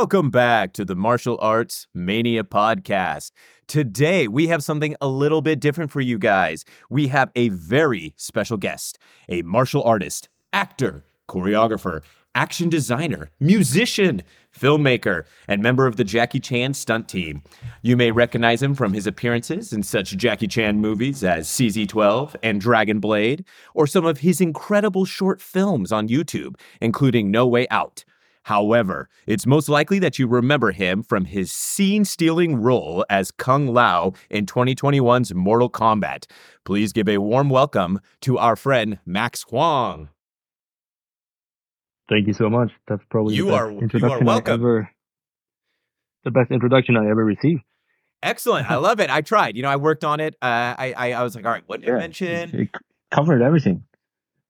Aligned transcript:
Welcome 0.00 0.30
back 0.30 0.72
to 0.72 0.84
the 0.86 0.96
Martial 0.96 1.36
Arts 1.42 1.86
Mania 1.92 2.42
podcast. 2.42 3.32
Today, 3.66 4.28
we 4.28 4.46
have 4.46 4.64
something 4.64 4.96
a 4.98 5.06
little 5.06 5.42
bit 5.42 5.60
different 5.60 5.90
for 5.90 6.00
you 6.00 6.16
guys. 6.16 6.64
We 6.88 7.08
have 7.08 7.30
a 7.36 7.50
very 7.50 8.14
special 8.16 8.56
guest, 8.56 8.98
a 9.28 9.42
martial 9.42 9.82
artist, 9.82 10.30
actor, 10.54 11.04
choreographer, 11.28 12.00
action 12.34 12.70
designer, 12.70 13.28
musician, 13.40 14.22
filmmaker, 14.58 15.24
and 15.46 15.62
member 15.62 15.86
of 15.86 15.96
the 15.96 16.04
Jackie 16.04 16.40
Chan 16.40 16.72
stunt 16.72 17.06
team. 17.06 17.42
You 17.82 17.94
may 17.94 18.10
recognize 18.10 18.62
him 18.62 18.74
from 18.74 18.94
his 18.94 19.06
appearances 19.06 19.70
in 19.70 19.82
such 19.82 20.16
Jackie 20.16 20.48
Chan 20.48 20.80
movies 20.80 21.22
as 21.22 21.46
CZ12 21.46 22.36
and 22.42 22.58
Dragon 22.58 23.00
Blade, 23.00 23.44
or 23.74 23.86
some 23.86 24.06
of 24.06 24.20
his 24.20 24.40
incredible 24.40 25.04
short 25.04 25.42
films 25.42 25.92
on 25.92 26.08
YouTube, 26.08 26.54
including 26.80 27.30
No 27.30 27.46
Way 27.46 27.68
Out. 27.70 28.04
However, 28.50 29.08
it's 29.28 29.46
most 29.46 29.68
likely 29.68 30.00
that 30.00 30.18
you 30.18 30.26
remember 30.26 30.72
him 30.72 31.04
from 31.04 31.24
his 31.26 31.52
scene 31.52 32.04
stealing 32.04 32.56
role 32.60 33.04
as 33.08 33.30
Kung 33.30 33.68
Lao 33.68 34.12
in 34.28 34.44
2021's 34.44 35.32
Mortal 35.32 35.70
Kombat. 35.70 36.26
Please 36.64 36.92
give 36.92 37.08
a 37.08 37.18
warm 37.18 37.48
welcome 37.48 38.00
to 38.22 38.38
our 38.38 38.56
friend 38.56 38.98
Max 39.06 39.44
Huang. 39.44 40.08
Thank 42.08 42.26
you 42.26 42.32
so 42.32 42.50
much. 42.50 42.72
That's 42.88 43.02
probably 43.08 43.36
You 43.36 43.44
the 43.44 43.50
best 43.52 43.60
are- 43.62 43.70
you 43.70 43.78
are 43.78 43.82
introduction 43.84 44.22
I 44.28 44.32
welcome. 44.32 44.54
ever, 44.54 44.90
the 46.24 46.32
best 46.32 46.50
introduction 46.50 46.96
I 46.96 47.08
ever 47.08 47.24
received. 47.24 47.62
Excellent. 48.20 48.68
I 48.68 48.74
love 48.78 48.98
it. 48.98 49.10
I 49.10 49.20
tried. 49.20 49.54
You 49.56 49.62
know, 49.62 49.70
I 49.70 49.76
worked 49.76 50.02
on 50.02 50.18
it. 50.18 50.34
Uh, 50.42 50.74
I, 50.76 50.92
I 50.96 51.12
I 51.12 51.22
was 51.22 51.36
like, 51.36 51.44
all 51.46 51.52
right, 51.52 51.62
what 51.68 51.82
to 51.82 51.86
Yeah, 51.86 51.98
mention? 51.98 52.50
It 52.62 52.68
covered 53.12 53.42
everything. 53.42 53.84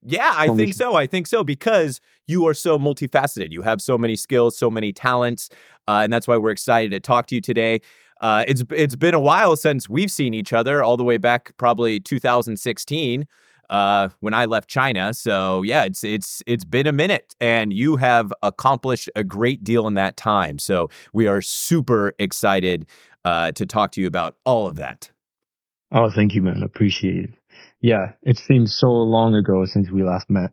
Yeah, 0.03 0.33
I 0.35 0.47
think 0.55 0.73
so. 0.73 0.95
I 0.95 1.05
think 1.05 1.27
so 1.27 1.43
because 1.43 2.01
you 2.27 2.47
are 2.47 2.53
so 2.53 2.79
multifaceted. 2.79 3.51
You 3.51 3.61
have 3.61 3.81
so 3.81 3.97
many 3.97 4.15
skills, 4.15 4.57
so 4.57 4.71
many 4.71 4.91
talents, 4.91 5.49
uh, 5.87 6.01
and 6.03 6.11
that's 6.11 6.27
why 6.27 6.37
we're 6.37 6.51
excited 6.51 6.91
to 6.91 6.99
talk 6.99 7.27
to 7.27 7.35
you 7.35 7.41
today. 7.41 7.81
Uh, 8.19 8.43
it's 8.47 8.63
it's 8.71 8.95
been 8.95 9.13
a 9.13 9.19
while 9.19 9.55
since 9.55 9.89
we've 9.89 10.11
seen 10.11 10.33
each 10.33 10.53
other, 10.53 10.83
all 10.83 10.97
the 10.97 11.03
way 11.03 11.17
back 11.17 11.51
probably 11.57 11.99
2016 11.99 13.27
uh, 13.71 14.09
when 14.19 14.33
I 14.33 14.45
left 14.45 14.69
China. 14.69 15.13
So 15.13 15.63
yeah, 15.63 15.85
it's 15.85 16.03
it's 16.03 16.43
it's 16.45 16.65
been 16.65 16.85
a 16.85 16.91
minute, 16.91 17.35
and 17.41 17.73
you 17.73 17.95
have 17.95 18.31
accomplished 18.43 19.09
a 19.15 19.23
great 19.23 19.63
deal 19.63 19.87
in 19.87 19.95
that 19.95 20.17
time. 20.17 20.59
So 20.59 20.89
we 21.13 21.27
are 21.27 21.41
super 21.41 22.13
excited 22.19 22.85
uh, 23.25 23.53
to 23.53 23.65
talk 23.65 23.91
to 23.93 24.01
you 24.01 24.07
about 24.07 24.35
all 24.45 24.67
of 24.67 24.75
that. 24.75 25.09
Oh, 25.91 26.09
thank 26.09 26.35
you, 26.35 26.41
man. 26.41 26.63
Appreciate 26.63 27.25
it. 27.25 27.40
Yeah, 27.81 28.13
it 28.21 28.37
seems 28.37 28.75
so 28.75 28.91
long 28.91 29.35
ago 29.35 29.65
since 29.65 29.89
we 29.89 30.03
last 30.03 30.29
met. 30.29 30.51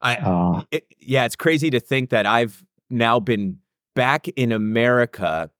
I 0.00 0.16
Uh, 0.16 0.62
it, 0.70 0.86
yeah, 1.00 1.24
it's 1.24 1.36
crazy 1.36 1.70
to 1.70 1.80
think 1.80 2.10
that 2.10 2.26
I've 2.26 2.62
now 2.90 3.20
been 3.20 3.58
back 3.94 4.28
in 4.28 4.52
America 4.52 5.50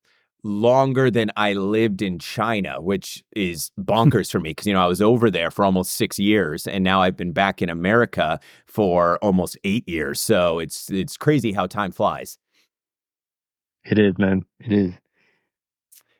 longer 0.44 1.10
than 1.10 1.30
I 1.36 1.54
lived 1.54 2.02
in 2.02 2.18
China, 2.18 2.80
which 2.80 3.24
is 3.34 3.70
bonkers 3.78 4.30
for 4.30 4.38
me 4.38 4.50
because 4.50 4.66
you 4.66 4.72
know 4.72 4.82
I 4.82 4.86
was 4.86 5.02
over 5.02 5.30
there 5.30 5.50
for 5.50 5.64
almost 5.64 5.94
six 5.94 6.18
years, 6.18 6.66
and 6.66 6.84
now 6.84 7.02
I've 7.02 7.16
been 7.16 7.32
back 7.32 7.62
in 7.62 7.68
America 7.68 8.38
for 8.66 9.18
almost 9.18 9.58
eight 9.64 9.88
years. 9.88 10.20
So 10.20 10.58
it's 10.58 10.90
it's 10.90 11.16
crazy 11.16 11.52
how 11.52 11.66
time 11.66 11.90
flies. 11.90 12.38
it 13.84 13.98
is, 13.98 14.18
man. 14.18 14.44
It 14.60 14.72
is. 14.72 14.92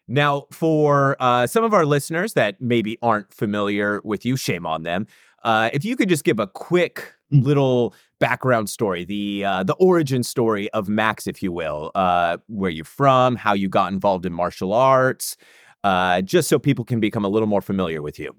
Now, 0.09 0.47
for 0.51 1.17
uh, 1.21 1.47
some 1.47 1.65
of 1.65 1.75
our 1.75 1.85
listeners 1.85 2.33
that 2.33 2.61
maybe 2.61 2.99
aren't 3.03 3.33
familiar 3.33 4.01
with 4.05 4.25
you, 4.25 4.37
shame 4.37 4.67
on 4.67 4.83
them. 4.83 5.07
Uh, 5.45 5.71
if 5.73 5.85
you 5.85 5.95
could 5.97 6.09
just 6.09 6.25
give 6.25 6.41
a 6.41 6.47
quick 6.47 7.15
Mm. 7.31 7.45
little 7.45 7.95
background 8.21 8.71
story, 8.71 9.05
the 9.05 9.45
uh, 9.45 9.63
the 9.63 9.75
origin 9.75 10.23
story 10.23 10.71
of 10.71 10.89
Max, 10.89 11.27
if 11.27 11.43
you 11.43 11.53
will, 11.53 11.91
uh, 11.95 12.39
where 12.47 12.71
you're 12.71 12.87
from, 12.87 13.37
how 13.37 13.53
you 13.53 13.69
got 13.69 13.93
involved 13.93 14.25
in 14.25 14.33
martial 14.33 14.73
arts, 14.73 15.37
uh, 15.85 16.23
just 16.23 16.49
so 16.49 16.59
people 16.59 16.87
can 16.87 17.01
become 17.01 17.27
a 17.27 17.29
little 17.29 17.47
more 17.47 17.61
familiar 17.61 18.01
with 18.01 18.19
you. 18.19 18.35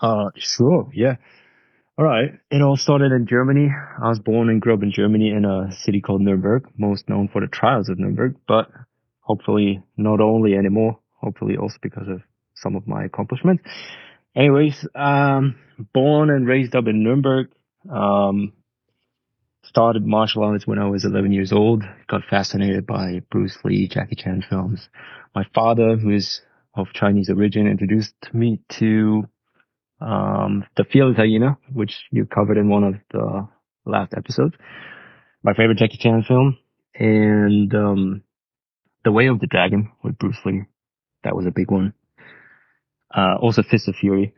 Uh, 0.00 0.30
sure. 0.36 0.88
Yeah. 0.94 1.16
All 1.98 2.04
right. 2.04 2.30
It 2.52 2.62
all 2.62 2.76
started 2.76 3.10
in 3.10 3.26
Germany. 3.26 3.68
I 4.00 4.08
was 4.08 4.20
born 4.20 4.48
and 4.48 4.62
grew 4.62 4.74
up 4.74 4.84
in 4.84 4.92
Germany 4.92 5.30
in 5.30 5.44
a 5.44 5.72
city 5.72 6.00
called 6.00 6.20
Nuremberg, 6.20 6.68
most 6.78 7.08
known 7.08 7.26
for 7.26 7.40
the 7.40 7.48
trials 7.48 7.88
of 7.88 7.98
Nuremberg, 7.98 8.36
but 8.46 8.70
hopefully 9.30 9.80
not 9.96 10.20
only 10.20 10.54
anymore, 10.54 10.98
hopefully 11.20 11.56
also 11.56 11.76
because 11.80 12.08
of 12.08 12.20
some 12.56 12.74
of 12.74 12.88
my 12.88 13.04
accomplishments. 13.04 13.62
Anyways, 14.34 14.84
um, 14.96 15.54
born 15.94 16.30
and 16.30 16.48
raised 16.48 16.74
up 16.74 16.88
in 16.88 17.04
Nuremberg, 17.04 17.46
um, 17.88 18.52
started 19.62 20.04
martial 20.04 20.42
arts 20.42 20.66
when 20.66 20.80
I 20.80 20.88
was 20.88 21.04
11 21.04 21.32
years 21.32 21.52
old, 21.52 21.84
got 22.08 22.22
fascinated 22.28 22.86
by 22.86 23.20
Bruce 23.30 23.56
Lee, 23.62 23.86
Jackie 23.86 24.16
Chan 24.16 24.46
films. 24.50 24.88
My 25.32 25.44
father, 25.54 25.96
who 25.96 26.10
is 26.10 26.40
of 26.74 26.88
Chinese 26.92 27.30
origin, 27.30 27.68
introduced 27.68 28.14
me 28.32 28.60
to 28.80 29.28
um, 30.00 30.64
the 30.76 30.84
Fearless 30.92 31.18
Hyena, 31.18 31.56
which 31.72 31.94
you 32.10 32.26
covered 32.26 32.56
in 32.56 32.68
one 32.68 32.82
of 32.82 32.94
the 33.12 33.46
last 33.86 34.12
episodes. 34.16 34.56
My 35.44 35.54
favorite 35.54 35.78
Jackie 35.78 35.98
Chan 35.98 36.24
film, 36.26 36.58
and 36.96 37.72
um, 37.74 38.22
The 39.04 39.12
Way 39.12 39.26
of 39.26 39.40
the 39.40 39.46
Dragon 39.46 39.92
with 40.02 40.18
Bruce 40.18 40.38
Lee. 40.44 40.64
That 41.24 41.36
was 41.36 41.46
a 41.46 41.50
big 41.50 41.70
one. 41.70 41.94
Uh, 43.14 43.36
also 43.40 43.62
Fist 43.62 43.88
of 43.88 43.96
Fury, 43.96 44.34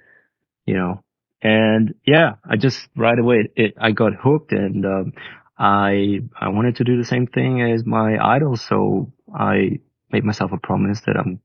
you 0.66 0.74
know. 0.74 1.02
And 1.42 1.94
yeah, 2.06 2.34
I 2.48 2.56
just 2.56 2.88
right 2.96 3.18
away 3.18 3.50
it, 3.56 3.74
I 3.80 3.90
got 3.90 4.12
hooked, 4.14 4.52
and 4.52 4.86
um, 4.86 5.12
I 5.58 6.20
I 6.40 6.48
wanted 6.48 6.76
to 6.76 6.84
do 6.84 6.96
the 6.96 7.04
same 7.04 7.26
thing 7.26 7.60
as 7.60 7.84
my 7.84 8.16
idol, 8.16 8.56
so 8.56 9.12
I 9.34 9.80
made 10.10 10.24
myself 10.24 10.52
a 10.52 10.58
promise 10.58 11.00
that 11.06 11.16
I'm 11.16 11.40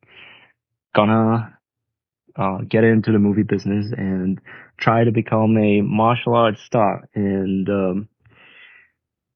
gonna 0.96 1.58
uh, 2.38 2.60
get 2.70 2.84
into 2.84 3.12
the 3.12 3.20
movie 3.20 3.44
business 3.44 3.92
and 3.96 4.40
try 4.78 5.04
to 5.04 5.12
become 5.12 5.58
a 5.58 5.82
martial 5.82 6.36
arts 6.36 6.62
star. 6.62 7.10
And 7.16 7.68
um, 7.68 8.10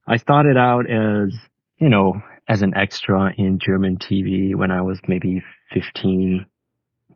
I 0.08 0.18
started 0.18 0.58
out 0.58 0.90
as, 0.90 1.34
you 1.78 1.90
know, 1.90 2.22
as 2.48 2.62
an 2.62 2.74
extra 2.76 3.34
in 3.38 3.60
German 3.60 3.98
TV 3.98 4.56
when 4.56 4.72
I 4.72 4.82
was 4.82 5.00
maybe 5.08 5.44
15. 5.74 6.46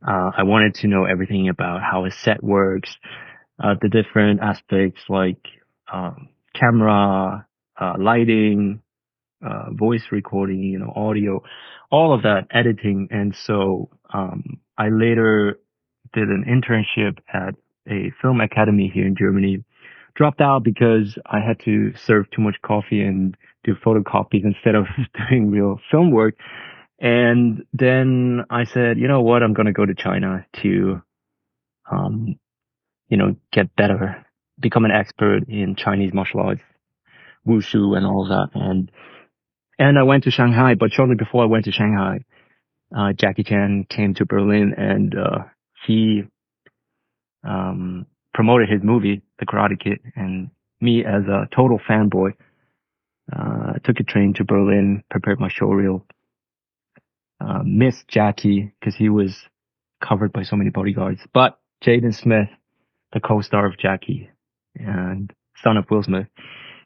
Uh, 0.07 0.31
I 0.37 0.43
wanted 0.43 0.75
to 0.75 0.87
know 0.87 1.05
everything 1.05 1.49
about 1.49 1.81
how 1.81 2.05
a 2.05 2.11
set 2.11 2.43
works, 2.43 2.95
uh, 3.63 3.75
the 3.81 3.89
different 3.89 4.41
aspects 4.41 5.01
like 5.09 5.39
um, 5.91 6.29
camera, 6.53 7.47
uh, 7.79 7.93
lighting, 7.99 8.81
uh, 9.45 9.71
voice 9.71 10.03
recording, 10.11 10.59
you 10.59 10.79
know, 10.79 10.91
audio, 10.95 11.41
all 11.91 12.13
of 12.13 12.23
that 12.23 12.47
editing. 12.51 13.07
And 13.11 13.35
so 13.35 13.89
um, 14.13 14.59
I 14.77 14.89
later 14.89 15.59
did 16.13 16.29
an 16.29 16.45
internship 16.47 17.17
at 17.33 17.55
a 17.87 18.11
film 18.21 18.41
academy 18.41 18.91
here 18.93 19.05
in 19.05 19.15
Germany. 19.17 19.63
Dropped 20.15 20.39
out 20.39 20.63
because 20.63 21.17
I 21.25 21.39
had 21.45 21.59
to 21.65 21.93
serve 21.95 22.29
too 22.31 22.41
much 22.41 22.55
coffee 22.65 23.01
and 23.01 23.35
do 23.65 23.75
photocopies 23.75 24.45
instead 24.45 24.75
of 24.75 24.85
doing 25.29 25.51
real 25.51 25.79
film 25.91 26.11
work. 26.11 26.35
And 26.99 27.65
then 27.73 28.45
I 28.49 28.63
said, 28.63 28.97
you 28.97 29.07
know 29.07 29.21
what? 29.21 29.43
I'm 29.43 29.53
going 29.53 29.65
to 29.65 29.73
go 29.73 29.85
to 29.85 29.93
China 29.93 30.45
to, 30.61 31.01
um, 31.91 32.39
you 33.09 33.17
know, 33.17 33.35
get 33.51 33.75
better, 33.75 34.25
become 34.59 34.85
an 34.85 34.91
expert 34.91 35.49
in 35.49 35.75
Chinese 35.75 36.13
martial 36.13 36.39
arts, 36.39 36.61
wushu 37.45 37.97
and 37.97 38.05
all 38.05 38.27
that. 38.29 38.49
And, 38.53 38.91
and 39.77 39.99
I 39.99 40.03
went 40.03 40.23
to 40.23 40.31
Shanghai, 40.31 40.75
but 40.75 40.91
shortly 40.91 41.15
before 41.15 41.43
I 41.43 41.47
went 41.47 41.65
to 41.65 41.71
Shanghai, 41.71 42.19
uh, 42.95 43.11
Jackie 43.13 43.43
Chan 43.43 43.87
came 43.89 44.13
to 44.15 44.25
Berlin 44.25 44.73
and, 44.77 45.15
uh, 45.15 45.43
he 45.85 46.23
um, 47.43 48.05
promoted 48.33 48.69
his 48.69 48.81
movie, 48.81 49.21
The 49.39 49.45
Karate 49.45 49.79
Kid, 49.79 49.99
and 50.15 50.49
me 50.81 51.03
as 51.05 51.23
a 51.27 51.47
total 51.55 51.79
fanboy 51.79 52.33
uh, 53.31 53.73
took 53.83 53.99
a 53.99 54.03
train 54.03 54.33
to 54.35 54.43
Berlin, 54.43 55.03
prepared 55.09 55.39
my 55.39 55.49
showreel, 55.49 56.03
uh, 57.39 57.61
missed 57.63 58.07
Jackie 58.07 58.73
because 58.79 58.95
he 58.95 59.09
was 59.09 59.35
covered 60.03 60.33
by 60.33 60.43
so 60.43 60.55
many 60.55 60.69
bodyguards, 60.69 61.21
but 61.33 61.59
Jaden 61.83 62.15
Smith, 62.15 62.49
the 63.13 63.19
co-star 63.19 63.65
of 63.65 63.77
Jackie 63.77 64.29
and 64.75 65.31
son 65.63 65.77
of 65.77 65.85
Will 65.89 66.03
Smith, 66.03 66.27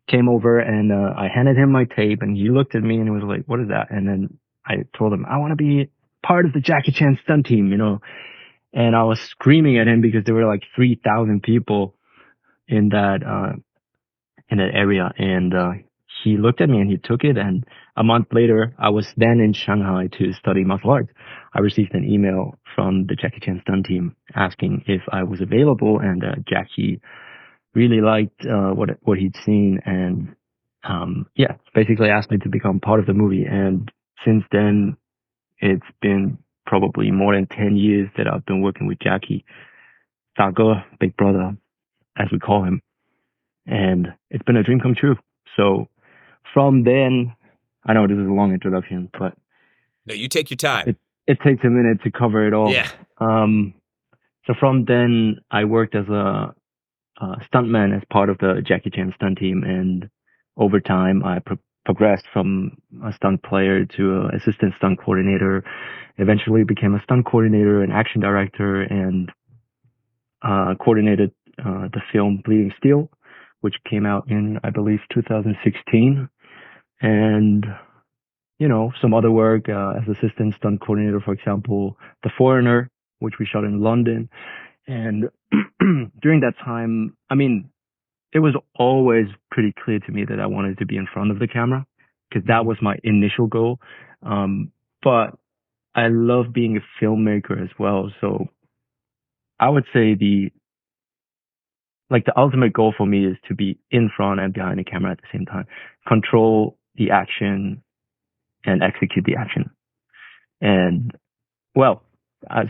came 0.07 0.29
over 0.29 0.59
and 0.59 0.91
uh, 0.91 1.13
I 1.17 1.27
handed 1.27 1.57
him 1.57 1.71
my 1.71 1.85
tape 1.85 2.21
and 2.21 2.35
he 2.35 2.49
looked 2.49 2.75
at 2.75 2.83
me 2.83 2.95
and 2.95 3.05
he 3.05 3.11
was 3.11 3.23
like, 3.23 3.43
"What 3.45 3.59
is 3.59 3.69
that?" 3.69 3.91
And 3.91 4.07
then 4.07 4.39
I 4.65 4.83
told 4.97 5.13
him, 5.13 5.25
"I 5.25 5.37
want 5.37 5.51
to 5.51 5.55
be 5.55 5.89
part 6.23 6.45
of 6.45 6.53
the 6.53 6.61
Jackie 6.61 6.91
Chan 6.91 7.19
stunt 7.23 7.45
team," 7.45 7.71
you 7.71 7.77
know 7.77 7.99
and 8.73 8.95
I 8.95 9.03
was 9.03 9.19
screaming 9.19 9.77
at 9.79 9.87
him 9.87 10.01
because 10.01 10.23
there 10.25 10.35
were 10.35 10.45
like 10.45 10.63
3,000 10.75 11.41
people 11.41 11.95
in 12.67 12.89
that, 12.89 13.23
uh, 13.25 13.53
in 14.49 14.57
that 14.57 14.73
area. 14.73 15.11
And, 15.17 15.53
uh, 15.53 15.71
he 16.23 16.37
looked 16.37 16.61
at 16.61 16.69
me 16.69 16.79
and 16.79 16.89
he 16.89 16.97
took 16.97 17.23
it. 17.23 17.37
And 17.37 17.65
a 17.95 18.03
month 18.03 18.27
later, 18.31 18.73
I 18.77 18.89
was 18.89 19.07
then 19.17 19.39
in 19.39 19.53
Shanghai 19.53 20.09
to 20.17 20.33
study 20.33 20.63
martial 20.63 20.91
arts. 20.91 21.11
I 21.53 21.59
received 21.59 21.93
an 21.93 22.03
email 22.03 22.57
from 22.75 23.05
the 23.07 23.15
Jackie 23.15 23.39
Chan 23.41 23.61
stunt 23.63 23.85
team 23.85 24.15
asking 24.35 24.83
if 24.87 25.01
I 25.11 25.23
was 25.23 25.41
available 25.41 25.99
and, 25.99 26.23
uh, 26.23 26.35
Jackie 26.47 27.01
really 27.73 28.01
liked, 28.01 28.45
uh, 28.45 28.71
what, 28.71 28.89
what 29.01 29.17
he'd 29.17 29.35
seen 29.45 29.79
and 29.85 30.35
um, 30.83 31.25
yeah, 31.35 31.55
basically 31.73 32.09
asked 32.09 32.31
me 32.31 32.37
to 32.37 32.49
become 32.49 32.79
part 32.79 32.99
of 32.99 33.05
the 33.05 33.13
movie. 33.13 33.45
And 33.45 33.91
since 34.25 34.43
then, 34.51 34.97
it's 35.59 35.85
been 36.01 36.37
probably 36.65 37.11
more 37.11 37.35
than 37.35 37.47
10 37.47 37.75
years 37.75 38.09
that 38.17 38.27
I've 38.27 38.45
been 38.45 38.61
working 38.61 38.87
with 38.87 38.99
Jackie, 38.99 39.43
Dage, 40.37 40.83
Big 40.99 41.17
Brother, 41.17 41.57
as 42.17 42.27
we 42.31 42.39
call 42.39 42.63
him. 42.63 42.81
And 43.65 44.07
it's 44.29 44.43
been 44.43 44.57
a 44.57 44.63
dream 44.63 44.79
come 44.79 44.95
true. 44.95 45.15
So 45.57 45.89
from 46.53 46.83
then, 46.83 47.33
I 47.85 47.93
know 47.93 48.07
this 48.07 48.17
is 48.17 48.27
a 48.27 48.31
long 48.31 48.53
introduction, 48.53 49.09
but 49.17 49.35
no, 50.05 50.13
you 50.13 50.27
take 50.27 50.49
your 50.49 50.57
time. 50.57 50.89
It, 50.89 50.97
it 51.27 51.37
takes 51.43 51.63
a 51.63 51.69
minute 51.69 52.01
to 52.03 52.11
cover 52.11 52.47
it 52.47 52.53
all. 52.53 52.71
Yeah. 52.71 52.89
Um, 53.19 53.73
so 54.47 54.53
from 54.59 54.85
then, 54.85 55.37
I 55.51 55.65
worked 55.65 55.95
as 55.95 56.07
a, 56.07 56.55
a 57.21 57.35
stuntman 57.51 57.95
as 57.95 58.01
part 58.11 58.29
of 58.29 58.39
the 58.39 58.63
Jackie 58.65 58.89
Chan 58.89 59.13
stunt 59.15 59.37
team, 59.37 59.63
and 59.63 60.09
over 60.57 60.79
time, 60.79 61.23
I 61.23 61.39
pro- 61.39 61.59
progressed 61.85 62.25
from 62.33 62.77
a 63.05 63.13
stunt 63.13 63.43
player 63.43 63.85
to 63.85 64.21
an 64.21 64.35
assistant 64.35 64.73
stunt 64.77 64.99
coordinator. 64.99 65.63
Eventually, 66.17 66.63
became 66.63 66.95
a 66.95 67.03
stunt 67.03 67.25
coordinator 67.25 67.83
and 67.83 67.93
action 67.93 68.21
director, 68.21 68.81
and 68.81 69.31
uh, 70.41 70.73
coordinated 70.79 71.31
uh, 71.59 71.89
the 71.93 72.01
film 72.11 72.41
Bleeding 72.43 72.73
Steel, 72.77 73.09
which 73.61 73.75
came 73.89 74.05
out 74.05 74.29
in, 74.29 74.59
I 74.63 74.69
believe, 74.69 74.99
2016. 75.13 76.29
And, 77.01 77.65
you 78.57 78.67
know, 78.67 78.91
some 79.01 79.13
other 79.13 79.31
work 79.31 79.69
uh, 79.69 79.93
as 79.97 80.17
assistant 80.17 80.55
stunt 80.57 80.81
coordinator, 80.81 81.21
for 81.21 81.33
example, 81.33 81.97
The 82.23 82.29
Foreigner, 82.37 82.89
which 83.19 83.35
we 83.39 83.45
shot 83.45 83.63
in 83.63 83.81
London. 83.81 84.29
And 84.87 85.29
during 86.21 86.41
that 86.41 86.53
time, 86.63 87.15
I 87.29 87.35
mean, 87.35 87.69
it 88.33 88.39
was 88.39 88.55
always 88.75 89.27
pretty 89.51 89.73
clear 89.83 89.99
to 89.99 90.11
me 90.11 90.25
that 90.25 90.39
I 90.39 90.47
wanted 90.47 90.77
to 90.79 90.85
be 90.85 90.97
in 90.97 91.07
front 91.11 91.31
of 91.31 91.39
the 91.39 91.47
camera 91.47 91.85
because 92.29 92.45
that 92.47 92.65
was 92.65 92.77
my 92.81 92.95
initial 93.03 93.47
goal. 93.47 93.79
Um, 94.23 94.71
but 95.01 95.37
I 95.95 96.07
love 96.09 96.53
being 96.53 96.77
a 96.77 97.03
filmmaker 97.03 97.61
as 97.61 97.69
well. 97.79 98.11
So 98.21 98.47
I 99.59 99.69
would 99.69 99.85
say 99.93 100.15
the 100.15 100.51
like 102.11 102.25
the 102.25 102.37
ultimate 102.37 102.73
goal 102.73 102.93
for 102.97 103.05
me 103.05 103.25
is 103.25 103.37
to 103.47 103.53
be 103.53 103.77
in 103.91 104.09
front 104.15 104.39
and 104.39 104.51
behind 104.51 104.79
the 104.79 104.83
camera 104.83 105.11
at 105.11 105.19
the 105.19 105.27
same 105.31 105.45
time, 105.45 105.65
control 106.07 106.78
the 106.99 107.11
action 107.11 107.81
and 108.63 108.83
execute 108.83 109.25
the 109.25 109.37
action. 109.37 109.71
And 110.61 111.11
well, 111.73 112.03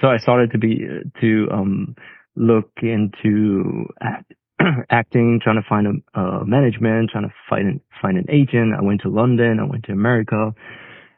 so 0.02 0.08
I 0.08 0.18
started 0.18 0.52
to 0.52 0.58
be 0.58 0.88
to 1.20 1.48
um, 1.52 1.96
look 2.36 2.72
into 2.82 3.88
act, 4.02 4.34
acting, 4.90 5.40
trying 5.44 5.62
to 5.62 5.68
find 5.68 6.04
a, 6.16 6.20
a, 6.20 6.46
management, 6.46 7.10
trying 7.10 7.28
to 7.28 7.34
find 7.50 7.82
find 8.02 8.18
an 8.18 8.26
agent. 8.30 8.74
I 8.78 8.82
went 8.84 9.02
to 9.02 9.10
London, 9.10 9.60
I 9.60 9.64
went 9.64 9.86
to 9.86 9.92
America. 9.92 10.54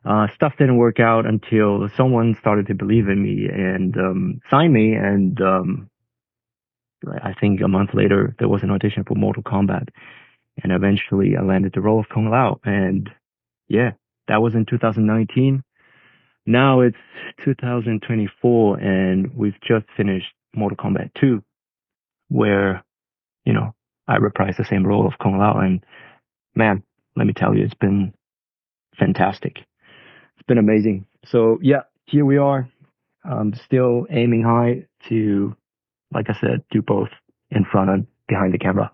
Uh, 0.03 0.27
stuff 0.33 0.53
didn't 0.57 0.77
work 0.77 0.99
out 0.99 1.27
until 1.27 1.87
someone 1.95 2.35
started 2.39 2.65
to 2.67 2.73
believe 2.73 3.07
in 3.07 3.21
me 3.21 3.47
and 3.47 3.95
um, 3.97 4.41
sign 4.49 4.73
me, 4.73 4.93
and 4.93 5.39
um, 5.41 5.89
I 7.21 7.33
think 7.39 7.61
a 7.61 7.67
month 7.67 7.93
later, 7.93 8.35
there 8.39 8.49
was 8.49 8.63
an 8.63 8.71
audition 8.71 9.03
for 9.03 9.15
Mortal 9.15 9.43
Kombat. 9.43 9.89
And 10.63 10.71
eventually 10.71 11.35
I 11.37 11.41
landed 11.41 11.73
the 11.73 11.81
role 11.81 11.99
of 11.99 12.09
Kung 12.09 12.29
Lao. 12.29 12.59
And 12.63 13.09
yeah, 13.67 13.91
that 14.27 14.41
was 14.41 14.55
in 14.55 14.65
2019. 14.65 15.63
Now 16.45 16.81
it's 16.81 16.97
2024 17.43 18.79
and 18.79 19.35
we've 19.35 19.59
just 19.61 19.85
finished 19.95 20.33
Mortal 20.55 20.77
Kombat 20.77 21.11
2, 21.19 21.43
where, 22.29 22.83
you 23.45 23.53
know, 23.53 23.73
I 24.07 24.17
reprised 24.17 24.57
the 24.57 24.65
same 24.65 24.85
role 24.85 25.07
of 25.07 25.19
Kung 25.21 25.37
Lao. 25.37 25.59
And 25.59 25.83
man, 26.55 26.83
let 27.15 27.27
me 27.27 27.33
tell 27.33 27.55
you, 27.55 27.63
it's 27.63 27.73
been 27.75 28.13
fantastic. 28.97 29.57
It's 29.57 30.47
been 30.47 30.57
amazing. 30.57 31.05
So 31.25 31.59
yeah, 31.61 31.83
here 32.05 32.25
we 32.25 32.37
are. 32.37 32.69
I'm 33.23 33.53
still 33.53 34.07
aiming 34.09 34.43
high 34.43 34.87
to 35.09 35.55
like 36.13 36.29
I 36.29 36.33
said, 36.39 36.63
do 36.69 36.81
both 36.81 37.09
in 37.49 37.65
front 37.65 37.89
and 37.89 38.07
behind 38.27 38.53
the 38.53 38.57
camera. 38.57 38.91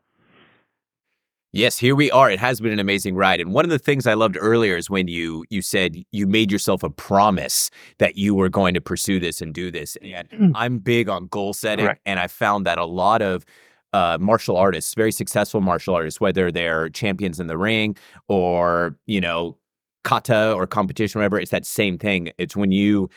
Yes, 1.54 1.78
here 1.78 1.96
we 1.96 2.12
are. 2.12 2.30
It 2.30 2.40
has 2.40 2.60
been 2.60 2.74
an 2.74 2.80
amazing 2.80 3.16
ride. 3.16 3.40
And 3.40 3.54
one 3.54 3.64
of 3.64 3.72
the 3.72 3.80
things 3.80 4.06
I 4.06 4.14
loved 4.14 4.38
earlier 4.40 4.76
is 4.76 4.90
when 4.90 5.08
you 5.08 5.46
you 5.50 5.62
said 5.62 5.96
you 6.12 6.28
made 6.28 6.52
yourself 6.52 6.84
a 6.84 6.90
promise 6.90 7.70
that 8.00 8.18
you 8.18 8.36
were 8.36 8.50
going 8.50 8.74
to 8.74 8.82
pursue 8.82 9.20
this 9.20 9.42
and 9.42 9.54
do 9.54 9.72
this. 9.72 9.98
And 10.02 10.30
mm. 10.30 10.52
I'm 10.56 10.80
big 10.80 11.10
on 11.10 11.28
goal 11.28 11.54
setting 11.54 11.86
Correct. 11.86 12.02
and 12.06 12.20
I 12.20 12.28
found 12.28 12.66
that 12.66 12.78
a 12.78 12.86
lot 12.86 13.22
of 13.22 13.46
uh, 13.94 14.18
martial 14.20 14.58
artists, 14.58 14.94
very 14.94 15.12
successful 15.12 15.62
martial 15.62 15.96
artists, 15.96 16.20
whether 16.20 16.52
they're 16.52 16.90
champions 16.90 17.40
in 17.40 17.48
the 17.48 17.58
ring 17.58 17.96
or, 18.28 18.98
you 19.06 19.22
know, 19.22 19.58
kata 20.04 20.54
or 20.54 20.68
competition, 20.68 21.20
whatever, 21.20 21.40
it's 21.40 21.52
that 21.52 21.66
same 21.66 21.98
thing. 21.98 22.32
It's 22.38 22.56
when 22.56 22.72
you 22.72 23.10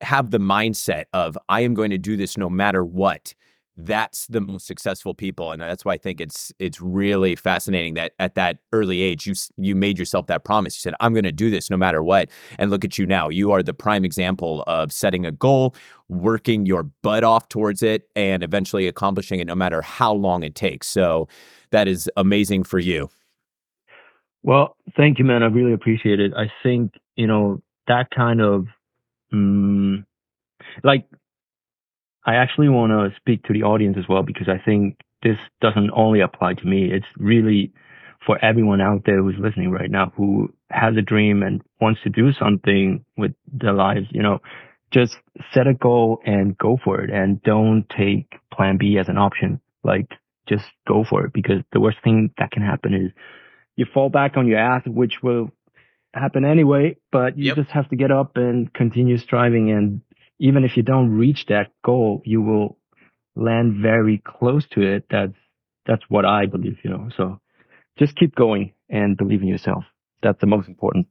have 0.00 0.30
the 0.30 0.38
mindset 0.38 1.04
of 1.12 1.38
I 1.48 1.60
am 1.60 1.74
going 1.74 1.90
to 1.90 1.98
do 1.98 2.16
this 2.16 2.36
no 2.36 2.50
matter 2.50 2.84
what. 2.84 3.34
That's 3.76 4.26
the 4.28 4.40
most 4.40 4.66
successful 4.66 5.14
people, 5.14 5.52
and 5.52 5.60
that's 5.60 5.84
why 5.84 5.94
I 5.94 5.98
think 5.98 6.20
it's 6.20 6.50
it's 6.58 6.80
really 6.80 7.36
fascinating 7.36 7.94
that 7.94 8.12
at 8.18 8.34
that 8.34 8.58
early 8.72 9.02
age 9.02 9.26
you 9.26 9.34
you 9.58 9.74
made 9.74 9.98
yourself 9.98 10.28
that 10.28 10.44
promise. 10.44 10.76
You 10.76 10.80
said 10.80 10.94
I'm 11.00 11.12
going 11.12 11.24
to 11.24 11.32
do 11.32 11.50
this 11.50 11.68
no 11.68 11.76
matter 11.76 12.02
what, 12.02 12.30
and 12.58 12.70
look 12.70 12.84
at 12.84 12.96
you 12.98 13.04
now. 13.04 13.28
You 13.28 13.52
are 13.52 13.62
the 13.62 13.74
prime 13.74 14.04
example 14.04 14.64
of 14.66 14.92
setting 14.92 15.26
a 15.26 15.32
goal, 15.32 15.74
working 16.08 16.64
your 16.64 16.84
butt 17.02 17.22
off 17.22 17.48
towards 17.50 17.82
it, 17.82 18.08
and 18.16 18.42
eventually 18.42 18.88
accomplishing 18.88 19.40
it 19.40 19.46
no 19.46 19.54
matter 19.54 19.82
how 19.82 20.14
long 20.14 20.42
it 20.42 20.54
takes. 20.54 20.86
So 20.86 21.28
that 21.70 21.86
is 21.86 22.10
amazing 22.16 22.64
for 22.64 22.78
you. 22.78 23.10
Well, 24.42 24.76
thank 24.96 25.18
you, 25.18 25.24
man. 25.24 25.42
I 25.42 25.46
really 25.46 25.72
appreciate 25.72 26.20
it. 26.20 26.32
I 26.34 26.50
think 26.62 26.94
you 27.16 27.26
know 27.26 27.60
that 27.88 28.10
kind 28.10 28.40
of 28.40 28.66
Mm, 29.32 30.04
like, 30.84 31.06
I 32.26 32.34
actually 32.36 32.68
want 32.68 32.90
to 32.90 33.16
speak 33.16 33.44
to 33.44 33.52
the 33.52 33.62
audience 33.62 33.96
as 33.98 34.08
well 34.08 34.22
because 34.22 34.48
I 34.48 34.58
think 34.62 34.98
this 35.22 35.38
doesn't 35.60 35.90
only 35.94 36.20
apply 36.20 36.54
to 36.54 36.66
me. 36.66 36.90
It's 36.92 37.06
really 37.16 37.72
for 38.26 38.44
everyone 38.44 38.80
out 38.80 39.02
there 39.06 39.22
who's 39.22 39.36
listening 39.38 39.70
right 39.70 39.90
now 39.90 40.12
who 40.16 40.52
has 40.70 40.96
a 40.96 41.02
dream 41.02 41.42
and 41.42 41.62
wants 41.80 42.00
to 42.02 42.10
do 42.10 42.32
something 42.32 43.04
with 43.16 43.32
their 43.52 43.72
lives. 43.72 44.08
You 44.10 44.22
know, 44.22 44.40
just 44.90 45.16
set 45.54 45.68
a 45.68 45.74
goal 45.74 46.20
and 46.26 46.58
go 46.58 46.78
for 46.82 47.00
it 47.00 47.10
and 47.10 47.40
don't 47.42 47.84
take 47.96 48.34
plan 48.52 48.76
B 48.76 48.98
as 48.98 49.08
an 49.08 49.18
option. 49.18 49.60
Like, 49.84 50.10
just 50.48 50.64
go 50.86 51.04
for 51.08 51.26
it 51.26 51.32
because 51.32 51.62
the 51.72 51.80
worst 51.80 51.98
thing 52.02 52.30
that 52.38 52.50
can 52.50 52.62
happen 52.62 52.94
is 52.94 53.12
you 53.76 53.86
fall 53.92 54.08
back 54.08 54.36
on 54.36 54.46
your 54.46 54.58
ass, 54.58 54.82
which 54.86 55.22
will 55.22 55.50
happen 56.14 56.44
anyway, 56.44 56.96
but 57.12 57.36
you 57.36 57.46
yep. 57.46 57.56
just 57.56 57.70
have 57.70 57.88
to 57.90 57.96
get 57.96 58.10
up 58.10 58.36
and 58.36 58.72
continue 58.72 59.18
striving. 59.18 59.70
And 59.70 60.00
even 60.38 60.64
if 60.64 60.76
you 60.76 60.82
don't 60.82 61.10
reach 61.10 61.46
that 61.46 61.70
goal, 61.84 62.22
you 62.24 62.42
will 62.42 62.78
land 63.34 63.76
very 63.80 64.22
close 64.24 64.66
to 64.68 64.82
it. 64.82 65.04
That's, 65.10 65.34
that's 65.86 66.02
what 66.08 66.24
I 66.24 66.46
believe, 66.46 66.78
you 66.82 66.90
know, 66.90 67.08
so 67.16 67.40
just 67.98 68.16
keep 68.16 68.34
going 68.34 68.72
and 68.88 69.16
believe 69.16 69.42
in 69.42 69.48
yourself. 69.48 69.84
That's 70.22 70.40
the 70.40 70.46
most 70.46 70.68
important. 70.68 71.06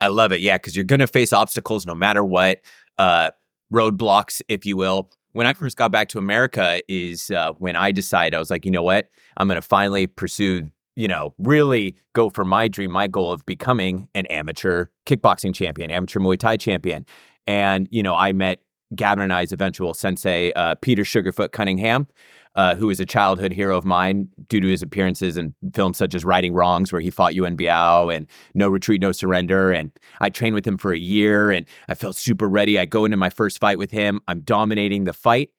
I 0.00 0.08
love 0.08 0.32
it. 0.32 0.40
Yeah. 0.40 0.58
Cause 0.58 0.76
you're 0.76 0.84
to 0.84 1.06
face 1.06 1.32
obstacles 1.32 1.86
no 1.86 1.94
matter 1.94 2.24
what, 2.24 2.60
uh, 2.98 3.30
roadblocks, 3.72 4.42
if 4.48 4.66
you 4.66 4.76
will. 4.76 5.10
When 5.32 5.46
I 5.46 5.52
first 5.52 5.76
got 5.76 5.90
back 5.90 6.08
to 6.10 6.18
America 6.18 6.80
is 6.88 7.30
uh, 7.30 7.52
when 7.58 7.76
I 7.76 7.92
decided 7.92 8.34
I 8.34 8.38
was 8.38 8.50
like, 8.50 8.64
you 8.64 8.70
know 8.70 8.82
what, 8.82 9.10
I'm 9.36 9.48
to 9.48 9.62
finally 9.62 10.06
pursue 10.06 10.70
you 10.96 11.06
know, 11.06 11.34
really 11.38 11.94
go 12.14 12.30
for 12.30 12.44
my 12.44 12.66
dream, 12.66 12.90
my 12.90 13.06
goal 13.06 13.30
of 13.30 13.44
becoming 13.46 14.08
an 14.14 14.26
amateur 14.26 14.86
kickboxing 15.04 15.54
champion, 15.54 15.90
amateur 15.90 16.18
Muay 16.18 16.38
Thai 16.38 16.56
champion. 16.56 17.06
And, 17.46 17.88
you 17.90 18.02
know, 18.02 18.14
I 18.14 18.32
met 18.32 18.60
Gavin 18.94 19.24
and 19.24 19.32
I's 19.32 19.52
eventual 19.52 19.94
sensei, 19.94 20.52
uh, 20.52 20.76
Peter 20.76 21.02
Sugarfoot 21.02 21.52
Cunningham, 21.52 22.06
uh, 22.54 22.74
who 22.74 22.88
is 22.88 23.00
a 23.00 23.06
childhood 23.06 23.52
hero 23.52 23.76
of 23.76 23.84
mine 23.84 24.28
due 24.48 24.60
to 24.60 24.68
his 24.68 24.82
appearances 24.82 25.36
in 25.36 25.54
films 25.74 25.98
such 25.98 26.14
as 26.14 26.24
Righting 26.24 26.54
Wrongs, 26.54 26.92
where 26.92 27.00
he 27.00 27.10
fought 27.10 27.34
Yuen 27.34 27.56
Biao 27.56 28.14
and 28.14 28.26
No 28.54 28.68
Retreat, 28.68 29.00
No 29.00 29.12
Surrender. 29.12 29.72
And 29.72 29.90
I 30.20 30.30
trained 30.30 30.54
with 30.54 30.66
him 30.66 30.78
for 30.78 30.92
a 30.92 30.98
year 30.98 31.50
and 31.50 31.66
I 31.88 31.94
felt 31.94 32.16
super 32.16 32.48
ready. 32.48 32.78
I 32.78 32.84
go 32.86 33.04
into 33.04 33.16
my 33.16 33.30
first 33.30 33.60
fight 33.60 33.78
with 33.78 33.90
him. 33.90 34.20
I'm 34.28 34.40
dominating 34.40 35.04
the 35.04 35.12
fight. 35.12 35.50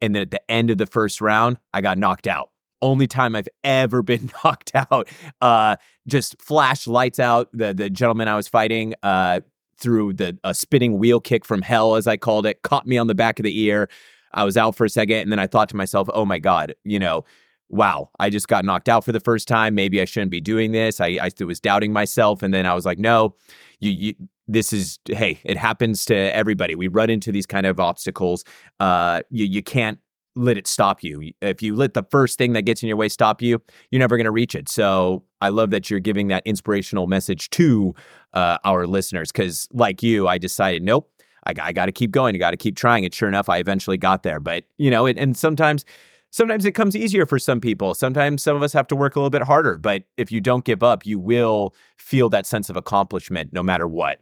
And 0.00 0.14
then 0.14 0.22
at 0.22 0.30
the 0.30 0.50
end 0.50 0.70
of 0.70 0.78
the 0.78 0.86
first 0.86 1.20
round, 1.20 1.58
I 1.72 1.80
got 1.80 1.96
knocked 1.96 2.26
out 2.26 2.50
only 2.82 3.06
time 3.06 3.34
I've 3.34 3.48
ever 3.64 4.02
been 4.02 4.30
knocked 4.44 4.72
out. 4.74 5.08
Uh, 5.40 5.76
just 6.06 6.40
flash 6.42 6.86
lights 6.86 7.20
out. 7.20 7.48
The 7.52 7.72
the 7.72 7.88
gentleman 7.88 8.28
I 8.28 8.34
was 8.34 8.48
fighting 8.48 8.94
uh, 9.02 9.40
through 9.78 10.14
the 10.14 10.38
a 10.44 10.54
spinning 10.54 10.98
wheel 10.98 11.20
kick 11.20 11.44
from 11.44 11.62
hell, 11.62 11.96
as 11.96 12.06
I 12.06 12.16
called 12.16 12.46
it, 12.46 12.62
caught 12.62 12.86
me 12.86 12.98
on 12.98 13.06
the 13.06 13.14
back 13.14 13.38
of 13.38 13.44
the 13.44 13.58
ear. 13.60 13.88
I 14.34 14.44
was 14.44 14.56
out 14.56 14.74
for 14.76 14.84
a 14.84 14.90
second, 14.90 15.18
and 15.18 15.32
then 15.32 15.38
I 15.38 15.46
thought 15.46 15.68
to 15.70 15.76
myself, 15.76 16.08
"Oh 16.12 16.24
my 16.24 16.38
god, 16.38 16.74
you 16.84 16.98
know." 16.98 17.24
Wow, 17.68 18.10
I 18.20 18.28
just 18.28 18.48
got 18.48 18.66
knocked 18.66 18.90
out 18.90 19.02
for 19.02 19.12
the 19.12 19.20
first 19.20 19.48
time. 19.48 19.74
Maybe 19.74 19.98
I 19.98 20.04
shouldn't 20.04 20.30
be 20.30 20.42
doing 20.42 20.72
this. 20.72 21.00
I, 21.00 21.18
I 21.22 21.30
was 21.42 21.58
doubting 21.58 21.90
myself, 21.90 22.42
and 22.42 22.52
then 22.52 22.66
I 22.66 22.74
was 22.74 22.84
like, 22.84 22.98
"No, 22.98 23.34
you, 23.80 23.90
you 23.90 24.14
this 24.48 24.72
is 24.72 24.98
hey, 25.06 25.40
it 25.44 25.56
happens 25.56 26.04
to 26.06 26.14
everybody. 26.14 26.74
We 26.74 26.88
run 26.88 27.10
into 27.10 27.32
these 27.32 27.46
kind 27.46 27.66
of 27.66 27.80
obstacles. 27.80 28.44
Uh, 28.80 29.22
you 29.30 29.46
you 29.46 29.62
can't 29.62 29.98
let 30.34 30.56
it 30.56 30.66
stop 30.66 31.02
you. 31.02 31.32
If 31.40 31.62
you 31.62 31.76
let 31.76 31.94
the 31.94 32.04
first 32.10 32.38
thing 32.38 32.52
that 32.54 32.62
gets 32.62 32.82
in 32.82 32.88
your 32.88 32.96
way 32.96 33.08
stop 33.08 33.42
you, 33.42 33.60
you're 33.90 33.98
never 33.98 34.16
going 34.16 34.24
to 34.24 34.30
reach 34.30 34.54
it. 34.54 34.68
So 34.68 35.24
I 35.40 35.50
love 35.50 35.70
that 35.70 35.90
you're 35.90 36.00
giving 36.00 36.28
that 36.28 36.42
inspirational 36.46 37.06
message 37.06 37.50
to 37.50 37.94
uh, 38.32 38.58
our 38.64 38.86
listeners 38.86 39.30
because, 39.30 39.68
like 39.72 40.02
you, 40.02 40.28
I 40.28 40.38
decided, 40.38 40.82
nope, 40.82 41.10
I, 41.46 41.54
I 41.60 41.72
got 41.72 41.86
to 41.86 41.92
keep 41.92 42.12
going. 42.12 42.34
I 42.34 42.38
got 42.38 42.52
to 42.52 42.56
keep 42.56 42.76
trying. 42.76 43.04
And 43.04 43.12
sure 43.12 43.28
enough, 43.28 43.48
I 43.48 43.58
eventually 43.58 43.98
got 43.98 44.22
there. 44.22 44.40
But, 44.40 44.64
you 44.78 44.90
know, 44.90 45.06
it, 45.06 45.18
and 45.18 45.36
sometimes, 45.36 45.84
sometimes 46.30 46.64
it 46.64 46.72
comes 46.72 46.96
easier 46.96 47.26
for 47.26 47.38
some 47.38 47.60
people. 47.60 47.94
Sometimes 47.94 48.42
some 48.42 48.56
of 48.56 48.62
us 48.62 48.72
have 48.72 48.86
to 48.88 48.96
work 48.96 49.16
a 49.16 49.18
little 49.18 49.30
bit 49.30 49.42
harder. 49.42 49.76
But 49.76 50.04
if 50.16 50.32
you 50.32 50.40
don't 50.40 50.64
give 50.64 50.82
up, 50.82 51.04
you 51.04 51.18
will 51.18 51.74
feel 51.98 52.28
that 52.30 52.46
sense 52.46 52.70
of 52.70 52.76
accomplishment 52.76 53.52
no 53.52 53.62
matter 53.62 53.86
what. 53.86 54.18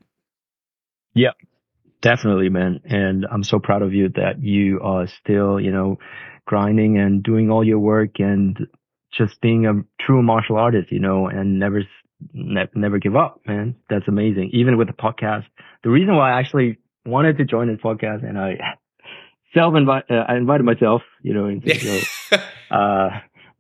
Yeah, 1.15 1.33
Definitely, 2.03 2.49
man. 2.49 2.81
And 2.85 3.27
I'm 3.31 3.45
so 3.45 3.59
proud 3.59 3.83
of 3.83 3.93
you 3.93 4.09
that 4.11 4.43
you 4.43 4.81
are 4.83 5.07
still, 5.07 5.61
you 5.61 5.71
know, 5.71 5.99
grinding 6.47 6.99
and 6.99 7.23
doing 7.23 7.51
all 7.51 7.63
your 7.63 7.79
work 7.79 8.19
and 8.19 8.59
just 9.13 9.41
being 9.41 9.67
a 9.67 9.73
true 10.05 10.23
martial 10.23 10.57
artist, 10.57 10.91
you 10.91 11.01
know, 11.01 11.27
and 11.27 11.59
never, 11.59 11.83
ne- 12.33 12.69
never 12.75 12.99
give 12.99 13.17
up, 13.17 13.41
man. 13.47 13.77
That's 13.91 14.09
amazing. 14.09 14.51
Even 14.53 14.79
with 14.79 14.89
the 14.89 14.95
podcast. 14.95 15.45
The 15.85 15.91
reason 15.91 16.17
why 16.17 16.33
I 16.33 16.41
actually 16.41 16.79
wanted 17.05 17.39
to 17.39 17.45
join 17.45 17.69
this 17.69 17.81
podcast 17.83 18.27
and 18.27 18.39
I 18.39 18.57
self 19.55 19.75
invite, 19.75 20.05
uh, 20.11 20.25
I 20.27 20.37
invited 20.37 20.65
myself, 20.65 21.03
you 21.23 21.35
know, 21.35 21.47
and, 21.47 21.63
you 21.65 21.85
know 21.85 22.39
uh, 22.71 23.11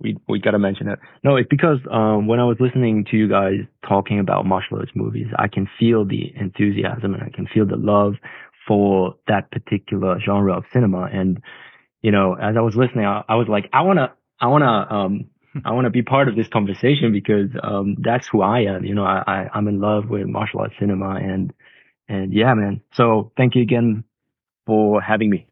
we 0.00 0.16
we 0.28 0.40
got 0.40 0.52
to 0.52 0.58
mention 0.58 0.88
it. 0.88 0.98
No, 1.22 1.36
it's 1.36 1.48
because 1.48 1.78
um, 1.90 2.26
when 2.26 2.40
I 2.40 2.44
was 2.44 2.56
listening 2.60 3.04
to 3.10 3.16
you 3.16 3.28
guys 3.28 3.60
talking 3.88 4.18
about 4.18 4.46
martial 4.46 4.78
arts 4.78 4.92
movies, 4.94 5.26
I 5.38 5.48
can 5.48 5.68
feel 5.78 6.04
the 6.04 6.32
enthusiasm 6.36 7.14
and 7.14 7.22
I 7.22 7.30
can 7.34 7.46
feel 7.46 7.66
the 7.66 7.76
love 7.76 8.14
for 8.66 9.16
that 9.28 9.50
particular 9.50 10.20
genre 10.20 10.56
of 10.56 10.64
cinema. 10.72 11.08
And 11.12 11.42
you 12.02 12.10
know, 12.10 12.34
as 12.34 12.56
I 12.56 12.60
was 12.60 12.74
listening, 12.76 13.04
I, 13.04 13.22
I 13.28 13.34
was 13.34 13.48
like, 13.48 13.68
I 13.72 13.82
wanna, 13.82 14.12
I 14.40 14.46
wanna, 14.46 14.86
um, 14.90 15.26
I 15.64 15.72
want 15.72 15.86
to 15.86 15.90
be 15.90 16.02
part 16.02 16.28
of 16.28 16.36
this 16.36 16.48
conversation 16.48 17.12
because 17.12 17.50
um, 17.62 17.96
that's 17.98 18.28
who 18.28 18.40
I 18.40 18.60
am. 18.60 18.84
You 18.84 18.94
know, 18.94 19.04
I, 19.04 19.22
I 19.26 19.48
I'm 19.52 19.68
in 19.68 19.80
love 19.80 20.08
with 20.08 20.26
martial 20.26 20.60
arts 20.60 20.74
cinema 20.78 21.16
and 21.16 21.52
and 22.08 22.32
yeah, 22.32 22.54
man. 22.54 22.82
So 22.94 23.32
thank 23.36 23.54
you 23.54 23.62
again 23.62 24.04
for 24.66 25.00
having 25.00 25.30
me. 25.30 25.49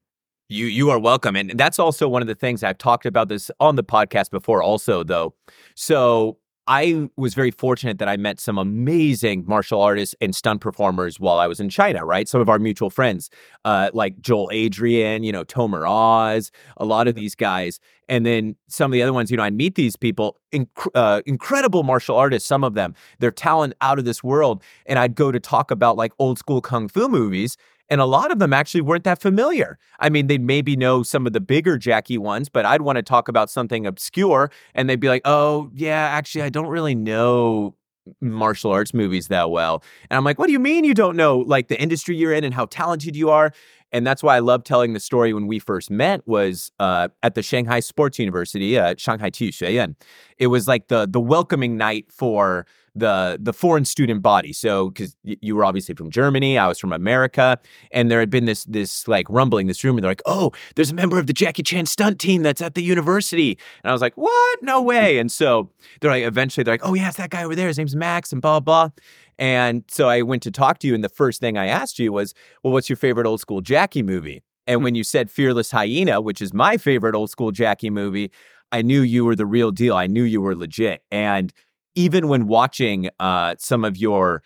You 0.48 0.66
you 0.66 0.88
are 0.90 0.98
welcome. 0.98 1.36
And 1.36 1.50
that's 1.58 1.78
also 1.78 2.08
one 2.08 2.22
of 2.22 2.28
the 2.28 2.34
things 2.34 2.62
I've 2.62 2.78
talked 2.78 3.04
about 3.04 3.28
this 3.28 3.50
on 3.60 3.76
the 3.76 3.84
podcast 3.84 4.30
before 4.30 4.62
also 4.62 5.04
though. 5.04 5.34
So 5.74 6.38
I 6.66 7.08
was 7.16 7.34
very 7.34 7.50
fortunate 7.50 7.98
that 7.98 8.08
I 8.08 8.16
met 8.18 8.40
some 8.40 8.58
amazing 8.58 9.44
martial 9.46 9.80
artists 9.80 10.14
and 10.20 10.34
stunt 10.34 10.60
performers 10.60 11.18
while 11.18 11.38
I 11.38 11.46
was 11.46 11.60
in 11.60 11.70
China, 11.70 12.04
right? 12.04 12.28
Some 12.28 12.42
of 12.42 12.48
our 12.50 12.58
mutual 12.58 12.90
friends, 12.90 13.30
uh, 13.64 13.90
like 13.94 14.20
Joel 14.20 14.50
Adrian, 14.52 15.22
you 15.22 15.32
know, 15.32 15.44
Tomer 15.44 15.88
Oz, 15.88 16.50
a 16.76 16.84
lot 16.84 17.08
of 17.08 17.14
these 17.14 17.34
guys. 17.34 17.80
And 18.06 18.26
then 18.26 18.54
some 18.68 18.90
of 18.90 18.92
the 18.92 19.02
other 19.02 19.14
ones, 19.14 19.30
you 19.30 19.38
know, 19.38 19.42
I 19.42 19.50
meet 19.50 19.76
these 19.76 19.96
people, 19.96 20.36
inc- 20.52 20.88
uh, 20.94 21.22
incredible 21.24 21.84
martial 21.84 22.16
artists, 22.16 22.46
some 22.46 22.64
of 22.64 22.74
them, 22.74 22.94
their 23.18 23.30
talent 23.30 23.72
out 23.80 23.98
of 23.98 24.04
this 24.04 24.22
world. 24.22 24.62
And 24.84 24.98
I'd 24.98 25.14
go 25.14 25.32
to 25.32 25.40
talk 25.40 25.70
about 25.70 25.96
like 25.96 26.12
old 26.18 26.38
school 26.38 26.60
kung 26.60 26.88
fu 26.88 27.08
movies. 27.08 27.56
And 27.90 28.00
a 28.00 28.04
lot 28.04 28.30
of 28.30 28.38
them 28.38 28.52
actually 28.52 28.82
weren't 28.82 29.04
that 29.04 29.20
familiar. 29.20 29.78
I 29.98 30.10
mean, 30.10 30.26
they'd 30.26 30.42
maybe 30.42 30.76
know 30.76 31.02
some 31.02 31.26
of 31.26 31.32
the 31.32 31.40
bigger 31.40 31.78
Jackie 31.78 32.18
ones, 32.18 32.48
but 32.48 32.64
I'd 32.64 32.82
want 32.82 32.96
to 32.96 33.02
talk 33.02 33.28
about 33.28 33.50
something 33.50 33.86
obscure 33.86 34.50
and 34.74 34.88
they'd 34.88 35.00
be 35.00 35.08
like, 35.08 35.22
oh, 35.24 35.70
yeah, 35.74 36.08
actually, 36.12 36.42
I 36.42 36.50
don't 36.50 36.68
really 36.68 36.94
know 36.94 37.74
martial 38.20 38.70
arts 38.70 38.94
movies 38.94 39.28
that 39.28 39.50
well. 39.50 39.82
And 40.10 40.16
I'm 40.16 40.24
like, 40.24 40.38
what 40.38 40.46
do 40.46 40.52
you 40.52 40.58
mean 40.58 40.84
you 40.84 40.94
don't 40.94 41.16
know 41.16 41.38
like 41.38 41.68
the 41.68 41.80
industry 41.80 42.16
you're 42.16 42.32
in 42.32 42.44
and 42.44 42.54
how 42.54 42.66
talented 42.66 43.16
you 43.16 43.30
are? 43.30 43.52
And 43.92 44.06
that's 44.06 44.22
why 44.22 44.36
I 44.36 44.40
love 44.40 44.64
telling 44.64 44.92
the 44.92 45.00
story 45.00 45.32
when 45.32 45.46
we 45.46 45.58
first 45.58 45.90
met 45.90 46.26
was 46.26 46.70
uh, 46.78 47.08
at 47.22 47.34
the 47.34 47.42
Shanghai 47.42 47.80
Sports 47.80 48.18
University, 48.18 48.78
uh, 48.78 48.94
Shanghai 48.98 49.30
Tiyu 49.30 49.94
It 50.38 50.48
was 50.48 50.68
like 50.68 50.88
the 50.88 51.06
the 51.06 51.20
welcoming 51.20 51.76
night 51.76 52.06
for 52.10 52.66
the 52.98 53.38
the 53.40 53.52
foreign 53.52 53.84
student 53.84 54.22
body. 54.22 54.52
So 54.52 54.90
because 54.90 55.16
you 55.22 55.56
were 55.56 55.64
obviously 55.64 55.94
from 55.94 56.10
Germany, 56.10 56.58
I 56.58 56.66
was 56.68 56.78
from 56.78 56.92
America, 56.92 57.58
and 57.92 58.10
there 58.10 58.20
had 58.20 58.30
been 58.30 58.44
this 58.44 58.64
this 58.64 59.06
like 59.08 59.26
rumbling, 59.28 59.66
this 59.66 59.82
rumor. 59.84 60.00
They're 60.00 60.10
like, 60.10 60.22
"Oh, 60.26 60.52
there's 60.74 60.90
a 60.90 60.94
member 60.94 61.18
of 61.18 61.26
the 61.26 61.32
Jackie 61.32 61.62
Chan 61.62 61.86
stunt 61.86 62.18
team 62.18 62.42
that's 62.42 62.60
at 62.60 62.74
the 62.74 62.82
university," 62.82 63.58
and 63.82 63.90
I 63.90 63.92
was 63.92 64.02
like, 64.02 64.14
"What? 64.16 64.62
No 64.62 64.82
way!" 64.82 65.18
And 65.18 65.30
so 65.30 65.70
they're 66.00 66.10
like, 66.10 66.24
eventually 66.24 66.64
they're 66.64 66.74
like, 66.74 66.84
"Oh 66.86 66.94
yeah, 66.94 67.08
it's 67.08 67.16
that 67.16 67.30
guy 67.30 67.44
over 67.44 67.54
there. 67.54 67.68
His 67.68 67.78
name's 67.78 67.96
Max," 67.96 68.32
and 68.32 68.42
blah 68.42 68.60
blah. 68.60 68.90
And 69.38 69.84
so 69.88 70.08
I 70.08 70.22
went 70.22 70.42
to 70.44 70.50
talk 70.50 70.78
to 70.80 70.86
you, 70.88 70.94
and 70.94 71.04
the 71.04 71.08
first 71.08 71.40
thing 71.40 71.56
I 71.56 71.66
asked 71.66 71.98
you 71.98 72.12
was, 72.12 72.34
"Well, 72.62 72.72
what's 72.72 72.88
your 72.88 72.96
favorite 72.96 73.26
old 73.26 73.40
school 73.40 73.60
Jackie 73.60 74.02
movie?" 74.02 74.42
And 74.66 74.82
when 74.84 74.94
you 74.94 75.04
said 75.04 75.30
Fearless 75.30 75.70
Hyena, 75.70 76.20
which 76.20 76.42
is 76.42 76.52
my 76.52 76.76
favorite 76.76 77.14
old 77.14 77.30
school 77.30 77.52
Jackie 77.52 77.90
movie, 77.90 78.30
I 78.72 78.82
knew 78.82 79.00
you 79.02 79.24
were 79.24 79.36
the 79.36 79.46
real 79.46 79.70
deal. 79.70 79.96
I 79.96 80.06
knew 80.06 80.24
you 80.24 80.40
were 80.42 80.54
legit. 80.56 81.02
And 81.10 81.52
even 81.94 82.28
when 82.28 82.46
watching 82.46 83.08
uh, 83.20 83.54
some 83.58 83.84
of 83.84 83.96
your 83.96 84.42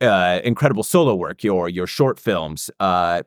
uh, 0.00 0.40
incredible 0.44 0.82
solo 0.82 1.14
work, 1.14 1.42
your 1.42 1.68
your 1.68 1.86
short 1.86 2.20
films, 2.20 2.70
uh, 2.80 3.22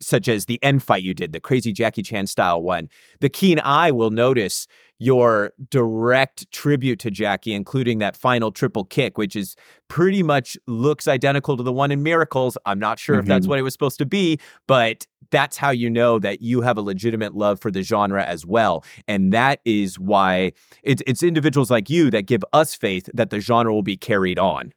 such 0.00 0.28
as 0.28 0.46
the 0.46 0.62
end 0.62 0.82
fight 0.82 1.02
you 1.02 1.14
did, 1.14 1.32
the 1.32 1.40
crazy 1.40 1.72
Jackie 1.72 2.02
Chan 2.02 2.26
style 2.26 2.62
one, 2.62 2.88
the 3.20 3.28
keen 3.28 3.60
eye 3.60 3.90
will 3.90 4.10
notice 4.10 4.66
your 4.98 5.52
direct 5.70 6.50
tribute 6.52 6.98
to 7.00 7.10
Jackie, 7.10 7.54
including 7.54 7.98
that 7.98 8.16
final 8.16 8.52
triple 8.52 8.84
kick, 8.84 9.16
which 9.16 9.34
is 9.34 9.56
pretty 9.88 10.22
much 10.22 10.58
looks 10.66 11.08
identical 11.08 11.56
to 11.56 11.62
the 11.62 11.72
one 11.72 11.90
in 11.90 12.02
Miracles. 12.02 12.58
I'm 12.66 12.78
not 12.78 12.98
sure 12.98 13.14
mm-hmm. 13.14 13.20
if 13.20 13.26
that's 13.26 13.44
mm-hmm. 13.44 13.50
what 13.50 13.58
it 13.58 13.62
was 13.62 13.72
supposed 13.72 13.98
to 13.98 14.06
be, 14.06 14.38
but 14.66 15.06
that's 15.30 15.56
how 15.56 15.70
you 15.70 15.88
know 15.88 16.18
that 16.18 16.42
you 16.42 16.60
have 16.60 16.76
a 16.76 16.82
legitimate 16.82 17.34
love 17.34 17.60
for 17.60 17.70
the 17.70 17.82
genre 17.82 18.22
as 18.24 18.44
well. 18.44 18.84
And 19.08 19.32
that 19.32 19.60
is 19.64 19.98
why 19.98 20.52
it's, 20.82 21.02
it's 21.06 21.22
individuals 21.22 21.70
like 21.70 21.88
you 21.88 22.10
that 22.10 22.26
give 22.26 22.44
us 22.52 22.74
faith 22.74 23.08
that 23.14 23.30
the 23.30 23.40
genre 23.40 23.72
will 23.72 23.82
be 23.82 23.96
carried 23.96 24.38
on. 24.38 24.72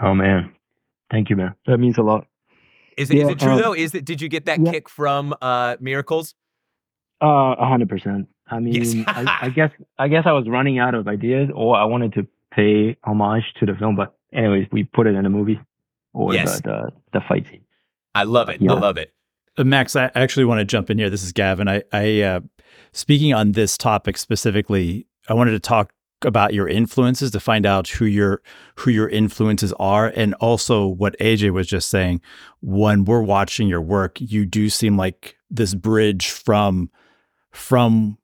Oh, 0.00 0.14
man. 0.14 0.54
Thank 1.10 1.28
you, 1.28 1.36
man. 1.36 1.54
That 1.66 1.78
means 1.78 1.98
a 1.98 2.02
lot. 2.02 2.26
Is 2.98 3.10
it, 3.10 3.16
yeah, 3.16 3.24
is 3.24 3.28
it 3.30 3.38
true, 3.38 3.52
uh, 3.52 3.58
though? 3.58 3.74
Is 3.74 3.94
it, 3.94 4.04
did 4.04 4.20
you 4.20 4.28
get 4.28 4.46
that 4.46 4.60
yeah. 4.60 4.72
kick 4.72 4.88
from 4.88 5.34
uh, 5.40 5.76
Miracles? 5.80 6.34
Uh, 7.22 7.54
a 7.58 7.66
hundred 7.66 7.88
percent. 7.88 8.28
I 8.48 8.58
mean, 8.60 8.74
yes. 8.74 8.94
I, 9.06 9.38
I, 9.42 9.48
guess 9.50 9.70
I 9.98 10.08
guess 10.08 10.24
I 10.26 10.32
was 10.32 10.48
running 10.48 10.78
out 10.78 10.94
of 10.94 11.06
ideas, 11.08 11.48
or 11.54 11.76
I 11.76 11.84
wanted 11.84 12.12
to 12.14 12.26
pay 12.52 12.96
homage 13.04 13.44
to 13.60 13.66
the 13.66 13.74
film. 13.74 13.96
But 13.96 14.16
anyways, 14.32 14.66
we 14.72 14.84
put 14.84 15.06
it 15.06 15.14
in 15.14 15.24
a 15.26 15.30
movie 15.30 15.60
or 16.12 16.34
yes. 16.34 16.60
the, 16.60 16.62
the, 16.62 16.92
the 17.14 17.20
fight 17.28 17.46
scene. 17.46 17.64
I 18.14 18.24
love 18.24 18.48
it. 18.48 18.60
Yeah. 18.60 18.72
I 18.72 18.78
love 18.78 18.96
it. 18.96 19.12
Uh, 19.56 19.64
Max, 19.64 19.94
I 19.96 20.10
actually 20.14 20.44
want 20.44 20.60
to 20.60 20.64
jump 20.64 20.90
in 20.90 20.98
here. 20.98 21.10
This 21.10 21.22
is 21.22 21.32
Gavin. 21.32 21.68
I, 21.68 21.82
I 21.92 22.20
uh, 22.22 22.40
speaking 22.92 23.32
on 23.34 23.52
this 23.52 23.78
topic 23.78 24.16
specifically, 24.16 25.06
I 25.28 25.34
wanted 25.34 25.52
to 25.52 25.60
talk 25.60 25.92
about 26.24 26.52
your 26.52 26.68
influences 26.68 27.30
to 27.30 27.40
find 27.40 27.64
out 27.64 27.88
who 27.88 28.04
your 28.04 28.42
who 28.76 28.90
your 28.90 29.08
influences 29.08 29.72
are 29.74 30.12
and 30.16 30.34
also 30.34 30.86
what 30.86 31.18
AJ 31.20 31.52
was 31.52 31.66
just 31.66 31.88
saying 31.88 32.20
when 32.60 33.04
we're 33.04 33.22
watching 33.22 33.68
your 33.68 33.80
work 33.80 34.20
you 34.20 34.44
do 34.44 34.68
seem 34.68 34.96
like 34.96 35.36
this 35.48 35.74
bridge 35.74 36.28
from 36.28 36.90
from 37.52 38.18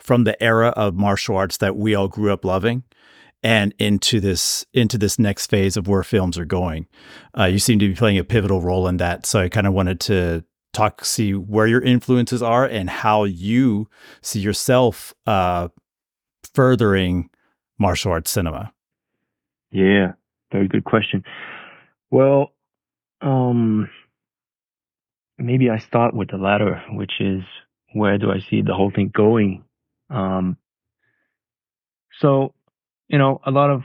from 0.00 0.24
the 0.24 0.40
era 0.42 0.68
of 0.70 0.94
martial 0.94 1.36
arts 1.36 1.58
that 1.58 1.76
we 1.76 1.94
all 1.94 2.08
grew 2.08 2.32
up 2.32 2.44
loving 2.44 2.82
and 3.42 3.74
into 3.78 4.20
this 4.20 4.64
into 4.72 4.98
this 4.98 5.18
next 5.18 5.48
phase 5.48 5.76
of 5.76 5.86
where 5.88 6.02
films 6.02 6.38
are 6.38 6.44
going. 6.44 6.86
Uh, 7.38 7.44
you 7.44 7.58
seem 7.58 7.78
to 7.78 7.88
be 7.88 7.94
playing 7.94 8.18
a 8.18 8.24
pivotal 8.24 8.60
role 8.60 8.88
in 8.88 8.96
that. 8.96 9.26
So 9.26 9.40
I 9.40 9.48
kind 9.48 9.66
of 9.66 9.72
wanted 9.72 10.00
to 10.00 10.44
talk, 10.72 11.04
see 11.04 11.32
where 11.32 11.66
your 11.66 11.80
influences 11.80 12.42
are 12.42 12.66
and 12.66 12.90
how 12.90 13.24
you 13.24 13.88
see 14.22 14.40
yourself 14.40 15.14
uh, 15.26 15.68
furthering 16.54 17.30
martial 17.78 18.12
arts 18.12 18.30
cinema. 18.30 18.72
Yeah, 19.70 20.12
very 20.52 20.68
good 20.68 20.84
question. 20.84 21.24
Well, 22.10 22.52
um, 23.20 23.88
maybe 25.38 25.70
I 25.70 25.78
start 25.78 26.14
with 26.14 26.30
the 26.30 26.38
latter, 26.38 26.82
which 26.90 27.20
is 27.20 27.42
where 27.92 28.18
do 28.18 28.30
I 28.30 28.40
see 28.40 28.62
the 28.62 28.74
whole 28.74 28.90
thing 28.90 29.10
going? 29.14 29.64
Um, 30.10 30.56
so, 32.20 32.54
you 33.08 33.18
know, 33.18 33.40
a 33.44 33.50
lot 33.50 33.70
of 33.70 33.82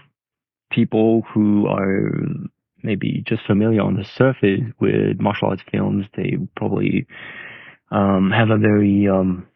people 0.72 1.24
who 1.34 1.68
are 1.68 2.12
maybe 2.84 3.24
just 3.28 3.46
familiar 3.46 3.82
on 3.82 3.96
the 3.96 4.06
surface 4.16 4.62
with 4.80 5.20
martial 5.20 5.50
arts 5.50 5.62
films, 5.72 6.06
they 6.16 6.38
probably 6.56 7.06
um, 7.92 8.32
have 8.32 8.50
a 8.50 8.58
very 8.58 9.08
um, 9.08 9.48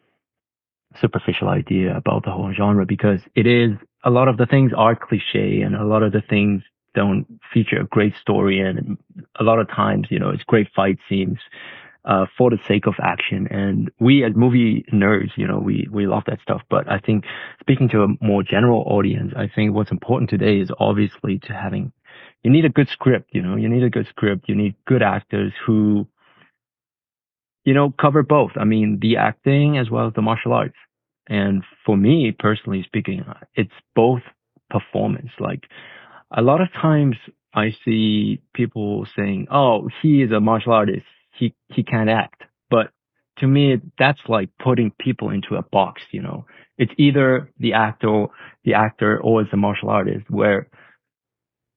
superficial 1.00 1.48
idea 1.48 1.96
about 1.96 2.24
the 2.24 2.30
whole 2.30 2.52
genre 2.52 2.86
because 2.86 3.20
it 3.34 3.46
is 3.46 3.72
a 4.06 4.10
lot 4.10 4.28
of 4.28 4.36
the 4.36 4.46
things 4.46 4.72
are 4.76 4.94
cliche 4.94 5.60
and 5.62 5.74
a 5.74 5.84
lot 5.84 6.04
of 6.04 6.12
the 6.12 6.22
things 6.22 6.62
don't 6.94 7.26
feature 7.52 7.80
a 7.80 7.84
great 7.86 8.14
story 8.16 8.60
and 8.60 8.96
a 9.38 9.42
lot 9.42 9.58
of 9.58 9.68
times, 9.68 10.06
you 10.10 10.18
know, 10.18 10.30
it's 10.30 10.44
great 10.44 10.68
fight 10.74 10.98
scenes 11.08 11.38
uh, 12.04 12.24
for 12.38 12.48
the 12.50 12.58
sake 12.68 12.86
of 12.86 12.94
action. 13.02 13.48
And 13.50 13.90
we 13.98 14.24
as 14.24 14.32
movie 14.36 14.84
nerds, 14.92 15.32
you 15.36 15.46
know, 15.46 15.58
we, 15.58 15.88
we 15.90 16.06
love 16.06 16.22
that 16.28 16.40
stuff. 16.40 16.62
But 16.70 16.88
I 16.88 17.00
think 17.00 17.24
speaking 17.60 17.88
to 17.90 18.04
a 18.04 18.08
more 18.24 18.44
general 18.44 18.84
audience, 18.86 19.34
I 19.36 19.50
think 19.52 19.74
what's 19.74 19.90
important 19.90 20.30
today 20.30 20.60
is 20.60 20.70
obviously 20.78 21.40
to 21.40 21.52
having, 21.52 21.92
you 22.44 22.50
need 22.50 22.64
a 22.64 22.70
good 22.70 22.88
script, 22.88 23.30
you 23.32 23.42
know, 23.42 23.56
you 23.56 23.68
need 23.68 23.82
a 23.82 23.90
good 23.90 24.06
script. 24.06 24.48
You 24.48 24.54
need 24.54 24.76
good 24.86 25.02
actors 25.02 25.52
who, 25.66 26.06
you 27.64 27.74
know, 27.74 27.92
cover 28.00 28.22
both. 28.22 28.52
I 28.56 28.64
mean, 28.64 29.00
the 29.02 29.16
acting 29.16 29.78
as 29.78 29.90
well 29.90 30.06
as 30.06 30.14
the 30.14 30.22
martial 30.22 30.52
arts. 30.52 30.76
And 31.28 31.62
for 31.84 31.96
me, 31.96 32.32
personally 32.38 32.82
speaking, 32.84 33.24
it's 33.54 33.72
both 33.94 34.22
performance. 34.70 35.30
Like 35.38 35.64
a 36.30 36.42
lot 36.42 36.60
of 36.60 36.72
times 36.72 37.16
I 37.54 37.74
see 37.84 38.40
people 38.54 39.06
saying, 39.16 39.48
"Oh, 39.50 39.88
he 40.02 40.22
is 40.22 40.30
a 40.32 40.40
martial 40.40 40.72
artist. 40.72 41.06
He 41.32 41.54
he 41.68 41.82
can't 41.82 42.10
act." 42.10 42.42
But 42.70 42.90
to 43.38 43.46
me, 43.46 43.80
that's 43.98 44.20
like 44.28 44.50
putting 44.62 44.92
people 44.98 45.30
into 45.30 45.56
a 45.56 45.62
box. 45.62 46.02
You 46.10 46.22
know, 46.22 46.46
it's 46.78 46.92
either 46.98 47.50
the 47.58 47.72
actor, 47.74 48.26
the 48.64 48.74
actor, 48.74 49.20
or 49.20 49.42
it's 49.42 49.52
a 49.52 49.56
martial 49.56 49.90
artist. 49.90 50.30
Where 50.30 50.68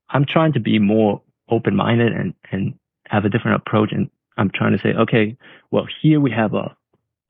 I'm 0.09 0.25
trying 0.25 0.53
to 0.53 0.59
be 0.59 0.79
more 0.79 1.21
open-minded 1.49 2.11
and 2.13 2.33
and 2.51 2.73
have 3.07 3.25
a 3.25 3.29
different 3.29 3.61
approach, 3.65 3.91
and 3.91 4.09
I'm 4.37 4.51
trying 4.53 4.73
to 4.73 4.79
say, 4.79 4.93
okay, 4.93 5.37
well, 5.71 5.87
here 6.01 6.19
we 6.19 6.31
have 6.31 6.53
a 6.53 6.75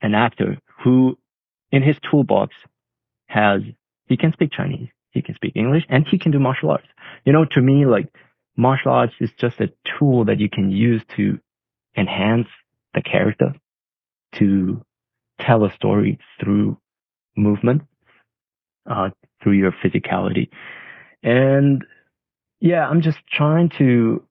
an 0.02 0.14
actor 0.14 0.58
who, 0.82 1.18
in 1.72 1.82
his 1.82 1.96
toolbox, 2.10 2.54
has 3.26 3.62
he 4.06 4.16
can 4.16 4.32
speak 4.32 4.50
Chinese, 4.52 4.88
he 5.10 5.22
can 5.22 5.34
speak 5.34 5.52
English, 5.54 5.84
and 5.88 6.06
he 6.06 6.18
can 6.18 6.32
do 6.32 6.38
martial 6.38 6.70
arts. 6.70 6.88
You 7.24 7.32
know, 7.32 7.44
to 7.44 7.60
me, 7.60 7.86
like 7.86 8.12
martial 8.56 8.92
arts 8.92 9.14
is 9.20 9.30
just 9.38 9.60
a 9.60 9.70
tool 9.98 10.24
that 10.24 10.40
you 10.40 10.48
can 10.48 10.70
use 10.70 11.02
to 11.16 11.38
enhance 11.96 12.48
the 12.94 13.02
character, 13.02 13.54
to 14.34 14.84
tell 15.40 15.64
a 15.64 15.72
story 15.72 16.18
through 16.40 16.76
movement, 17.36 17.82
uh, 18.88 19.10
through 19.42 19.52
your 19.52 19.72
physicality. 19.72 20.48
And 21.22 21.84
yeah, 22.60 22.88
I'm 22.88 23.02
just 23.02 23.18
trying 23.32 23.70
to 23.78 24.24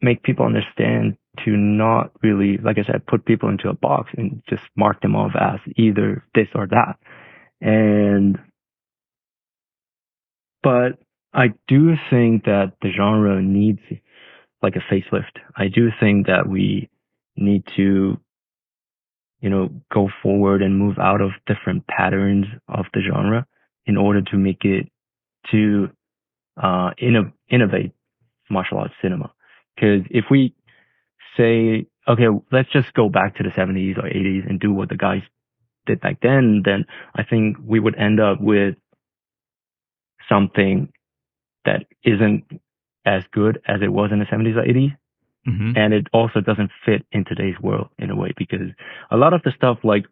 make 0.00 0.22
people 0.22 0.46
understand 0.46 1.16
to 1.44 1.56
not 1.56 2.12
really, 2.22 2.58
like 2.58 2.78
I 2.78 2.84
said, 2.84 3.06
put 3.06 3.24
people 3.24 3.48
into 3.48 3.68
a 3.68 3.74
box 3.74 4.10
and 4.16 4.42
just 4.48 4.62
mark 4.76 5.00
them 5.00 5.16
off 5.16 5.32
as 5.38 5.60
either 5.76 6.24
this 6.34 6.48
or 6.54 6.66
that. 6.68 6.96
And, 7.60 8.38
but 10.62 10.98
I 11.32 11.48
do 11.68 11.94
think 12.10 12.44
that 12.44 12.74
the 12.82 12.90
genre 12.96 13.42
needs 13.42 13.80
like 14.62 14.76
a 14.76 14.94
facelift. 14.94 15.40
I 15.56 15.68
do 15.68 15.90
think 16.00 16.26
that 16.26 16.48
we 16.48 16.88
need 17.36 17.64
to, 17.76 18.18
you 19.40 19.50
know, 19.50 19.68
go 19.92 20.08
forward 20.22 20.62
and 20.62 20.78
move 20.78 20.98
out 20.98 21.20
of 21.20 21.32
different 21.46 21.86
patterns 21.86 22.46
of 22.68 22.86
the 22.94 23.00
genre 23.00 23.46
in 23.86 23.96
order 23.96 24.22
to 24.22 24.36
make 24.36 24.64
it 24.64 24.88
to 25.50 25.90
uh, 26.56 26.90
inno- 27.02 27.32
innovate 27.50 27.92
martial 28.48 28.78
arts 28.78 28.94
cinema. 29.02 29.32
Because 29.74 30.06
if 30.10 30.26
we 30.30 30.54
say, 31.36 31.86
okay, 32.08 32.26
let's 32.52 32.70
just 32.70 32.92
go 32.94 33.08
back 33.08 33.36
to 33.36 33.42
the 33.42 33.50
70s 33.50 33.98
or 33.98 34.02
80s 34.02 34.48
and 34.48 34.60
do 34.60 34.72
what 34.72 34.88
the 34.88 34.96
guys 34.96 35.22
did 35.86 36.00
back 36.00 36.18
then, 36.22 36.62
then 36.64 36.86
I 37.14 37.24
think 37.24 37.56
we 37.64 37.80
would 37.80 37.96
end 37.96 38.20
up 38.20 38.40
with 38.40 38.76
something 40.28 40.92
that 41.64 41.86
isn't 42.04 42.44
as 43.06 43.22
good 43.32 43.60
as 43.66 43.80
it 43.82 43.92
was 43.92 44.10
in 44.12 44.18
the 44.18 44.24
70s 44.24 44.56
or 44.56 44.62
80s. 44.62 44.96
Mm-hmm. 45.46 45.72
And 45.76 45.92
it 45.92 46.06
also 46.12 46.40
doesn't 46.40 46.70
fit 46.86 47.04
in 47.12 47.24
today's 47.24 47.60
world 47.60 47.88
in 47.98 48.10
a 48.10 48.16
way 48.16 48.32
because 48.36 48.70
a 49.10 49.16
lot 49.16 49.34
of 49.34 49.42
the 49.42 49.52
stuff, 49.54 49.78
like 49.84 50.06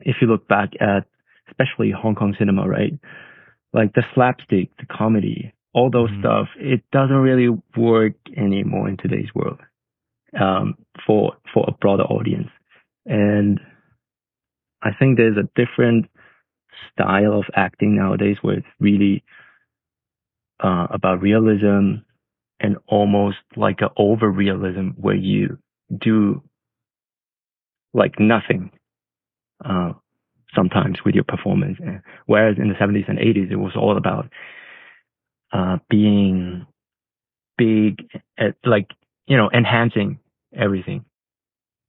if 0.00 0.16
you 0.20 0.26
look 0.28 0.46
back 0.46 0.70
at 0.80 1.06
especially 1.48 1.90
Hong 1.90 2.14
Kong 2.14 2.36
cinema, 2.38 2.68
right? 2.68 2.92
Like 3.72 3.94
the 3.94 4.02
slapstick, 4.14 4.68
the 4.78 4.84
comedy, 4.84 5.54
all 5.72 5.90
those 5.90 6.10
mm-hmm. 6.10 6.20
stuff, 6.20 6.48
it 6.56 6.82
doesn't 6.92 7.16
really 7.16 7.48
work 7.76 8.12
anymore 8.36 8.88
in 8.90 8.98
today's 8.98 9.34
world 9.34 9.58
um, 10.38 10.74
for 11.06 11.34
for 11.52 11.64
a 11.68 11.72
broader 11.72 12.04
audience. 12.04 12.48
And 13.06 13.60
I 14.82 14.90
think 14.98 15.16
there's 15.16 15.36
a 15.36 15.48
different 15.60 16.06
style 16.92 17.38
of 17.38 17.44
acting 17.54 17.96
nowadays 17.96 18.36
where 18.42 18.58
it's 18.58 18.66
really 18.80 19.24
uh, 20.62 20.86
about 20.90 21.20
realism 21.22 21.96
and 22.60 22.76
almost 22.88 23.38
like 23.56 23.80
an 23.80 23.88
over 23.96 24.30
realism 24.30 24.88
where 24.96 25.14
you 25.14 25.58
do 26.00 26.42
like 27.94 28.18
nothing 28.18 28.70
uh, 29.64 29.92
sometimes 30.54 30.98
with 31.04 31.14
your 31.14 31.24
performance. 31.24 31.78
Whereas 32.26 32.56
in 32.58 32.68
the 32.68 32.74
70s 32.74 33.08
and 33.08 33.18
80s, 33.18 33.50
it 33.50 33.56
was 33.56 33.72
all 33.76 33.96
about 33.96 34.30
uh, 35.52 35.78
being 35.88 36.66
big, 37.56 37.98
at, 38.38 38.54
like, 38.64 38.88
you 39.28 39.36
know, 39.36 39.50
enhancing 39.54 40.18
everything, 40.56 41.04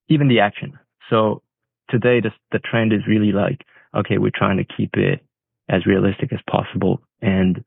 even 0.09 0.27
the 0.27 0.41
action. 0.41 0.77
So 1.09 1.41
today, 1.89 2.19
the, 2.19 2.31
the 2.51 2.59
trend 2.59 2.93
is 2.93 3.07
really 3.07 3.31
like, 3.31 3.65
okay, 3.95 4.17
we're 4.17 4.31
trying 4.35 4.57
to 4.57 4.65
keep 4.65 4.91
it 4.95 5.21
as 5.69 5.85
realistic 5.85 6.33
as 6.33 6.39
possible. 6.49 7.01
And 7.21 7.63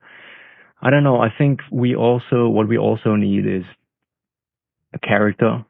I 0.83 0.91
don't 0.91 1.05
know. 1.05 1.21
I 1.21 1.29
think 1.37 1.61
we 1.71 1.97
also, 1.97 2.49
what 2.49 2.69
we 2.69 2.77
also 2.77 3.17
need 3.17 3.47
is 3.47 3.65
a 4.93 4.99
character, 4.99 5.65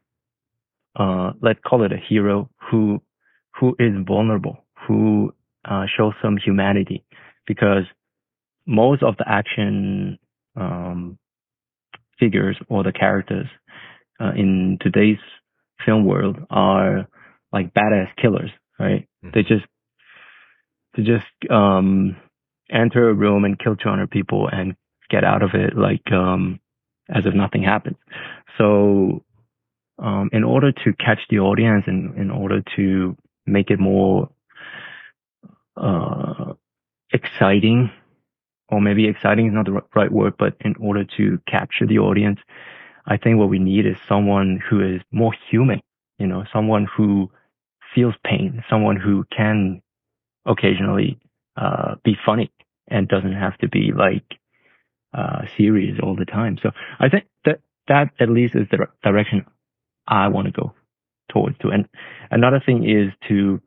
uh, 0.97 1.31
let's 1.41 1.59
call 1.65 1.83
it 1.83 1.93
a 1.93 1.97
hero 1.97 2.49
who, 2.69 3.01
who 3.57 3.75
is 3.79 3.93
vulnerable, 4.05 4.65
who, 4.85 5.33
uh, 5.63 5.85
shows 5.95 6.13
some 6.21 6.35
humanity 6.35 7.05
because 7.47 7.83
most 8.65 9.01
of 9.01 9.15
the 9.17 9.25
action, 9.29 10.19
um, 10.57 11.17
figures 12.19 12.57
or 12.69 12.83
the 12.83 12.91
characters, 12.91 13.47
uh, 14.19 14.31
in 14.35 14.77
today's 14.81 15.19
film 15.85 16.05
world 16.05 16.37
are 16.49 17.07
like 17.51 17.73
badass 17.73 18.09
killers, 18.21 18.51
right? 18.79 19.07
Mm-hmm. 19.23 19.29
They 19.33 19.41
just, 19.43 19.65
they 20.95 21.03
just, 21.03 21.51
um, 21.51 22.15
enter 22.71 23.09
a 23.09 23.13
room 23.13 23.45
and 23.45 23.59
kill 23.59 23.75
200 23.75 24.09
people 24.09 24.49
and 24.51 24.75
get 25.09 25.23
out 25.23 25.43
of 25.43 25.51
it 25.53 25.77
like 25.77 26.11
um, 26.11 26.59
as 27.09 27.25
if 27.25 27.33
nothing 27.33 27.63
happened. 27.63 27.95
So 28.57 29.23
um, 29.99 30.29
in 30.33 30.43
order 30.43 30.71
to 30.71 30.93
catch 30.93 31.19
the 31.29 31.39
audience 31.39 31.83
and 31.87 32.17
in 32.17 32.31
order 32.31 32.63
to 32.75 33.15
make 33.45 33.69
it 33.69 33.79
more 33.79 34.29
uh, 35.77 36.53
exciting, 37.11 37.91
or 38.69 38.81
maybe 38.81 39.07
exciting 39.07 39.47
is 39.47 39.53
not 39.53 39.65
the 39.65 39.81
right 39.95 40.11
word, 40.11 40.33
but 40.37 40.55
in 40.61 40.75
order 40.79 41.05
to 41.17 41.39
capture 41.47 41.85
the 41.85 41.99
audience, 41.99 42.39
I 43.05 43.17
think 43.17 43.37
what 43.37 43.49
we 43.49 43.59
need 43.59 43.85
is 43.85 43.97
someone 44.07 44.61
who 44.69 44.81
is 44.81 45.01
more 45.11 45.33
human, 45.49 45.81
you 46.19 46.27
know, 46.27 46.45
someone 46.53 46.85
who 46.85 47.29
feels 47.93 48.15
pain, 48.23 48.63
someone 48.69 48.97
who 48.97 49.25
can 49.35 49.81
occasionally 50.45 51.19
uh, 51.57 51.95
be 52.03 52.15
funny 52.25 52.51
and 52.87 53.07
doesn't 53.07 53.33
have 53.33 53.57
to 53.59 53.67
be 53.67 53.91
like 53.95 54.23
uh, 55.13 55.43
serious 55.57 55.99
all 56.01 56.15
the 56.15 56.25
time. 56.25 56.57
So 56.61 56.71
I 56.99 57.09
think 57.09 57.25
that 57.45 57.59
that 57.87 58.09
at 58.19 58.29
least 58.29 58.55
is 58.55 58.67
the 58.71 58.87
direction 59.03 59.45
I 60.07 60.27
want 60.29 60.47
to 60.47 60.51
go 60.51 60.73
towards. 61.29 61.57
To 61.59 61.69
and 61.69 61.87
another 62.31 62.61
thing 62.65 62.89
is 62.89 63.11
to 63.27 63.61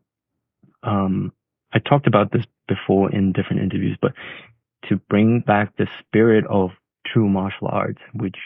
um, 0.82 1.32
I 1.72 1.78
talked 1.78 2.06
about 2.06 2.32
this 2.32 2.44
before 2.68 3.10
in 3.10 3.32
different 3.32 3.62
interviews, 3.62 3.98
but 4.00 4.12
to 4.88 4.96
bring 5.08 5.40
back 5.40 5.76
the 5.76 5.86
spirit 6.00 6.44
of 6.48 6.70
true 7.06 7.28
martial 7.28 7.68
arts, 7.68 8.00
which 8.14 8.36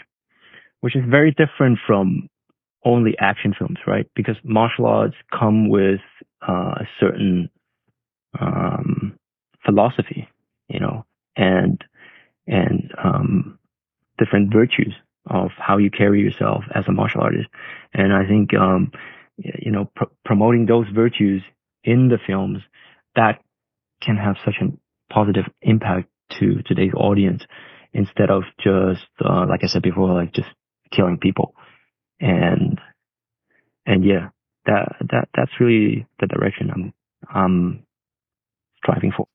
which 0.80 0.96
is 0.96 1.02
very 1.08 1.30
different 1.32 1.78
from 1.86 2.28
only 2.84 3.14
action 3.18 3.54
films, 3.58 3.78
right? 3.86 4.06
Because 4.14 4.36
martial 4.42 4.86
arts 4.86 5.14
come 5.38 5.68
with 5.68 6.00
uh, 6.46 6.74
a 6.80 6.88
certain 6.98 7.50
um, 8.40 9.18
philosophy, 9.64 10.28
you 10.68 10.80
know, 10.80 11.04
and 11.36 11.82
and 12.46 12.92
um, 13.02 13.58
different 14.18 14.52
virtues 14.52 14.94
of 15.28 15.50
how 15.56 15.78
you 15.78 15.90
carry 15.90 16.20
yourself 16.20 16.64
as 16.74 16.84
a 16.88 16.92
martial 16.92 17.20
artist. 17.20 17.48
And 17.92 18.12
I 18.12 18.26
think, 18.26 18.54
um, 18.54 18.92
you 19.36 19.70
know, 19.70 19.90
pr- 19.94 20.04
promoting 20.24 20.66
those 20.66 20.86
virtues 20.94 21.42
in 21.84 22.08
the 22.08 22.18
films 22.26 22.58
that 23.14 23.40
can 24.02 24.16
have 24.16 24.36
such 24.44 24.56
a 24.60 24.72
positive 25.12 25.44
impact 25.62 26.08
to 26.40 26.62
today's 26.62 26.94
audience 26.96 27.42
instead 27.92 28.30
of 28.30 28.44
just, 28.62 29.06
uh, 29.24 29.46
like 29.48 29.62
I 29.62 29.66
said 29.66 29.82
before, 29.82 30.12
like 30.14 30.32
just 30.32 30.48
killing 30.94 31.18
people. 31.18 31.55
And, 32.20 32.79
and 33.87 34.05
yeah, 34.05 34.29
that, 34.66 34.96
that, 35.11 35.29
that's 35.35 35.53
really 35.59 36.07
the 36.20 36.26
direction 36.26 36.70
I'm, 36.70 36.92
I'm 37.35 37.87
striving 38.76 39.12
for. 39.16 39.26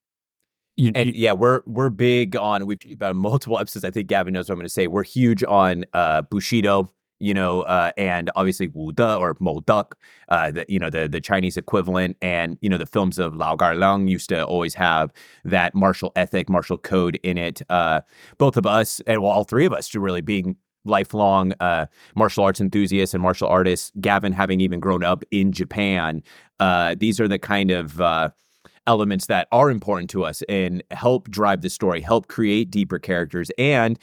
You, 0.78 0.92
and 0.94 1.08
you, 1.08 1.14
yeah, 1.16 1.32
we're 1.32 1.62
we're 1.66 1.90
big 1.90 2.36
on 2.36 2.66
we've 2.66 2.80
about 2.92 3.16
multiple 3.16 3.58
episodes. 3.58 3.86
I 3.86 3.92
think 3.92 4.08
Gavin 4.08 4.34
knows 4.34 4.50
what 4.50 4.56
I'm 4.56 4.60
going 4.60 4.66
to 4.66 4.74
say. 4.74 4.88
We're 4.88 5.04
huge 5.04 5.42
on 5.42 5.86
uh, 5.94 6.24
Bushido, 6.24 6.92
you 7.20 7.34
know, 7.34 7.62
uh, 7.62 7.92
and 7.96 8.30
obviously 8.36 8.68
Wu 8.68 8.92
De 8.92 9.16
or 9.16 9.38
Mo 9.40 9.62
Duck, 9.62 9.98
uh, 10.28 10.52
the 10.52 10.66
you 10.68 10.78
know 10.78 10.90
the 10.90 11.08
the 11.08 11.22
Chinese 11.22 11.56
equivalent, 11.56 12.18
and 12.22 12.58
you 12.60 12.68
know 12.68 12.78
the 12.78 12.86
films 12.86 13.20
of 13.20 13.36
Lau 13.38 13.56
Kar 13.56 13.74
Leung 13.74 14.10
used 14.10 14.28
to 14.30 14.44
always 14.44 14.74
have 14.74 15.14
that 15.46 15.74
martial 15.76 16.12
ethic, 16.18 16.50
martial 16.50 16.78
code 16.78 17.20
in 17.24 17.38
it. 17.38 17.62
Uh, 17.70 18.02
both 18.38 18.58
of 18.58 18.66
us, 18.66 19.00
and 19.08 19.22
well, 19.22 19.32
all 19.32 19.46
three 19.46 19.66
of 19.66 19.72
us, 19.72 19.88
to 19.90 20.02
really 20.02 20.22
being 20.22 20.58
lifelong 20.86 21.54
uh, 21.60 21.88
martial 22.16 22.44
arts 22.44 22.62
enthusiast 22.62 23.14
and 23.14 23.22
martial 23.22 23.48
artist, 23.48 23.92
Gavin 24.00 24.32
having 24.32 24.62
even 24.62 24.80
grown 24.80 25.04
up 25.04 25.24
in 25.32 25.52
Japan, 25.52 26.24
uh, 26.60 26.96
these 26.98 27.20
are 27.20 27.28
the 27.28 27.40
kind 27.40 27.72
of 27.72 28.00
uh, 28.00 28.30
elements 28.88 29.26
that 29.28 29.48
are 29.52 29.70
important 29.70 30.10
to 30.12 30.24
us 30.24 30.42
and 30.48 30.84
help 30.92 31.30
drive 31.30 31.62
the 31.62 31.70
story, 31.70 32.02
help 32.02 32.28
create 32.28 32.72
deeper 32.72 33.00
characters, 33.00 33.52
and 33.58 34.00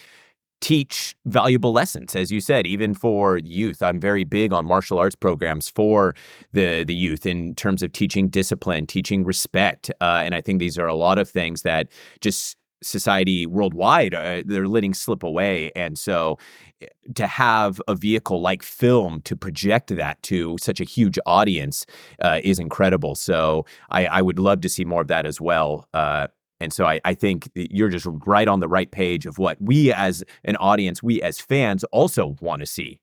teach 0.61 1.17
valuable 1.27 1.73
lessons 1.73 2.15
as 2.15 2.31
you 2.31 2.41
said 2.41 2.69
even 2.69 2.95
for 2.95 3.37
youth. 3.39 3.83
I'm 3.83 3.99
very 3.99 4.23
big 4.23 4.53
on 4.53 4.65
martial 4.65 4.97
arts 4.97 5.17
programs 5.17 5.69
for 5.69 6.15
the 6.53 6.85
the 6.85 6.95
youth 6.95 7.27
in 7.27 7.57
terms 7.57 7.83
of 7.83 7.91
teaching 7.91 8.29
discipline 8.29 8.87
teaching 8.87 9.25
respect 9.25 9.91
uh, 10.01 10.23
and 10.25 10.37
i 10.37 10.41
think 10.41 10.61
these 10.61 10.79
are 10.79 10.87
a 10.87 10.95
lot 10.95 11.19
of 11.19 11.29
things 11.29 11.63
that 11.63 11.89
just 12.21 12.57
society 12.83 13.47
worldwide 13.47 14.15
uh, 14.15 14.43
they're 14.45 14.69
letting 14.69 14.95
slip 14.95 15.23
away 15.23 15.71
and 15.75 15.99
so 15.99 16.39
eh, 16.81 16.87
to 17.15 17.27
have 17.27 17.81
a 17.89 17.95
vehicle 17.95 18.41
like 18.41 18.63
film 18.63 19.21
to 19.23 19.37
project 19.37 19.89
that 19.89 20.23
to 20.23 20.57
such 20.59 20.81
a 20.81 20.85
huge 20.85 21.19
audience 21.27 21.87
uh, 22.21 22.41
is 22.43 22.59
incredible 22.59 23.15
so 23.15 23.65
I, 23.91 24.07
I, 24.07 24.23
would 24.23 24.39
love 24.39 24.61
to 24.63 24.69
see 24.69 24.85
more 24.85 25.03
of 25.03 25.09
that 25.09 25.27
as 25.27 25.41
well 25.41 25.89
uh, 25.95 26.29
and 26.63 26.73
so 26.73 26.87
I, 26.87 27.01
I 27.05 27.15
think 27.15 27.51
you're 27.55 27.89
just 27.89 28.07
right 28.25 28.47
on 28.47 28.61
the 28.61 28.69
right 28.69 28.91
page 28.91 29.27
of 29.27 29.39
what 29.39 29.61
we 29.61 29.93
as 29.93 30.23
an 30.45 30.57
audience, 30.57 31.03
we 31.03 31.21
as 31.21 31.41
fans 31.41 31.83
also 31.85 32.37
want 32.41 32.61
to 32.61 32.67
see. 32.67 33.01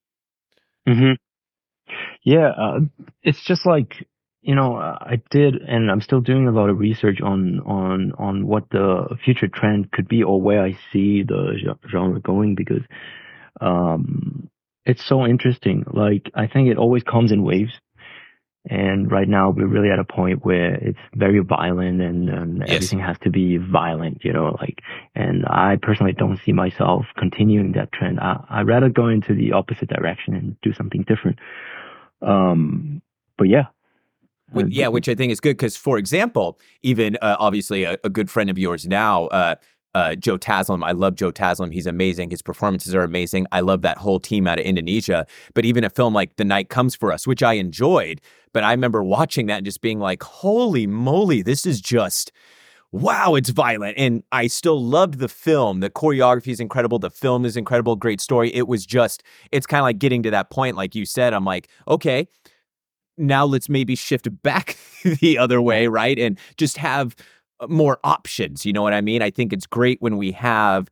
Mm-hmm. 0.87 1.13
Yeah, 2.23 2.51
uh, 2.57 2.79
it's 3.23 3.41
just 3.41 3.65
like 3.65 4.07
you 4.41 4.55
know 4.55 4.75
I 4.75 5.21
did, 5.29 5.55
and 5.55 5.91
I'm 5.91 6.01
still 6.01 6.21
doing 6.21 6.47
a 6.47 6.51
lot 6.51 6.69
of 6.69 6.79
research 6.79 7.21
on 7.21 7.59
on 7.61 8.13
on 8.17 8.47
what 8.47 8.69
the 8.69 9.17
future 9.23 9.47
trend 9.47 9.91
could 9.91 10.07
be 10.07 10.23
or 10.23 10.41
where 10.41 10.63
I 10.63 10.77
see 10.91 11.23
the 11.23 11.55
genre 11.89 12.19
going 12.19 12.55
because 12.55 12.83
um, 13.61 14.49
it's 14.85 15.03
so 15.03 15.25
interesting. 15.25 15.85
Like 15.91 16.31
I 16.33 16.47
think 16.47 16.69
it 16.69 16.77
always 16.77 17.03
comes 17.03 17.31
in 17.31 17.43
waves. 17.43 17.73
And 18.69 19.09
right 19.09 19.27
now 19.27 19.51
we're 19.51 19.67
really 19.67 19.89
at 19.89 19.99
a 19.99 20.03
point 20.03 20.43
where 20.45 20.75
it's 20.75 20.99
very 21.15 21.39
violent 21.39 22.01
and, 22.01 22.29
um, 22.29 22.57
yes. 22.57 22.71
everything 22.71 22.99
has 22.99 23.17
to 23.19 23.29
be 23.29 23.57
violent, 23.57 24.23
you 24.23 24.33
know, 24.33 24.57
like, 24.59 24.81
and 25.15 25.45
I 25.47 25.77
personally 25.81 26.11
don't 26.11 26.37
see 26.43 26.51
myself 26.51 27.05
continuing 27.17 27.71
that 27.71 27.93
trend. 27.93 28.19
I, 28.19 28.43
I'd 28.49 28.67
rather 28.67 28.89
go 28.89 29.07
into 29.07 29.33
the 29.33 29.53
opposite 29.53 29.89
direction 29.89 30.35
and 30.35 30.57
do 30.61 30.73
something 30.73 31.03
different. 31.03 31.39
Um, 32.21 33.01
but 33.37 33.47
yeah, 33.47 33.67
yeah, 34.55 34.87
which 34.87 35.07
I 35.09 35.15
think 35.15 35.31
is 35.31 35.39
good 35.39 35.57
because, 35.57 35.77
for 35.77 35.97
example, 35.97 36.59
even 36.81 37.17
uh, 37.21 37.35
obviously 37.39 37.83
a, 37.83 37.97
a, 38.03 38.09
good 38.09 38.29
friend 38.29 38.49
of 38.49 38.57
yours 38.57 38.87
now, 38.87 39.25
uh, 39.27 39.55
uh, 39.95 40.15
Joe 40.15 40.37
Taslim. 40.37 40.83
I 40.83 40.91
love 40.91 41.15
Joe 41.15 41.31
Taslim. 41.31 41.73
He's 41.73 41.87
amazing. 41.87 42.29
His 42.29 42.41
performances 42.41 42.93
are 42.93 43.03
amazing. 43.03 43.47
I 43.51 43.61
love 43.61 43.81
that 43.81 43.97
whole 43.97 44.19
team 44.19 44.47
out 44.47 44.59
of 44.59 44.65
Indonesia. 44.65 45.25
But 45.53 45.65
even 45.65 45.83
a 45.83 45.89
film 45.89 46.13
like 46.13 46.35
The 46.35 46.45
Night 46.45 46.69
Comes 46.69 46.95
for 46.95 47.11
Us, 47.11 47.25
which 47.25 47.41
I 47.41 47.53
enjoyed, 47.53 48.21
but 48.53 48.63
I 48.63 48.71
remember 48.71 49.03
watching 49.03 49.47
that 49.47 49.57
and 49.57 49.65
just 49.65 49.81
being 49.81 49.99
like, 49.99 50.23
holy 50.23 50.87
moly, 50.87 51.41
this 51.41 51.65
is 51.65 51.81
just 51.81 52.31
wow, 52.91 53.35
it's 53.35 53.49
violent. 53.49 53.95
And 53.97 54.23
I 54.31 54.47
still 54.47 54.83
loved 54.83 55.19
the 55.19 55.27
film. 55.27 55.79
The 55.79 55.89
choreography 55.89 56.47
is 56.47 56.59
incredible. 56.59 56.97
The 56.99 57.11
film 57.11 57.45
is 57.45 57.55
incredible. 57.55 57.95
Great 57.95 58.19
story. 58.19 58.53
It 58.53 58.67
was 58.67 58.85
just, 58.85 59.23
it's 59.51 59.67
kind 59.67 59.81
of 59.81 59.83
like 59.83 59.99
getting 59.99 60.23
to 60.23 60.31
that 60.31 60.49
point, 60.49 60.75
like 60.75 60.95
you 60.95 61.05
said. 61.05 61.33
I'm 61.33 61.45
like, 61.45 61.69
okay, 61.87 62.27
now 63.19 63.45
let's 63.45 63.69
maybe 63.69 63.95
shift 63.95 64.27
back 64.43 64.77
the 65.03 65.37
other 65.37 65.61
way, 65.61 65.87
right? 65.87 66.17
And 66.17 66.39
just 66.57 66.77
have 66.77 67.15
uh, 67.59 67.67
more 67.67 67.99
options. 68.03 68.65
You 68.65 68.73
know 68.73 68.81
what 68.81 68.93
I 68.93 69.01
mean? 69.01 69.21
I 69.21 69.29
think 69.29 69.53
it's 69.53 69.67
great 69.67 70.01
when 70.01 70.17
we 70.17 70.31
have 70.31 70.87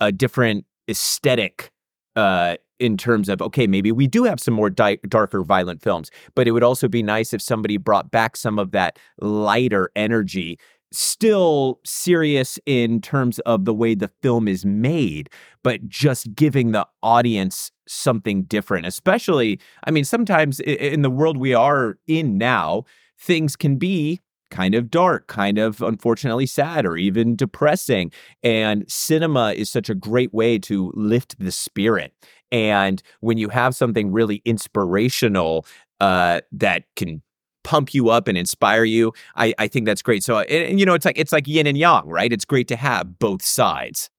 a 0.00 0.12
different 0.12 0.64
aesthetic 0.88 1.70
uh, 2.16 2.56
in 2.78 2.96
terms 2.96 3.28
of 3.28 3.40
okay, 3.40 3.66
maybe 3.66 3.92
we 3.92 4.06
do 4.06 4.24
have 4.24 4.40
some 4.40 4.54
more 4.54 4.68
di- 4.68 4.98
darker, 5.08 5.42
violent 5.42 5.80
films, 5.80 6.10
but 6.34 6.48
it 6.48 6.50
would 6.50 6.64
also 6.64 6.88
be 6.88 7.02
nice 7.02 7.32
if 7.32 7.40
somebody 7.40 7.76
brought 7.76 8.10
back 8.10 8.36
some 8.36 8.58
of 8.58 8.72
that 8.72 8.98
lighter 9.20 9.90
energy. 9.96 10.58
Still 10.92 11.80
serious 11.84 12.58
in 12.66 13.00
terms 13.00 13.38
of 13.40 13.64
the 13.64 13.74
way 13.74 13.94
the 13.94 14.10
film 14.22 14.46
is 14.46 14.64
made, 14.64 15.30
but 15.62 15.88
just 15.88 16.34
giving 16.34 16.72
the 16.72 16.86
audience 17.02 17.72
something 17.88 18.44
different. 18.44 18.86
Especially, 18.86 19.58
I 19.84 19.90
mean, 19.90 20.04
sometimes 20.04 20.60
in 20.60 21.02
the 21.02 21.10
world 21.10 21.36
we 21.38 21.54
are 21.54 21.98
in 22.06 22.38
now, 22.38 22.84
things 23.18 23.56
can 23.56 23.76
be 23.76 24.20
kind 24.50 24.74
of 24.74 24.90
dark, 24.90 25.28
kind 25.28 25.58
of 25.58 25.80
unfortunately 25.80 26.46
sad, 26.46 26.84
or 26.84 26.96
even 26.96 27.34
depressing. 27.34 28.12
And 28.42 28.84
cinema 28.86 29.52
is 29.52 29.70
such 29.70 29.88
a 29.88 29.94
great 29.94 30.32
way 30.34 30.58
to 30.60 30.92
lift 30.94 31.38
the 31.38 31.50
spirit. 31.50 32.12
And 32.52 33.02
when 33.20 33.38
you 33.38 33.48
have 33.48 33.74
something 33.74 34.12
really 34.12 34.42
inspirational 34.44 35.66
uh, 36.00 36.42
that 36.52 36.84
can 36.96 37.22
pump 37.62 37.94
you 37.94 38.08
up 38.08 38.28
and 38.28 38.36
inspire 38.36 38.84
you, 38.84 39.12
I, 39.36 39.54
I 39.58 39.68
think 39.68 39.86
that's 39.86 40.02
great. 40.02 40.22
So, 40.22 40.40
and, 40.40 40.78
you 40.78 40.86
know, 40.86 40.94
it's 40.94 41.04
like 41.04 41.18
it's 41.18 41.32
like 41.32 41.46
yin 41.46 41.66
and 41.66 41.78
yang, 41.78 42.08
right? 42.08 42.32
It's 42.32 42.44
great 42.44 42.68
to 42.68 42.76
have 42.76 43.18
both 43.18 43.42
sides. 43.42 44.10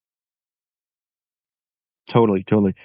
Totally, 2.11 2.43
totally. 2.49 2.75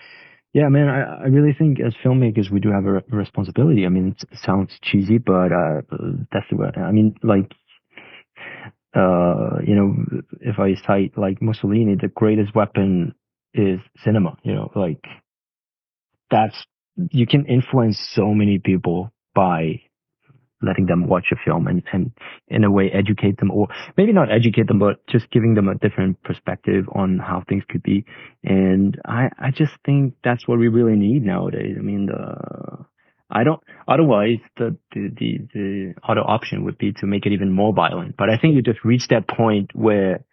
Yeah, 0.55 0.69
man, 0.69 0.89
I, 0.89 1.25
I 1.25 1.27
really 1.27 1.53
think 1.53 1.79
as 1.81 1.93
filmmakers 2.05 2.51
we 2.51 2.61
do 2.61 2.71
have 2.71 2.87
a, 2.87 3.03
responsibility. 3.15 3.85
I 3.85 3.91
mean, 3.91 4.17
it 4.19 4.39
sounds 4.39 4.71
cheesy, 4.83 5.19
but 5.19 5.53
uh, 5.53 5.83
that's 6.33 6.47
the 6.51 6.57
way. 6.57 6.71
I 6.77 6.91
mean, 6.91 7.15
like, 7.23 7.53
uh, 8.95 9.59
you 9.65 9.75
know, 9.75 9.95
if 10.41 10.59
I 10.59 10.75
cite 10.87 11.19
like 11.19 11.43
Mussolini, 11.43 11.97
the 12.01 12.09
greatest 12.09 12.55
weapon 12.55 13.15
is 13.53 13.81
cinema. 14.03 14.37
You 14.43 14.55
know, 14.55 14.73
like 14.75 15.05
that's 16.31 16.57
you 17.11 17.27
can 17.27 17.45
influence 17.47 17.99
so 18.15 18.35
many 18.35 18.59
people 18.59 19.13
by 19.35 19.83
letting 20.61 20.87
them 20.87 21.07
watch 21.07 21.27
a 21.33 21.37
film 21.45 21.67
and, 21.67 21.83
and 21.93 22.11
in 22.49 22.65
a 22.65 22.71
way 22.71 22.91
educate 22.93 23.39
them 23.39 23.51
or 23.51 23.69
maybe 23.97 24.13
not 24.13 24.31
educate 24.31 24.67
them, 24.67 24.79
but 24.79 25.07
just 25.07 25.31
giving 25.31 25.55
them 25.55 25.69
a 25.69 25.75
different 25.77 26.23
perspective 26.23 26.87
on 26.95 27.19
how 27.19 27.43
things 27.49 27.63
could 27.69 27.83
be. 27.83 28.05
And 28.43 29.01
I, 29.05 29.29
I 29.39 29.51
just 29.51 29.73
think 29.85 30.15
that's 30.25 30.49
what 30.49 30.59
we 30.59 30.69
really 30.69 30.97
need 30.97 31.25
nowadays. 31.25 31.77
I 31.79 31.83
mean, 31.83 32.07
the, 32.07 32.85
I 33.31 33.45
don't, 33.45 33.61
otherwise 33.87 34.39
the, 34.57 34.77
the, 34.93 35.11
the, 35.17 35.39
the 35.55 35.95
other 36.03 36.23
option 36.23 36.65
would 36.65 36.79
be 36.79 36.93
to 36.95 37.07
make 37.07 37.27
it 37.27 37.33
even 37.33 37.53
more 37.53 37.73
violent. 37.73 38.17
But 38.17 38.31
I 38.31 38.39
think 38.39 38.55
you 38.55 38.63
just 38.63 38.85
reach 38.85 39.09
that 39.09 39.29
point 39.29 39.71
where, 39.75 40.25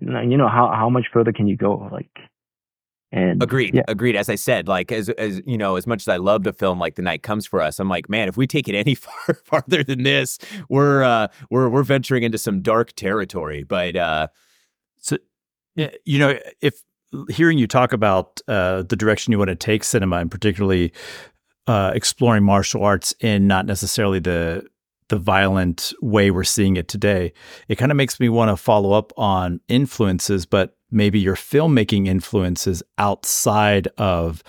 you 0.00 0.36
know, 0.36 0.48
how, 0.48 0.72
how 0.74 0.88
much 0.88 1.04
further 1.12 1.32
can 1.32 1.46
you 1.46 1.56
go? 1.56 1.88
Like, 1.92 2.10
and 3.14 3.40
agreed, 3.40 3.76
yeah. 3.76 3.82
agreed. 3.86 4.16
As 4.16 4.28
I 4.28 4.34
said, 4.34 4.66
like 4.66 4.90
as 4.90 5.08
as 5.10 5.40
you 5.46 5.56
know, 5.56 5.76
as 5.76 5.86
much 5.86 6.02
as 6.02 6.08
I 6.08 6.16
love 6.16 6.42
the 6.42 6.52
film, 6.52 6.80
like 6.80 6.96
The 6.96 7.02
Night 7.02 7.22
Comes 7.22 7.46
for 7.46 7.60
Us, 7.60 7.78
I'm 7.78 7.88
like, 7.88 8.08
man, 8.08 8.26
if 8.28 8.36
we 8.36 8.48
take 8.48 8.68
it 8.68 8.74
any 8.74 8.96
far 8.96 9.34
farther 9.44 9.84
than 9.84 10.02
this, 10.02 10.38
we're 10.68 11.04
uh, 11.04 11.28
we're 11.48 11.68
we're 11.68 11.84
venturing 11.84 12.24
into 12.24 12.38
some 12.38 12.60
dark 12.60 12.92
territory. 12.94 13.62
But 13.62 13.94
uh, 13.94 14.28
so, 14.98 15.18
you 15.76 16.18
know, 16.18 16.38
if 16.60 16.82
hearing 17.28 17.56
you 17.56 17.68
talk 17.68 17.92
about 17.92 18.40
uh, 18.48 18.82
the 18.82 18.96
direction 18.96 19.30
you 19.30 19.38
want 19.38 19.48
to 19.50 19.54
take 19.54 19.84
cinema, 19.84 20.16
and 20.16 20.30
particularly 20.30 20.92
uh, 21.68 21.92
exploring 21.94 22.42
martial 22.42 22.82
arts 22.82 23.14
in 23.20 23.46
not 23.46 23.64
necessarily 23.64 24.18
the 24.18 24.66
the 25.14 25.20
violent 25.20 25.92
way 26.02 26.32
we're 26.32 26.42
seeing 26.42 26.76
it 26.76 26.88
today, 26.88 27.32
it 27.68 27.76
kind 27.76 27.92
of 27.92 27.96
makes 27.96 28.18
me 28.18 28.28
want 28.28 28.50
to 28.50 28.56
follow 28.56 28.90
up 28.90 29.12
on 29.16 29.60
influences, 29.68 30.44
but 30.44 30.76
maybe 30.90 31.20
your 31.20 31.36
filmmaking 31.36 32.08
influences 32.08 32.82
outside 32.98 33.86
of 33.96 34.42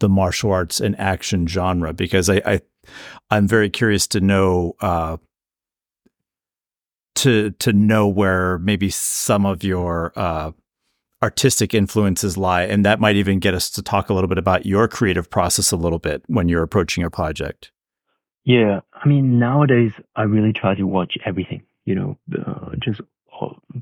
the 0.00 0.08
martial 0.08 0.50
arts 0.50 0.80
and 0.80 0.98
action 0.98 1.46
genre 1.46 1.92
because 1.92 2.28
I, 2.28 2.42
I 2.44 2.60
I'm 3.30 3.46
very 3.46 3.70
curious 3.70 4.08
to 4.08 4.20
know 4.20 4.74
uh, 4.80 5.18
to 7.16 7.50
to 7.50 7.72
know 7.72 8.08
where 8.08 8.58
maybe 8.58 8.90
some 8.90 9.46
of 9.46 9.62
your 9.62 10.12
uh, 10.16 10.50
artistic 11.22 11.72
influences 11.72 12.36
lie, 12.36 12.64
and 12.64 12.84
that 12.84 12.98
might 12.98 13.14
even 13.14 13.38
get 13.38 13.54
us 13.54 13.70
to 13.70 13.82
talk 13.82 14.10
a 14.10 14.14
little 14.14 14.26
bit 14.26 14.38
about 14.38 14.66
your 14.66 14.88
creative 14.88 15.30
process 15.30 15.70
a 15.70 15.76
little 15.76 16.00
bit 16.00 16.24
when 16.26 16.48
you're 16.48 16.64
approaching 16.64 17.04
a 17.04 17.10
project. 17.10 17.70
Yeah, 18.44 18.80
I 18.92 19.08
mean 19.08 19.38
nowadays 19.38 19.92
I 20.16 20.22
really 20.22 20.52
try 20.52 20.74
to 20.74 20.84
watch 20.84 21.16
everything. 21.24 21.62
You 21.84 21.94
know, 21.94 22.18
uh, 22.46 22.70
just 22.78 23.00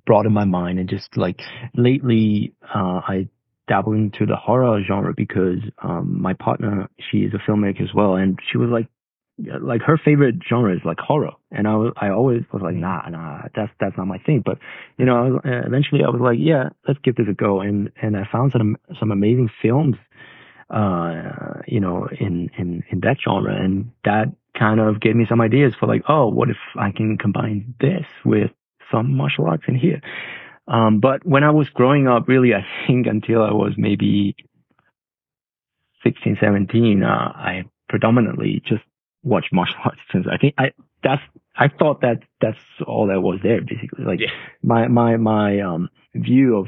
broaden 0.06 0.32
my 0.32 0.44
mind 0.44 0.78
and 0.78 0.88
just 0.88 1.16
like 1.16 1.40
lately, 1.74 2.54
uh, 2.74 3.00
I 3.06 3.28
dabble 3.66 3.92
into 3.92 4.24
the 4.24 4.36
horror 4.36 4.80
genre 4.86 5.12
because, 5.16 5.58
um, 5.82 6.20
my 6.22 6.32
partner, 6.34 6.88
she 7.10 7.18
is 7.18 7.34
a 7.34 7.38
filmmaker 7.38 7.82
as 7.82 7.92
well. 7.94 8.14
And 8.14 8.38
she 8.50 8.56
was 8.56 8.70
like, 8.70 8.86
like 9.60 9.82
her 9.82 9.98
favorite 10.02 10.36
genre 10.48 10.74
is 10.74 10.80
like 10.84 10.98
horror. 10.98 11.32
And 11.50 11.68
I 11.68 11.76
was, 11.76 11.92
I 12.00 12.10
always 12.10 12.42
was 12.52 12.62
like, 12.62 12.74
nah, 12.76 13.08
nah, 13.08 13.42
that's, 13.54 13.72
that's 13.80 13.96
not 13.96 14.06
my 14.06 14.18
thing. 14.18 14.42
But, 14.44 14.58
you 14.96 15.04
know, 15.04 15.16
I 15.16 15.22
was, 15.28 15.40
uh, 15.44 15.66
eventually 15.66 16.02
I 16.04 16.08
was 16.08 16.20
like, 16.20 16.38
yeah, 16.40 16.70
let's 16.86 17.00
give 17.02 17.16
this 17.16 17.26
a 17.28 17.34
go. 17.34 17.60
And, 17.60 17.90
and 18.00 18.16
I 18.16 18.26
found 18.30 18.52
some, 18.52 18.76
some 18.98 19.10
amazing 19.12 19.50
films, 19.60 19.96
uh, 20.70 21.60
you 21.66 21.80
know, 21.80 22.08
in, 22.18 22.50
in, 22.58 22.84
in 22.90 23.00
that 23.00 23.18
genre. 23.24 23.54
And 23.54 23.90
that 24.04 24.26
kind 24.58 24.80
of 24.80 25.00
gave 25.00 25.16
me 25.16 25.26
some 25.28 25.40
ideas 25.40 25.74
for 25.78 25.86
like, 25.86 26.02
oh, 26.08 26.28
what 26.28 26.50
if 26.50 26.56
I 26.76 26.90
can 26.90 27.16
combine 27.18 27.74
this 27.80 28.06
with 28.24 28.50
some 28.90 29.14
martial 29.16 29.46
arts 29.46 29.64
in 29.68 29.74
here. 29.76 30.00
Um, 30.66 31.00
but 31.00 31.24
when 31.26 31.44
I 31.44 31.50
was 31.50 31.68
growing 31.70 32.08
up, 32.08 32.28
really, 32.28 32.54
I 32.54 32.64
think 32.86 33.06
until 33.06 33.42
I 33.42 33.52
was 33.52 33.72
maybe 33.76 34.34
16, 36.04 36.38
17, 36.40 37.02
uh, 37.02 37.06
I 37.08 37.64
predominantly 37.88 38.62
just 38.66 38.82
watched 39.22 39.52
martial 39.52 39.76
arts 39.84 40.00
films. 40.10 40.26
I 40.30 40.36
think 40.36 40.54
I 40.58 40.72
that's 41.02 41.22
I 41.56 41.68
thought 41.68 42.00
that 42.02 42.22
that's 42.40 42.58
all 42.86 43.06
that 43.08 43.20
was 43.20 43.38
there 43.42 43.60
basically. 43.60 44.04
Like 44.04 44.20
Yeah. 44.20 44.30
my 44.62 44.88
my 44.88 45.16
my 45.16 45.60
um 45.60 45.88
view 46.14 46.56
of 46.56 46.66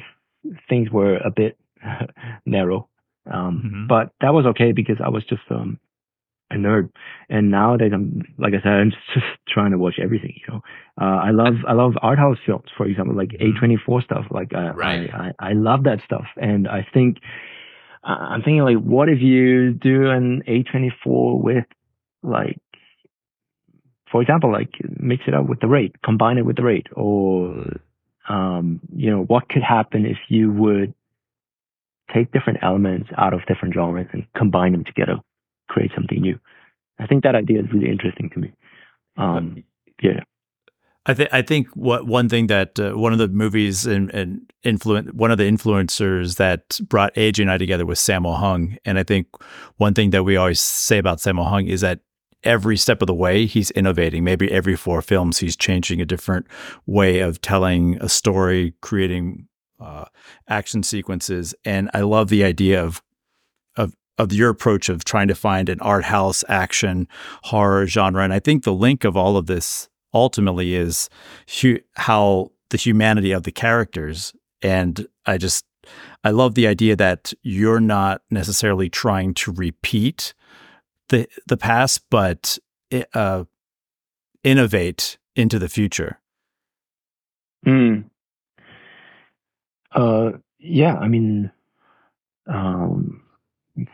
things 0.68 0.90
were 0.90 1.16
a 1.16 1.30
bit 1.30 1.58
narrow. 2.46 2.88
Um 3.30 3.62
Mhm. 3.64 3.88
but 3.88 4.12
that 4.20 4.32
was 4.32 4.46
okay 4.46 4.72
because 4.72 4.96
I 5.04 5.08
was 5.10 5.24
just 5.24 5.42
um 5.50 5.78
a 6.50 6.54
nerd. 6.56 6.90
And 7.28 7.50
nowadays, 7.50 7.92
I'm 7.94 8.22
like 8.38 8.54
I 8.54 8.62
said, 8.62 8.72
I'm 8.72 8.90
just 9.14 9.26
trying 9.48 9.70
to 9.72 9.78
watch 9.78 9.98
everything, 10.02 10.34
you 10.36 10.52
know. 10.54 10.60
Uh 11.00 11.18
I 11.28 11.30
love 11.30 11.54
I 11.66 11.72
love 11.72 11.94
art 12.02 12.18
house 12.18 12.38
films, 12.46 12.66
for 12.76 12.86
example, 12.86 13.14
like 13.16 13.30
Mhm. 13.30 13.56
A 13.56 13.58
twenty 13.58 13.76
four 13.84 14.02
stuff. 14.02 14.26
Like 14.30 14.52
I, 14.54 14.70
Right. 14.70 15.10
I, 15.14 15.32
I 15.40 15.50
I 15.50 15.52
love 15.52 15.84
that 15.84 16.00
stuff. 16.04 16.26
And 16.36 16.68
I 16.68 16.86
think 16.92 17.18
uh, 18.02 18.16
I'm 18.32 18.42
thinking 18.42 18.62
like 18.62 18.78
what 18.78 19.08
if 19.08 19.20
you 19.20 19.72
do 19.72 20.10
an 20.10 20.42
A 20.46 20.62
twenty 20.64 20.92
four 21.02 21.40
with 21.40 21.64
like 22.22 22.58
for 24.10 24.20
example, 24.20 24.50
like 24.50 24.70
mix 24.98 25.22
it 25.28 25.34
up 25.34 25.46
with 25.48 25.60
the 25.60 25.68
Raid, 25.68 25.92
combine 26.02 26.36
it 26.36 26.44
with 26.44 26.56
the 26.56 26.64
Raid, 26.64 26.88
or 26.94 27.64
um, 28.28 28.80
you 28.94 29.10
know, 29.10 29.22
what 29.22 29.48
could 29.48 29.62
happen 29.62 30.04
if 30.04 30.18
you 30.28 30.50
would 30.52 30.94
take 32.12 32.32
different 32.32 32.58
elements 32.62 33.08
out 33.16 33.32
of 33.32 33.40
different 33.46 33.72
genres 33.74 34.08
and 34.12 34.26
combine 34.36 34.72
them 34.72 34.84
together, 34.84 35.16
create 35.70 35.90
something 35.94 36.20
new. 36.20 36.38
I 36.98 37.06
think 37.06 37.22
that 37.22 37.34
idea 37.34 37.60
is 37.60 37.72
really 37.72 37.90
interesting 37.90 38.28
to 38.30 38.38
me. 38.38 38.52
Um, 39.16 39.64
yeah. 40.02 40.20
I 41.06 41.14
think 41.14 41.30
I 41.32 41.42
think 41.42 41.68
what 41.68 42.06
one 42.06 42.28
thing 42.28 42.48
that 42.48 42.78
uh, 42.78 42.92
one 42.92 43.12
of 43.12 43.18
the 43.18 43.28
movies 43.28 43.86
and 43.86 44.10
and 44.10 44.52
influence 44.62 45.10
one 45.12 45.30
of 45.30 45.38
the 45.38 45.44
influencers 45.44 46.36
that 46.36 46.78
brought 46.88 47.14
AJ 47.14 47.40
and 47.40 47.50
I 47.50 47.56
together 47.56 47.86
was 47.86 47.98
Sammo 47.98 48.36
Hung, 48.36 48.76
and 48.84 48.98
I 48.98 49.02
think 49.02 49.26
one 49.78 49.94
thing 49.94 50.10
that 50.10 50.24
we 50.24 50.36
always 50.36 50.60
say 50.60 50.98
about 50.98 51.18
Sammo 51.18 51.48
Hung 51.48 51.66
is 51.66 51.80
that 51.80 52.00
every 52.44 52.76
step 52.76 53.02
of 53.02 53.06
the 53.06 53.14
way 53.14 53.46
he's 53.46 53.70
innovating. 53.70 54.24
Maybe 54.24 54.52
every 54.52 54.76
four 54.76 55.00
films 55.00 55.38
he's 55.38 55.56
changing 55.56 56.02
a 56.02 56.06
different 56.06 56.46
way 56.86 57.20
of 57.20 57.40
telling 57.40 57.96
a 58.00 58.08
story, 58.08 58.74
creating 58.82 59.48
uh, 59.80 60.04
action 60.48 60.82
sequences, 60.82 61.54
and 61.64 61.90
I 61.94 62.02
love 62.02 62.28
the 62.28 62.44
idea 62.44 62.84
of 62.84 63.02
of 64.20 64.32
your 64.32 64.50
approach 64.50 64.88
of 64.88 65.04
trying 65.04 65.28
to 65.28 65.34
find 65.34 65.68
an 65.68 65.80
art 65.80 66.04
house 66.04 66.44
action 66.48 67.08
horror 67.44 67.86
genre, 67.86 68.22
and 68.22 68.32
I 68.32 68.38
think 68.38 68.64
the 68.64 68.72
link 68.72 69.04
of 69.04 69.16
all 69.16 69.36
of 69.36 69.46
this 69.46 69.88
ultimately 70.12 70.74
is 70.74 71.08
hu- 71.60 71.78
how 71.94 72.50
the 72.70 72.76
humanity 72.76 73.32
of 73.32 73.44
the 73.44 73.52
characters 73.52 74.32
and 74.62 75.06
i 75.24 75.38
just 75.38 75.64
i 76.24 76.30
love 76.30 76.54
the 76.54 76.66
idea 76.66 76.96
that 76.96 77.32
you're 77.42 77.80
not 77.80 78.20
necessarily 78.30 78.88
trying 78.88 79.32
to 79.32 79.52
repeat 79.52 80.34
the 81.10 81.26
the 81.46 81.56
past 81.56 82.02
but 82.10 82.58
uh, 83.14 83.44
innovate 84.42 85.16
into 85.36 85.58
the 85.58 85.68
future 85.68 86.20
Mm. 87.66 88.04
Uh, 89.92 90.32
yeah. 90.58 90.96
I 90.96 91.08
mean, 91.08 91.50
um, 92.46 93.22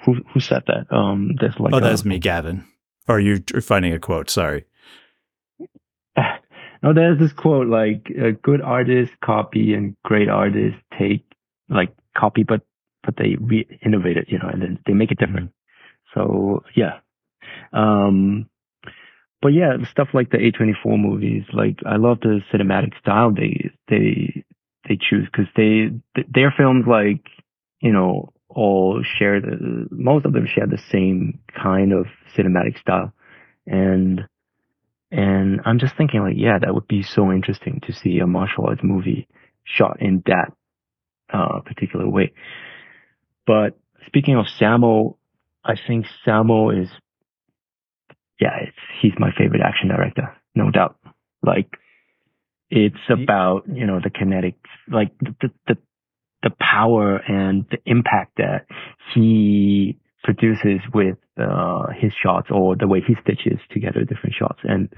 who 0.05 0.17
who 0.33 0.41
said 0.41 0.63
that? 0.67 0.93
Um, 0.95 1.37
there's 1.41 1.59
like 1.59 1.75
oh 1.75 1.79
a- 1.79 1.81
that's 1.81 2.05
me 2.05 2.19
gavin 2.19 2.65
or 3.09 3.21
you're 3.21 3.41
finding 3.61 3.93
a 3.93 3.99
quote 3.99 4.31
sorry 4.31 4.65
no, 6.83 6.93
there's 6.95 7.19
this 7.19 7.33
quote 7.33 7.67
like 7.67 8.11
a 8.11 8.33
good 8.33 8.61
artist 8.61 9.13
copy 9.23 9.75
and 9.75 9.97
great 10.05 10.29
artists 10.29 10.81
take 10.99 11.25
like 11.69 11.95
copy, 12.17 12.43
but 12.43 12.63
but 13.03 13.17
they 13.17 13.37
re 13.41 13.67
innovate 13.85 14.17
it, 14.17 14.29
you 14.29 14.39
know, 14.39 14.49
and 14.49 14.63
then 14.63 14.79
they 14.87 14.93
make 14.93 15.11
it 15.11 15.19
different. 15.19 15.53
So 16.15 16.63
yeah, 16.75 17.01
um, 17.73 18.49
but 19.43 19.49
yeah, 19.49 19.77
stuff 19.91 20.09
like 20.15 20.31
the 20.31 20.39
A24 20.39 20.99
movies, 20.99 21.45
like 21.53 21.79
I 21.85 21.97
love 21.97 22.21
the 22.21 22.41
cinematic 22.53 22.99
style 22.99 23.33
they 23.33 23.71
they 23.89 24.45
they 24.89 24.97
choose 24.97 25.27
because 25.31 25.47
they 25.57 25.91
th- 26.15 26.29
their 26.33 26.55
films 26.57 26.87
like 26.87 27.27
you 27.81 27.93
know 27.93 28.33
all 28.49 29.03
share 29.19 29.41
the 29.41 29.87
most 29.91 30.25
of 30.25 30.33
them 30.33 30.47
share 30.47 30.67
the 30.67 30.83
same 30.91 31.41
kind 31.55 31.93
of 31.93 32.07
cinematic 32.37 32.79
style, 32.79 33.13
and 33.67 34.23
and 35.11 35.61
I'm 35.65 35.79
just 35.79 35.97
thinking 35.97 36.21
like, 36.21 36.37
yeah, 36.37 36.59
that 36.61 36.75
would 36.75 36.89
be 36.89 37.03
so 37.03 37.31
interesting 37.31 37.81
to 37.87 37.93
see 37.93 38.19
a 38.19 38.27
martial 38.27 38.67
arts 38.67 38.81
movie 38.83 39.29
shot 39.65 40.01
in 40.01 40.23
that 40.27 40.53
uh, 41.33 41.61
particular 41.61 42.09
way. 42.09 42.33
But 43.47 43.79
speaking 44.07 44.37
of 44.37 44.47
Sammo, 44.61 45.17
I 45.65 45.75
think 45.87 46.07
Sammo 46.27 46.83
is, 46.83 46.89
yeah, 48.41 48.57
it's, 48.63 48.77
he's 49.01 49.13
my 49.19 49.31
favorite 49.37 49.63
action 49.65 49.89
director, 49.89 50.37
no 50.55 50.71
doubt. 50.71 50.97
Like, 51.43 51.71
it's 52.71 52.97
about, 53.09 53.65
you 53.73 53.87
know, 53.87 54.01
the 54.03 54.11
kinetic, 54.11 54.57
like 54.89 55.17
the, 55.21 55.51
the, 55.69 55.79
the 56.47 56.55
power 56.61 57.17
and 57.17 57.67
the 57.73 57.79
impact 57.87 58.37
that 58.37 58.67
he 59.13 59.99
produces 60.23 60.81
with 60.95 61.17
uh, 61.41 61.87
his 62.01 62.13
shots 62.23 62.47
or 62.53 62.77
the 62.77 62.87
way 62.87 63.01
he 63.05 63.15
stitches 63.21 63.59
together 63.73 64.05
different 64.05 64.37
shots 64.39 64.61
and 64.63 64.89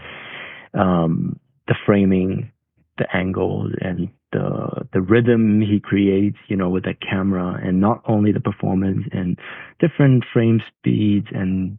um, 0.74 1.40
the 1.66 1.74
framing, 1.86 2.52
the 2.98 3.06
angles 3.16 3.72
and 3.80 4.10
the 4.32 4.86
the 4.92 5.00
rhythm 5.00 5.62
he 5.62 5.80
creates, 5.80 6.36
you 6.48 6.56
know, 6.56 6.68
with 6.68 6.84
the 6.84 6.92
camera 6.94 7.58
and 7.62 7.80
not 7.80 8.02
only 8.06 8.30
the 8.30 8.40
performance 8.40 9.04
and 9.12 9.38
different 9.80 10.24
frame 10.30 10.60
speeds 10.68 11.28
and 11.32 11.78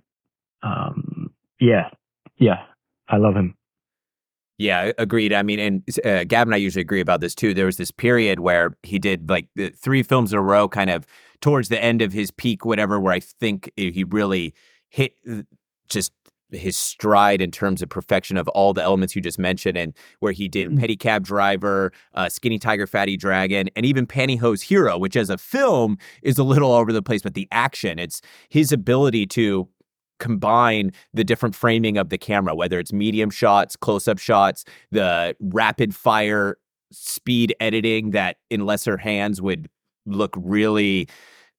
um, 0.64 1.32
yeah, 1.60 1.90
yeah, 2.38 2.64
I 3.08 3.18
love 3.18 3.36
him. 3.36 3.54
Yeah, 4.60 4.92
agreed. 4.98 5.32
I 5.34 5.42
mean, 5.42 5.58
and 5.60 5.84
uh, 6.06 6.26
Gavin 6.26 6.50
and 6.50 6.54
I 6.56 6.58
usually 6.58 6.82
agree 6.82 7.00
about 7.00 7.22
this 7.22 7.34
too. 7.34 7.54
There 7.54 7.66
was 7.66 7.78
this 7.78 7.92
period 7.92 8.42
where 8.42 8.76
he 8.84 9.00
did 9.00 9.30
like 9.30 9.48
the 9.56 9.70
three 9.70 10.04
films 10.04 10.34
in 10.34 10.38
a 10.38 10.42
row, 10.42 10.68
kind 10.68 10.90
of 10.90 11.08
towards 11.42 11.70
the 11.70 11.82
end 11.82 12.02
of 12.02 12.12
his 12.12 12.30
peak, 12.30 12.66
whatever, 12.66 13.00
where 13.00 13.14
I 13.14 13.22
think 13.22 13.72
he 13.78 14.04
really 14.04 14.54
hit 14.90 15.14
just 15.90 16.12
his 16.52 16.76
stride 16.76 17.42
in 17.42 17.52
terms 17.52 17.82
of 17.82 17.88
perfection 17.90 18.36
of 18.36 18.48
all 18.50 18.74
the 18.74 18.84
elements 18.84 19.16
you 19.16 19.22
just 19.22 19.40
mentioned, 19.40 19.78
and 19.78 19.94
where 20.20 20.34
he 20.34 20.50
did 20.50 20.68
Mhm. 20.70 20.80
Pedicab 20.80 21.24
Driver, 21.24 21.94
uh, 22.16 22.28
Skinny 22.28 22.60
Tiger, 22.60 22.86
Fatty 22.88 23.16
Dragon, 23.16 23.70
and 23.78 23.86
even 23.86 24.06
Pantyhose 24.08 24.64
Hero, 24.64 24.98
which 24.98 25.16
as 25.16 25.30
a 25.30 25.38
film 25.38 25.98
is 26.22 26.38
a 26.38 26.44
little 26.44 26.74
over 26.74 26.92
the 26.92 27.04
place, 27.04 27.22
but 27.22 27.34
the 27.34 27.48
action, 27.52 27.98
it's 28.00 28.20
his 28.50 28.72
ability 28.74 29.26
to 29.28 29.70
combine 30.20 30.92
the 31.14 31.24
different 31.24 31.56
framing 31.56 31.98
of 31.98 32.10
the 32.10 32.18
camera, 32.18 32.56
whether 32.56 32.80
it's 32.80 32.94
medium 32.94 33.30
shots, 33.30 33.76
close 33.76 34.08
up 34.08 34.20
shots, 34.20 34.66
the 34.92 35.36
rapid 35.40 35.96
fire 35.96 36.58
speed 36.92 37.56
editing 37.60 38.12
that 38.12 38.38
in 38.50 38.66
lesser 38.66 38.98
hands 38.98 39.42
would 39.42 39.70
look 40.06 40.34
really 40.38 41.08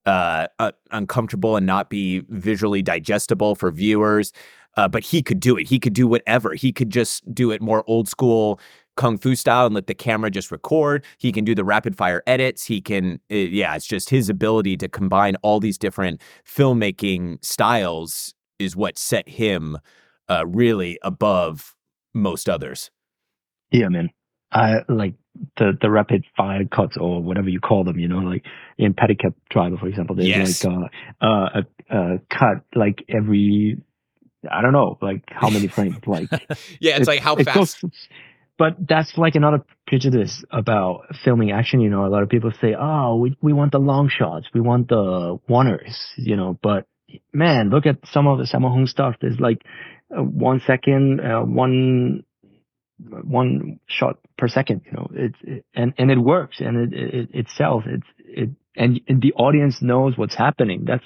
uh, 0.06 0.46
uh, 0.58 0.72
uncomfortable 0.90 1.56
and 1.56 1.66
not 1.66 1.90
be 1.90 2.22
visually 2.28 2.82
digestible 2.82 3.54
for 3.54 3.70
viewers. 3.70 4.32
Uh, 4.76 4.86
but 4.86 5.02
he 5.02 5.20
could 5.20 5.40
do 5.40 5.56
it. 5.56 5.68
He 5.68 5.80
could 5.80 5.92
do 5.92 6.06
whatever. 6.06 6.54
He 6.54 6.72
could 6.72 6.90
just 6.90 7.34
do 7.34 7.50
it 7.50 7.60
more 7.60 7.82
old 7.88 8.08
school 8.08 8.60
kung 8.96 9.18
fu 9.18 9.34
style 9.34 9.66
and 9.66 9.74
let 9.74 9.88
the 9.88 9.94
camera 9.94 10.30
just 10.30 10.50
record. 10.50 11.04
He 11.18 11.32
can 11.32 11.44
do 11.44 11.54
the 11.54 11.64
rapid 11.64 11.96
fire 11.96 12.22
edits. 12.26 12.64
He 12.64 12.80
can, 12.80 13.18
uh, 13.30 13.34
yeah, 13.34 13.74
it's 13.74 13.86
just 13.86 14.10
his 14.10 14.28
ability 14.28 14.76
to 14.78 14.88
combine 14.88 15.36
all 15.42 15.58
these 15.58 15.76
different 15.76 16.20
filmmaking 16.46 17.44
styles 17.44 18.34
is 18.60 18.76
what 18.76 18.98
set 18.98 19.28
him 19.28 19.78
uh, 20.28 20.44
really 20.46 20.98
above 21.02 21.74
most 22.14 22.48
others. 22.48 22.90
Yeah, 23.70 23.88
man. 23.88 24.10
I 24.52 24.78
like 24.88 25.14
the 25.58 25.78
the 25.80 25.90
rapid 25.90 26.24
fire 26.36 26.64
cuts 26.64 26.96
or 26.96 27.22
whatever 27.22 27.48
you 27.48 27.60
call 27.60 27.84
them. 27.84 27.98
You 27.98 28.08
know, 28.08 28.18
like 28.18 28.44
in 28.78 28.94
Pedicab 28.94 29.34
Driver, 29.48 29.76
for 29.76 29.86
example, 29.88 30.16
there's 30.16 30.28
Yes. 30.28 30.64
like 30.64 30.74
uh, 31.20 31.24
uh, 31.24 31.62
a, 31.90 31.96
a 31.96 32.18
cut 32.28 32.64
like 32.74 33.04
every 33.08 33.78
I 34.50 34.62
don't 34.62 34.72
know, 34.72 34.98
like 35.00 35.22
how 35.28 35.50
many 35.50 35.68
frames, 35.76 35.96
like 36.06 36.30
Yeah, 36.80 36.96
it's 36.96 37.02
It- 37.02 37.06
like 37.06 37.20
how 37.20 37.36
it 37.36 37.44
fast. 37.44 37.80
goes- 37.82 38.08
but 38.58 38.76
that's 38.86 39.16
like 39.16 39.36
another 39.36 39.64
prejudice 39.86 40.44
about 40.50 41.06
filming 41.24 41.50
action. 41.50 41.80
You 41.80 41.88
know, 41.88 42.04
a 42.04 42.08
lot 42.10 42.22
of 42.22 42.28
people 42.28 42.52
say, 42.60 42.74
"Oh, 42.78 43.16
we 43.16 43.34
we 43.40 43.54
want 43.54 43.72
the 43.72 43.78
long 43.78 44.10
shots, 44.10 44.48
we 44.52 44.60
want 44.60 44.88
the 44.88 45.38
oneers," 45.48 45.96
you 46.18 46.36
know. 46.36 46.58
But 46.62 46.86
man, 47.32 47.70
look 47.70 47.86
at 47.86 47.98
some 48.12 48.26
of 48.26 48.38
the 48.38 48.44
Sammo 48.44 48.70
Hung 48.70 48.86
stuff. 48.86 49.16
There's 49.20 49.40
like 49.40 49.62
uh, 50.16 50.22
one 50.22 50.60
second, 50.66 51.20
uh, 51.20 51.40
one 51.42 52.24
one 52.98 53.80
shot 53.86 54.18
per 54.36 54.48
second. 54.48 54.82
You 54.86 54.92
know, 54.92 55.10
it's 55.12 55.38
it, 55.42 55.64
and 55.74 55.94
and 55.98 56.10
it 56.10 56.18
works 56.18 56.60
and 56.60 56.92
it 56.92 56.98
it, 57.14 57.28
it 57.32 57.46
sells. 57.56 57.84
It's 57.86 58.06
it 58.18 58.50
and, 58.76 59.00
and 59.08 59.20
the 59.20 59.32
audience 59.34 59.82
knows 59.82 60.16
what's 60.16 60.34
happening. 60.34 60.84
That's 60.86 61.04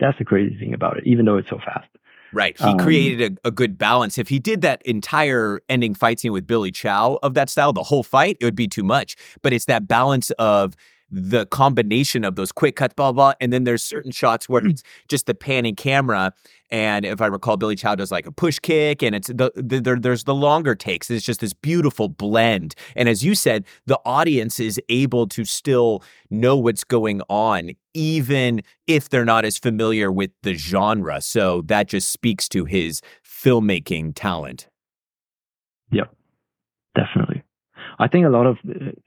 that's 0.00 0.18
the 0.18 0.24
crazy 0.24 0.56
thing 0.58 0.74
about 0.74 0.98
it, 0.98 1.04
even 1.06 1.24
though 1.24 1.38
it's 1.38 1.50
so 1.50 1.58
fast. 1.58 1.88
Right. 2.32 2.58
He 2.58 2.64
Um, 2.64 2.78
created 2.78 3.38
a, 3.44 3.48
a 3.48 3.50
good 3.52 3.78
balance. 3.78 4.18
If 4.18 4.28
he 4.28 4.40
did 4.40 4.62
that 4.62 4.82
entire 4.82 5.60
ending 5.68 5.94
fight 5.94 6.18
scene 6.18 6.32
with 6.32 6.46
Billy 6.48 6.72
Chow 6.72 7.18
of 7.22 7.34
that 7.34 7.48
style, 7.48 7.72
the 7.72 7.84
whole 7.84 8.02
fight, 8.02 8.36
it 8.40 8.44
would 8.44 8.56
be 8.56 8.66
too 8.66 8.82
much. 8.82 9.16
But 9.40 9.52
it's 9.52 9.66
that 9.66 9.86
balance 9.86 10.32
of 10.32 10.74
the 11.14 11.46
combination 11.46 12.24
of 12.24 12.34
those 12.34 12.50
quick 12.50 12.76
cuts, 12.76 12.94
blah, 12.94 13.12
blah. 13.12 13.34
And 13.40 13.52
then 13.52 13.64
there's 13.64 13.84
certain 13.84 14.10
shots 14.10 14.48
where 14.48 14.66
it's 14.66 14.82
just 15.08 15.26
the 15.26 15.34
panning 15.34 15.76
camera. 15.76 16.32
And 16.70 17.04
if 17.04 17.20
I 17.20 17.26
recall, 17.26 17.56
Billy 17.56 17.76
Chow 17.76 17.94
does 17.94 18.10
like 18.10 18.26
a 18.26 18.32
push 18.32 18.58
kick, 18.58 19.02
and 19.02 19.14
it's 19.14 19.28
the, 19.28 19.52
the 19.54 19.80
there, 19.80 19.96
there's 19.96 20.24
the 20.24 20.34
longer 20.34 20.74
takes. 20.74 21.08
It's 21.08 21.24
just 21.24 21.40
this 21.40 21.52
beautiful 21.52 22.08
blend. 22.08 22.74
And 22.96 23.08
as 23.08 23.22
you 23.22 23.36
said, 23.36 23.64
the 23.86 24.00
audience 24.04 24.58
is 24.58 24.80
able 24.88 25.28
to 25.28 25.44
still 25.44 26.02
know 26.30 26.56
what's 26.56 26.82
going 26.82 27.20
on, 27.28 27.72
even 27.92 28.62
if 28.88 29.08
they're 29.08 29.24
not 29.24 29.44
as 29.44 29.56
familiar 29.56 30.10
with 30.10 30.32
the 30.42 30.54
genre. 30.54 31.20
So 31.20 31.62
that 31.66 31.86
just 31.86 32.10
speaks 32.10 32.48
to 32.48 32.64
his 32.64 33.00
filmmaking 33.24 34.12
talent. 34.16 34.66
Yep, 35.92 36.12
definitely. 36.96 37.44
I 37.98 38.08
think 38.08 38.26
a 38.26 38.30
lot 38.30 38.46
of, 38.46 38.58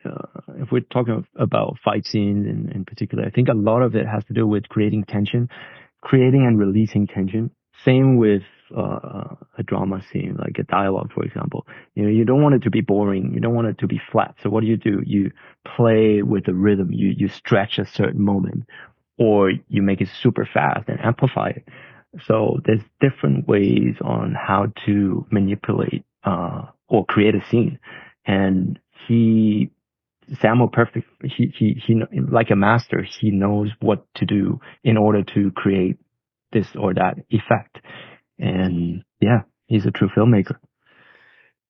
uh, 0.06 0.42
if 0.62 0.72
we're 0.72 0.82
talking 0.82 1.26
about 1.36 1.78
fight 1.84 2.06
scenes 2.06 2.46
in, 2.46 2.72
in 2.74 2.86
particular, 2.86 3.26
I 3.26 3.30
think 3.30 3.50
a 3.50 3.54
lot 3.54 3.82
of 3.82 3.96
it 3.96 4.06
has 4.08 4.24
to 4.26 4.34
do 4.34 4.48
with 4.48 4.70
creating 4.70 5.06
tension, 5.06 5.50
creating 6.02 6.46
and 6.46 6.60
releasing 6.60 7.08
tension. 7.08 7.52
Same 7.84 8.18
with 8.18 8.44
uh, 8.76 9.36
a 9.58 9.64
drama 9.64 10.02
scene, 10.12 10.36
like 10.40 10.58
a 10.60 10.64
dialogue, 10.64 11.12
for 11.14 11.24
example. 11.24 11.68
You 11.96 12.04
know, 12.04 12.10
you 12.10 12.26
don't 12.26 12.42
want 12.42 12.56
it 12.56 12.64
to 12.64 12.70
be 12.70 12.82
boring. 12.82 13.34
You 13.34 13.40
don't 13.40 13.56
want 13.56 13.68
it 13.68 13.78
to 13.80 13.88
be 13.88 14.02
flat. 14.12 14.36
So 14.42 14.50
what 14.50 14.62
do 14.62 14.68
you 14.68 14.78
do? 14.78 15.02
You 15.06 15.32
play 15.76 16.22
with 16.22 16.46
the 16.46 16.54
rhythm. 16.54 16.92
You 16.92 17.14
you 17.16 17.28
stretch 17.28 17.78
a 17.78 17.86
certain 17.86 18.22
moment, 18.22 18.64
or 19.18 19.52
you 19.68 19.82
make 19.82 20.02
it 20.02 20.10
super 20.22 20.48
fast 20.52 20.90
and 20.90 21.00
amplify 21.00 21.50
it. 21.50 21.68
So 22.26 22.60
there's 22.66 22.82
different 23.00 23.48
ways 23.48 23.96
on 24.02 24.34
how 24.34 24.68
to 24.86 25.26
manipulate 25.32 26.04
uh, 26.24 26.64
or 26.88 27.06
create 27.06 27.36
a 27.36 27.46
scene 27.50 27.80
and 28.28 28.80
he 29.08 29.72
Sammo 30.34 30.72
perfect 30.72 31.08
he 31.24 31.54
he 31.58 31.82
he 31.86 32.02
like 32.30 32.52
a 32.52 32.56
master 32.56 33.02
he 33.02 33.32
knows 33.32 33.72
what 33.80 34.06
to 34.16 34.26
do 34.26 34.60
in 34.84 34.98
order 34.98 35.24
to 35.24 35.52
create 35.52 35.98
this 36.52 36.68
or 36.76 36.94
that 36.94 37.16
effect 37.30 37.78
and 38.38 39.04
yeah 39.22 39.42
he's 39.68 39.86
a 39.86 39.92
true 39.92 40.10
filmmaker 40.10 40.58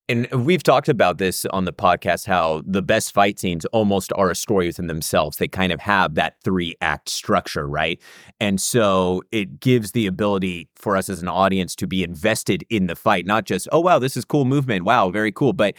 and 0.10 0.26
we've 0.32 0.63
talked 0.63 0.88
about 0.88 1.17
this 1.17 1.46
on 1.48 1.65
the 1.65 1.74
podcast 1.74 2.28
how 2.28 2.63
the 2.65 2.82
best 2.82 3.13
fight 3.13 3.39
scenes 3.39 3.65
almost 3.65 4.13
are 4.15 4.30
a 4.30 4.36
story 4.36 4.67
within 4.67 4.88
themselves. 4.88 5.36
They 5.36 5.50
kind 5.50 5.74
of 5.74 5.82
have 5.82 6.15
that 6.15 6.38
three 6.46 6.76
act 6.80 7.10
structure, 7.10 7.67
right? 7.67 8.02
And 8.39 8.62
so 8.62 9.22
it 9.34 9.60
gives 9.60 9.91
the 9.91 10.08
ability 10.08 10.70
for 10.78 10.96
us 10.96 11.10
as 11.10 11.22
an 11.22 11.28
audience 11.28 11.76
to 11.76 11.88
be 11.88 12.04
invested 12.04 12.63
in 12.70 12.88
the 12.88 12.96
fight, 12.96 13.26
not 13.26 13.43
just, 13.43 13.67
oh, 13.74 13.82
wow, 13.82 14.00
this 14.00 14.15
is 14.15 14.24
cool 14.24 14.46
movement. 14.46 14.86
Wow, 14.86 15.10
very 15.10 15.32
cool. 15.32 15.52
But 15.52 15.76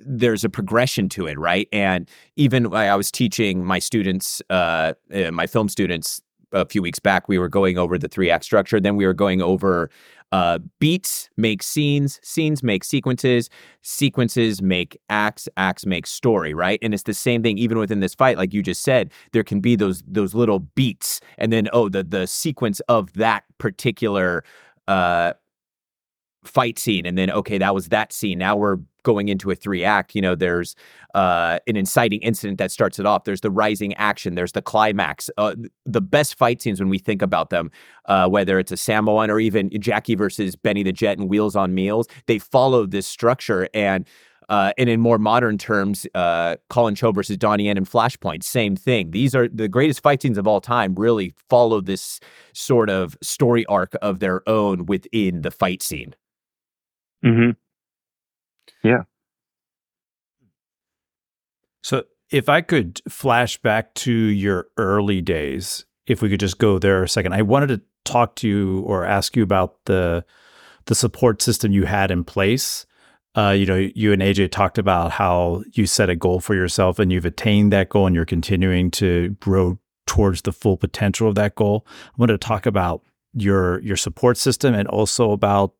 there's 0.00 0.44
a 0.44 0.48
progression 0.48 1.08
to 1.10 1.26
it, 1.26 1.38
right? 1.38 1.68
And 1.72 2.08
even 2.36 2.72
I 2.72 2.94
was 2.96 3.10
teaching 3.10 3.64
my 3.64 3.78
students, 3.78 4.42
uh, 4.50 4.94
uh, 5.12 5.30
my 5.30 5.46
film 5.46 5.68
students, 5.68 6.20
a 6.52 6.66
few 6.66 6.82
weeks 6.82 6.98
back, 6.98 7.28
we 7.28 7.38
were 7.38 7.48
going 7.48 7.78
over 7.78 7.96
the 7.98 8.08
three 8.08 8.30
act 8.30 8.44
structure. 8.44 8.78
Then 8.78 8.96
we 8.96 9.06
were 9.06 9.14
going 9.14 9.40
over 9.40 9.90
uh, 10.32 10.58
beats 10.78 11.28
make 11.36 11.62
scenes, 11.62 12.18
scenes 12.22 12.62
make 12.62 12.84
sequences, 12.84 13.50
sequences 13.82 14.62
make 14.62 14.98
acts, 15.10 15.46
acts 15.58 15.84
make 15.84 16.06
story, 16.06 16.54
right? 16.54 16.78
And 16.82 16.94
it's 16.94 17.02
the 17.02 17.14
same 17.14 17.42
thing 17.42 17.58
even 17.58 17.78
within 17.78 18.00
this 18.00 18.14
fight, 18.14 18.38
like 18.38 18.54
you 18.54 18.62
just 18.62 18.82
said. 18.82 19.12
There 19.32 19.44
can 19.44 19.60
be 19.60 19.76
those 19.76 20.02
those 20.06 20.34
little 20.34 20.60
beats, 20.60 21.20
and 21.36 21.52
then 21.52 21.68
oh, 21.72 21.88
the 21.88 22.02
the 22.02 22.26
sequence 22.26 22.80
of 22.88 23.12
that 23.14 23.44
particular 23.58 24.42
uh, 24.88 25.34
fight 26.44 26.78
scene 26.78 27.06
and 27.06 27.16
then 27.16 27.30
okay 27.30 27.56
that 27.56 27.74
was 27.74 27.88
that 27.88 28.12
scene 28.12 28.38
now 28.38 28.56
we're 28.56 28.78
going 29.04 29.28
into 29.28 29.50
a 29.50 29.54
three 29.54 29.84
act 29.84 30.14
you 30.14 30.20
know 30.20 30.34
there's 30.34 30.74
uh, 31.14 31.58
an 31.66 31.76
inciting 31.76 32.20
incident 32.20 32.58
that 32.58 32.70
starts 32.70 32.98
it 32.98 33.06
off 33.06 33.24
there's 33.24 33.42
the 33.42 33.50
rising 33.50 33.94
action 33.94 34.34
there's 34.34 34.52
the 34.52 34.62
climax 34.62 35.30
uh, 35.38 35.54
the 35.84 36.00
best 36.00 36.36
fight 36.36 36.60
scenes 36.60 36.80
when 36.80 36.88
we 36.88 36.98
think 36.98 37.22
about 37.22 37.50
them 37.50 37.70
uh, 38.06 38.28
whether 38.28 38.58
it's 38.58 38.72
a 38.72 38.76
Sammo 38.76 39.28
or 39.28 39.38
even 39.38 39.70
jackie 39.80 40.14
versus 40.14 40.56
benny 40.56 40.82
the 40.82 40.92
jet 40.92 41.18
and 41.18 41.28
wheels 41.28 41.54
on 41.54 41.74
meals 41.74 42.08
they 42.26 42.38
follow 42.38 42.86
this 42.86 43.06
structure 43.06 43.68
and 43.72 44.06
uh, 44.48 44.72
and 44.76 44.90
in 44.90 45.00
more 45.00 45.18
modern 45.18 45.56
terms, 45.56 46.06
uh, 46.14 46.56
Collin 46.68 46.94
Chou 46.94 47.12
versus 47.12 47.38
Donnie 47.38 47.64
Yen 47.64 47.78
and 47.78 47.88
Flashpoint, 47.88 48.42
same 48.42 48.76
thing. 48.76 49.10
These 49.10 49.34
are 49.34 49.48
the 49.48 49.66
greatest 49.66 50.02
fight 50.02 50.20
scenes 50.20 50.36
of 50.36 50.46
all 50.46 50.60
time. 50.60 50.94
Really 50.94 51.32
follow 51.48 51.80
this 51.80 52.20
sort 52.52 52.90
of 52.90 53.16
story 53.22 53.64
arc 53.66 53.94
of 54.02 54.18
their 54.18 54.46
own 54.46 54.84
within 54.84 55.40
the 55.40 55.50
fight 55.50 55.82
scene. 55.82 56.14
Mm-hmm. 57.24 57.50
Yeah. 58.86 59.02
So 61.82 62.04
if 62.30 62.48
I 62.48 62.60
could 62.60 63.00
flash 63.08 63.58
back 63.58 63.94
to 63.94 64.12
your 64.12 64.68
early 64.76 65.20
days, 65.20 65.84
if 66.06 66.22
we 66.22 66.30
could 66.30 66.40
just 66.40 66.58
go 66.58 66.78
there 66.78 67.02
a 67.02 67.08
second, 67.08 67.34
I 67.34 67.42
wanted 67.42 67.68
to 67.68 67.80
talk 68.04 68.34
to 68.36 68.48
you 68.48 68.80
or 68.80 69.04
ask 69.04 69.36
you 69.36 69.42
about 69.42 69.84
the 69.84 70.24
the 70.86 70.94
support 70.96 71.40
system 71.40 71.70
you 71.70 71.84
had 71.84 72.10
in 72.10 72.24
place. 72.24 72.86
Uh, 73.36 73.50
you 73.50 73.64
know, 73.64 73.76
you 73.94 74.12
and 74.12 74.20
AJ 74.20 74.50
talked 74.50 74.78
about 74.78 75.12
how 75.12 75.62
you 75.72 75.86
set 75.86 76.10
a 76.10 76.16
goal 76.16 76.40
for 76.40 76.54
yourself 76.54 76.98
and 76.98 77.12
you've 77.12 77.24
attained 77.24 77.72
that 77.72 77.88
goal 77.88 78.06
and 78.06 78.16
you're 78.16 78.24
continuing 78.24 78.90
to 78.90 79.30
grow 79.40 79.78
towards 80.06 80.42
the 80.42 80.52
full 80.52 80.76
potential 80.76 81.28
of 81.28 81.36
that 81.36 81.54
goal. 81.54 81.86
I 81.88 82.10
wanted 82.18 82.40
to 82.40 82.46
talk 82.46 82.66
about 82.66 83.02
your 83.34 83.80
your 83.80 83.96
support 83.96 84.36
system 84.36 84.74
and 84.74 84.88
also 84.88 85.30
about 85.30 85.74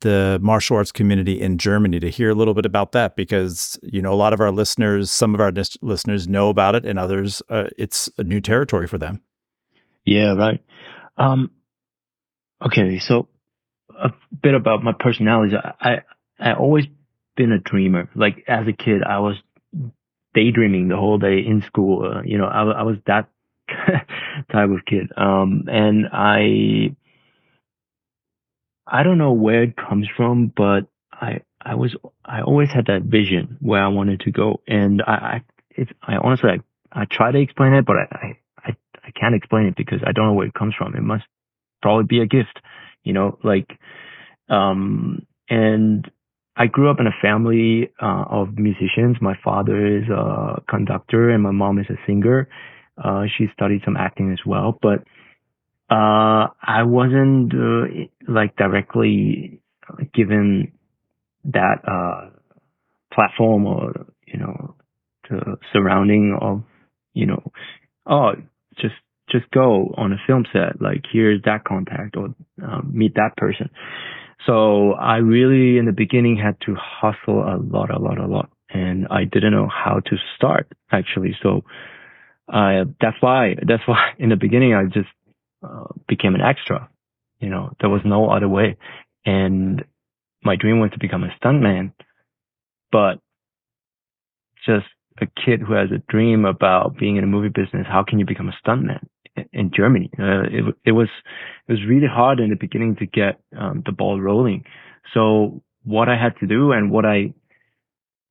the 0.00 0.38
martial 0.42 0.76
arts 0.76 0.92
community 0.92 1.40
in 1.40 1.58
Germany 1.58 1.98
to 2.00 2.10
hear 2.10 2.30
a 2.30 2.34
little 2.34 2.54
bit 2.54 2.66
about 2.66 2.92
that 2.92 3.16
because 3.16 3.78
you 3.82 4.02
know 4.02 4.12
a 4.12 4.14
lot 4.16 4.32
of 4.32 4.40
our 4.40 4.50
listeners, 4.50 5.10
some 5.10 5.34
of 5.34 5.40
our 5.40 5.52
listeners 5.82 6.28
know 6.28 6.48
about 6.48 6.74
it, 6.74 6.84
and 6.84 6.98
others 6.98 7.42
uh, 7.48 7.64
it's 7.78 8.10
a 8.18 8.24
new 8.24 8.40
territory 8.40 8.86
for 8.86 8.98
them. 8.98 9.22
Yeah, 10.04 10.34
right. 10.34 10.62
Um, 11.16 11.50
okay, 12.64 12.98
so 12.98 13.28
a 13.98 14.12
bit 14.42 14.54
about 14.54 14.82
my 14.82 14.92
personality. 14.98 15.56
I 15.56 16.02
I 16.38 16.52
always 16.54 16.84
been 17.36 17.52
a 17.52 17.58
dreamer. 17.58 18.08
Like 18.14 18.44
as 18.46 18.66
a 18.68 18.72
kid, 18.72 19.02
I 19.02 19.18
was 19.20 19.36
daydreaming 20.34 20.88
the 20.88 20.96
whole 20.96 21.18
day 21.18 21.38
in 21.38 21.62
school. 21.62 22.04
Uh, 22.04 22.22
you 22.22 22.38
know, 22.38 22.46
I, 22.46 22.62
I 22.64 22.82
was 22.82 22.96
that 23.06 23.28
type 23.68 24.70
of 24.70 24.84
kid. 24.86 25.10
Um, 25.16 25.64
and 25.68 26.06
I 26.12 26.94
I 28.86 29.02
don't 29.02 29.18
know 29.18 29.32
where 29.32 29.62
it 29.64 29.76
comes 29.76 30.08
from, 30.16 30.52
but 30.56 30.86
I 31.12 31.40
I 31.60 31.74
was 31.74 31.96
I 32.24 32.42
always 32.42 32.70
had 32.70 32.86
that 32.86 33.02
vision 33.02 33.56
where 33.60 33.82
I 33.82 33.88
wanted 33.88 34.20
to 34.20 34.30
go, 34.30 34.60
and 34.68 35.02
I 35.06 35.42
I, 35.76 35.86
I 36.02 36.16
honestly 36.16 36.50
I, 36.50 37.02
I 37.02 37.04
try 37.10 37.32
to 37.32 37.38
explain 37.38 37.72
it, 37.74 37.84
but 37.84 37.96
I, 37.96 38.38
I 38.64 38.76
I 39.04 39.10
can't 39.10 39.34
explain 39.34 39.66
it 39.66 39.76
because 39.76 40.00
I 40.06 40.12
don't 40.12 40.26
know 40.26 40.34
where 40.34 40.46
it 40.46 40.54
comes 40.54 40.74
from. 40.76 40.94
It 40.94 41.02
must 41.02 41.24
probably 41.82 42.04
be 42.04 42.20
a 42.20 42.26
gift, 42.26 42.60
you 43.04 43.12
know, 43.12 43.38
like 43.42 43.78
um 44.48 45.26
and 45.48 46.10
I 46.56 46.66
grew 46.66 46.90
up 46.90 47.00
in 47.00 47.06
a 47.06 47.14
family 47.20 47.90
uh, 48.00 48.24
of 48.30 48.56
musicians. 48.58 49.18
My 49.20 49.36
father 49.44 49.98
is 49.98 50.08
a 50.08 50.62
conductor 50.68 51.28
and 51.30 51.42
my 51.42 51.50
mom 51.50 51.78
is 51.78 51.86
a 51.90 51.98
singer. 52.06 52.48
Uh, 53.02 53.24
she 53.36 53.48
studied 53.52 53.82
some 53.84 53.96
acting 53.96 54.32
as 54.32 54.38
well, 54.46 54.78
but 54.80 55.04
uh, 55.90 56.48
I 56.62 56.82
wasn't 56.82 57.52
uh, 57.54 58.06
like 58.28 58.56
directly 58.56 59.60
given 60.14 60.72
that 61.44 61.76
uh, 61.86 62.30
platform 63.12 63.66
or 63.66 63.92
you 64.26 64.38
know 64.38 64.74
the 65.30 65.56
surrounding 65.72 66.36
of 66.40 66.62
you 67.14 67.26
know 67.26 67.42
oh 68.06 68.32
just 68.78 68.94
just 69.30 69.50
go 69.50 69.92
on 69.96 70.12
a 70.12 70.16
film 70.26 70.44
set. 70.52 70.80
Like 70.80 71.04
here's 71.12 71.42
that 71.42 71.64
contact 71.64 72.16
or 72.16 72.34
um, 72.62 72.90
meet 72.92 73.14
that 73.14 73.36
person. 73.36 73.70
So 74.46 74.92
i 74.92 75.16
really 75.16 75.78
in 75.78 75.86
the 75.86 75.92
beginning 75.92 76.36
had 76.36 76.60
to 76.66 76.76
hustle 76.76 77.42
a 77.42 77.58
lot 77.58 77.90
a 77.90 77.98
lot 77.98 78.18
a 78.18 78.26
lot 78.26 78.50
and 78.70 79.06
i 79.10 79.24
didn't 79.24 79.52
know 79.52 79.68
how 79.68 80.00
to 80.00 80.16
start 80.36 80.68
actually. 80.92 81.36
So 81.42 81.62
uh, 82.52 82.84
that's 83.00 83.16
why 83.20 83.54
that's 83.66 83.82
why 83.86 84.12
in 84.18 84.28
the 84.28 84.36
beginning 84.36 84.74
i 84.74 84.84
just 84.84 85.08
uh, 85.62 85.84
became 86.08 86.34
an 86.34 86.40
extra. 86.40 86.88
You 87.40 87.50
know, 87.50 87.72
there 87.80 87.90
was 87.90 88.02
no 88.04 88.30
other 88.30 88.48
way. 88.48 88.76
And 89.24 89.84
my 90.42 90.56
dream 90.56 90.80
was 90.80 90.90
to 90.92 90.98
become 90.98 91.24
a 91.24 91.34
stuntman, 91.40 91.92
but 92.92 93.18
just 94.64 94.86
a 95.20 95.26
kid 95.26 95.60
who 95.60 95.72
has 95.74 95.90
a 95.90 96.02
dream 96.10 96.44
about 96.44 96.96
being 96.98 97.16
in 97.16 97.24
a 97.24 97.26
movie 97.26 97.48
business, 97.48 97.86
how 97.88 98.04
can 98.06 98.18
you 98.18 98.26
become 98.26 98.48
a 98.48 98.68
stuntman 98.68 99.06
in 99.52 99.70
Germany? 99.74 100.10
Uh, 100.18 100.42
it, 100.42 100.74
it 100.84 100.92
was, 100.92 101.08
it 101.68 101.72
was 101.72 101.80
really 101.86 102.06
hard 102.06 102.40
in 102.40 102.50
the 102.50 102.56
beginning 102.56 102.96
to 102.96 103.06
get 103.06 103.40
um, 103.58 103.82
the 103.84 103.92
ball 103.92 104.20
rolling. 104.20 104.64
So 105.14 105.62
what 105.84 106.08
I 106.08 106.20
had 106.20 106.36
to 106.40 106.46
do 106.46 106.72
and 106.72 106.90
what 106.90 107.04
I, 107.04 107.32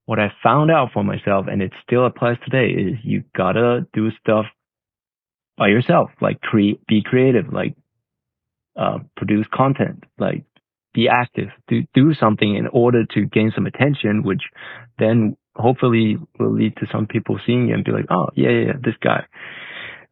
what 0.06 0.20
I 0.20 0.32
found 0.44 0.70
out 0.70 0.90
for 0.94 1.04
myself, 1.04 1.48
and 1.50 1.62
it 1.62 1.72
still 1.84 2.06
applies 2.06 2.38
today, 2.44 2.70
is 2.70 2.98
you 3.04 3.24
gotta 3.36 3.88
do 3.94 4.12
stuff 4.22 4.46
by 5.58 5.68
yourself, 5.68 6.12
like 6.22 6.42
create, 6.42 6.86
be 6.88 7.02
creative, 7.02 7.52
like, 7.52 7.76
uh, 8.78 9.00
produce 9.16 9.46
content, 9.54 10.04
like 10.18 10.44
be 10.94 11.08
active, 11.10 11.50
do 11.68 11.84
do 11.94 12.14
something 12.14 12.56
in 12.56 12.68
order 12.68 13.06
to 13.06 13.26
gain 13.26 13.52
some 13.54 13.66
attention, 13.66 14.24
which 14.24 14.42
then 14.98 15.38
hopefully 15.56 16.18
will 16.40 16.54
lead 16.54 16.76
to 16.78 16.88
some 16.92 17.08
people 17.08 17.40
seeing 17.46 17.68
you 17.68 17.74
and 17.74 17.84
be 17.84 17.92
like, 17.92 18.06
oh 18.10 18.28
yeah, 18.36 18.50
yeah, 18.50 18.66
yeah 18.68 18.74
this 18.84 18.96
guy, 19.02 19.26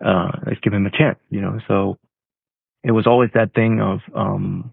uh, 0.05 0.31
let's 0.45 0.59
give 0.61 0.73
him 0.73 0.85
a 0.85 0.91
chance, 0.91 1.19
you 1.29 1.41
know. 1.41 1.59
So 1.67 1.97
it 2.83 2.91
was 2.91 3.07
always 3.07 3.29
that 3.33 3.53
thing 3.53 3.81
of 3.81 3.99
um, 4.15 4.71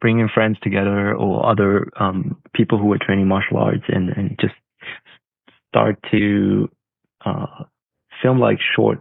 bringing 0.00 0.28
friends 0.32 0.58
together 0.62 1.14
or 1.14 1.50
other 1.50 1.88
um, 1.98 2.40
people 2.54 2.78
who 2.78 2.86
were 2.86 2.98
training 2.98 3.28
martial 3.28 3.56
arts 3.56 3.84
and 3.88 4.10
and 4.10 4.38
just 4.40 4.54
start 5.68 5.98
to 6.10 6.68
uh, 7.24 7.64
film 8.22 8.38
like 8.38 8.58
short 8.74 9.00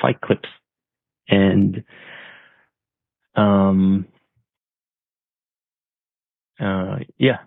fight 0.00 0.20
clips. 0.20 0.48
And 1.28 1.84
um 3.36 4.06
uh 6.60 6.98
yeah. 7.18 7.38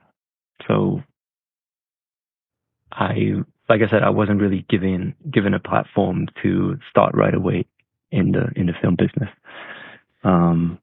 So 0.67 1.03
i 2.91 3.33
like 3.69 3.81
i 3.81 3.89
said 3.89 4.03
i 4.03 4.09
wasn't 4.09 4.41
really 4.41 4.65
given 4.69 5.15
given 5.31 5.53
a 5.53 5.59
platform 5.59 6.27
to 6.43 6.77
start 6.89 7.13
right 7.15 7.33
away 7.35 7.65
in 8.11 8.31
the 8.31 8.49
in 8.55 8.67
the 8.67 8.73
film 8.81 8.95
business. 8.95 9.29
Um 10.23 10.79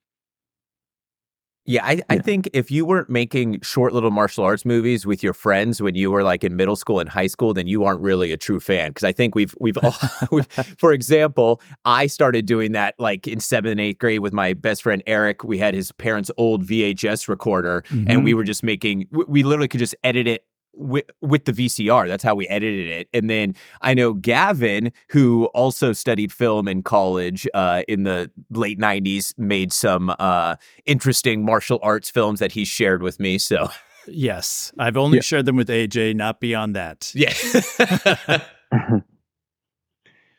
yeah, 1.66 1.84
I, 1.84 2.00
I 2.08 2.18
think 2.18 2.48
if 2.52 2.70
you 2.70 2.86
weren't 2.86 3.10
making 3.10 3.60
short 3.60 3.92
little 3.92 4.12
martial 4.12 4.44
arts 4.44 4.64
movies 4.64 5.04
with 5.04 5.22
your 5.22 5.32
friends 5.32 5.82
when 5.82 5.96
you 5.96 6.10
were 6.10 6.22
like 6.22 6.44
in 6.44 6.54
middle 6.54 6.76
school 6.76 7.00
and 7.00 7.08
high 7.08 7.26
school, 7.26 7.52
then 7.52 7.66
you 7.66 7.84
aren't 7.84 8.00
really 8.00 8.30
a 8.30 8.36
true 8.36 8.60
fan. 8.60 8.90
Because 8.90 9.04
I 9.04 9.12
think 9.12 9.34
we've 9.34 9.54
we've 9.60 9.76
all, 9.78 9.94
we've, 10.30 10.46
for 10.78 10.92
example, 10.92 11.60
I 11.84 12.06
started 12.06 12.46
doing 12.46 12.72
that 12.72 12.94
like 12.98 13.26
in 13.26 13.40
seventh 13.40 13.72
and 13.72 13.80
eighth 13.80 13.98
grade 13.98 14.20
with 14.20 14.32
my 14.32 14.52
best 14.52 14.82
friend 14.82 15.02
Eric. 15.06 15.42
We 15.42 15.58
had 15.58 15.74
his 15.74 15.92
parents' 15.92 16.30
old 16.36 16.64
VHS 16.64 17.28
recorder, 17.28 17.82
mm-hmm. 17.88 18.10
and 18.10 18.24
we 18.24 18.32
were 18.32 18.44
just 18.44 18.62
making. 18.62 19.08
We 19.10 19.42
literally 19.42 19.68
could 19.68 19.80
just 19.80 19.96
edit 20.04 20.28
it 20.28 20.44
with, 20.76 21.04
with 21.20 21.44
the 21.44 21.52
VCR. 21.52 22.08
That's 22.08 22.22
how 22.22 22.34
we 22.34 22.46
edited 22.48 22.88
it. 22.88 23.08
And 23.12 23.28
then 23.28 23.54
I 23.80 23.94
know 23.94 24.12
Gavin, 24.12 24.92
who 25.10 25.46
also 25.46 25.92
studied 25.92 26.32
film 26.32 26.68
in 26.68 26.82
college 26.82 27.48
uh, 27.54 27.82
in 27.88 28.04
the 28.04 28.30
late 28.50 28.78
90s, 28.78 29.36
made 29.38 29.72
some 29.72 30.14
uh, 30.18 30.56
interesting 30.84 31.44
martial 31.44 31.78
arts 31.82 32.10
films 32.10 32.40
that 32.40 32.52
he 32.52 32.64
shared 32.64 33.02
with 33.02 33.18
me. 33.18 33.38
So, 33.38 33.68
yes, 34.06 34.72
I've 34.78 34.96
only 34.96 35.18
yeah. 35.18 35.22
shared 35.22 35.46
them 35.46 35.56
with 35.56 35.68
AJ, 35.68 36.14
not 36.14 36.40
beyond 36.40 36.76
that. 36.76 37.12
Yeah. 37.14 37.32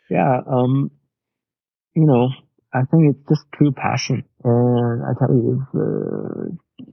yeah. 0.09 0.41
Um, 0.49 0.91
you 1.95 2.05
know, 2.05 2.29
I 2.73 2.83
think 2.83 3.15
it's 3.15 3.29
just 3.29 3.45
true 3.53 3.71
passion. 3.71 4.23
And 4.43 5.03
I 5.03 5.13
tell 5.17 5.33
you, 5.33 5.65
if, 5.73 5.79
uh, 5.79 6.85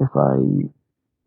if 0.00 0.10
I 0.14 0.36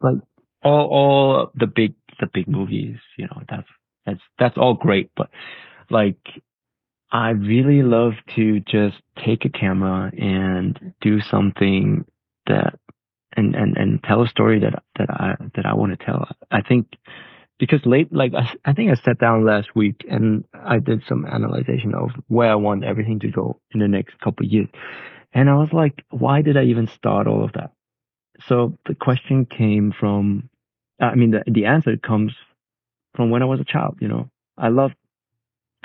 like 0.01 0.17
all 0.63 0.87
all 0.87 1.51
the 1.55 1.67
big 1.67 1.93
the 2.19 2.27
big 2.33 2.47
movies, 2.47 2.97
you 3.17 3.25
know, 3.25 3.41
that's 3.49 3.67
that's 4.05 4.21
that's 4.37 4.57
all 4.57 4.73
great, 4.73 5.11
but 5.15 5.29
like 5.89 6.17
I 7.11 7.29
really 7.29 7.81
love 7.81 8.13
to 8.35 8.59
just 8.59 8.97
take 9.25 9.45
a 9.45 9.49
camera 9.49 10.11
and 10.17 10.93
do 11.01 11.21
something 11.21 12.05
that 12.47 12.79
and 13.35 13.55
and 13.55 13.77
and 13.77 14.03
tell 14.03 14.21
a 14.23 14.27
story 14.27 14.59
that 14.59 14.83
that 14.97 15.09
I 15.09 15.35
that 15.55 15.65
I 15.65 15.73
want 15.73 15.97
to 15.97 16.05
tell. 16.05 16.27
I 16.51 16.61
think 16.61 16.87
because 17.57 17.85
late 17.85 18.13
like 18.13 18.33
I, 18.33 18.53
I 18.65 18.73
think 18.73 18.91
I 18.91 18.95
sat 18.95 19.19
down 19.19 19.45
last 19.45 19.75
week 19.75 20.05
and 20.09 20.43
I 20.53 20.79
did 20.79 21.03
some 21.07 21.25
analyzation 21.25 21.93
of 21.95 22.09
where 22.27 22.51
I 22.51 22.55
want 22.55 22.83
everything 22.83 23.19
to 23.21 23.31
go 23.31 23.59
in 23.71 23.79
the 23.79 23.87
next 23.87 24.19
couple 24.19 24.45
of 24.45 24.51
years. 24.51 24.67
And 25.33 25.49
I 25.49 25.55
was 25.55 25.69
like, 25.71 26.03
why 26.09 26.41
did 26.41 26.57
I 26.57 26.63
even 26.63 26.87
start 26.87 27.27
all 27.27 27.43
of 27.43 27.53
that? 27.53 27.71
So 28.47 28.77
the 28.85 28.95
question 28.95 29.45
came 29.45 29.93
from, 29.97 30.49
I 30.99 31.15
mean, 31.15 31.31
the, 31.31 31.43
the 31.47 31.65
answer 31.65 31.97
comes 31.97 32.33
from 33.15 33.29
when 33.29 33.41
I 33.41 33.45
was 33.45 33.59
a 33.59 33.65
child, 33.65 33.97
you 33.99 34.07
know, 34.07 34.29
I 34.57 34.69
love 34.69 34.91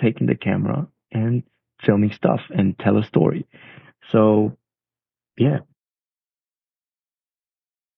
taking 0.00 0.26
the 0.26 0.34
camera 0.34 0.86
and 1.12 1.42
filming 1.84 2.12
stuff 2.12 2.40
and 2.50 2.78
tell 2.78 2.98
a 2.98 3.04
story. 3.04 3.46
So 4.10 4.56
yeah. 5.36 5.58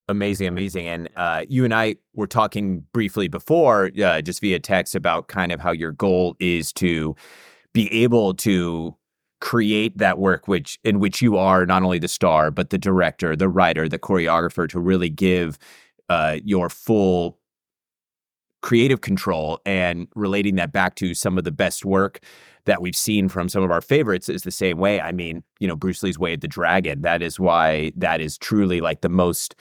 Amazing, 0.09 0.47
amazing. 0.47 0.87
And 0.87 1.09
uh, 1.17 1.45
you 1.49 1.65
and 1.65 1.75
I 1.75 1.97
were 2.15 2.29
talking 2.29 2.85
briefly 2.93 3.27
before, 3.27 3.91
uh, 4.01 4.21
just 4.23 4.41
via 4.41 4.61
text, 4.61 4.95
about 4.95 5.27
kind 5.27 5.51
of 5.51 5.61
how 5.61 5.73
your 5.73 5.91
goal 5.91 6.37
is 6.39 6.73
to 6.75 7.17
be 7.75 7.93
able 7.93 8.33
to 8.35 8.97
create 9.41 9.97
that 9.99 10.19
work 10.19 10.49
which 10.49 10.79
in 10.83 10.99
which 10.99 11.21
you 11.21 11.37
are 11.37 11.67
not 11.67 11.83
only 11.83 11.99
the 11.99 12.09
star 12.09 12.51
but 12.51 12.71
the 12.71 12.79
director 12.79 13.37
the 13.37 13.49
writer 13.49 13.89
the 13.89 13.99
choreographer 13.99 14.69
to 14.69 14.81
really 14.81 15.11
give 15.11 15.59
uh, 16.09 16.39
your 16.45 16.71
full 16.71 17.39
creative 18.63 19.01
control 19.01 19.61
and 19.65 20.09
relating 20.15 20.57
that 20.57 20.73
back 20.73 20.95
to 20.97 21.15
some 21.15 21.39
of 21.39 21.45
the 21.45 21.53
best 21.53 21.85
work 21.85 22.21
that 22.65 22.83
we've 22.83 22.97
seen 22.97 23.29
from 23.29 23.49
some 23.49 23.63
of 23.63 23.71
our 23.71 23.81
favorites 23.81 24.29
is 24.29 24.43
the 24.43 24.51
same 24.51 24.79
way. 24.79 25.01
I 25.01 25.13
mean, 25.13 25.45
you 25.61 25.69
know, 25.69 25.77
Bruce 25.77 26.03
Lee's 26.03 26.19
Way 26.19 26.35
of 26.35 26.41
the 26.41 26.49
Dragon. 26.49 27.03
That 27.03 27.23
is 27.23 27.39
why 27.39 27.93
that 27.97 28.21
is 28.21 28.37
truly 28.37 28.81
like 28.81 29.03
the 29.03 29.09
most 29.09 29.55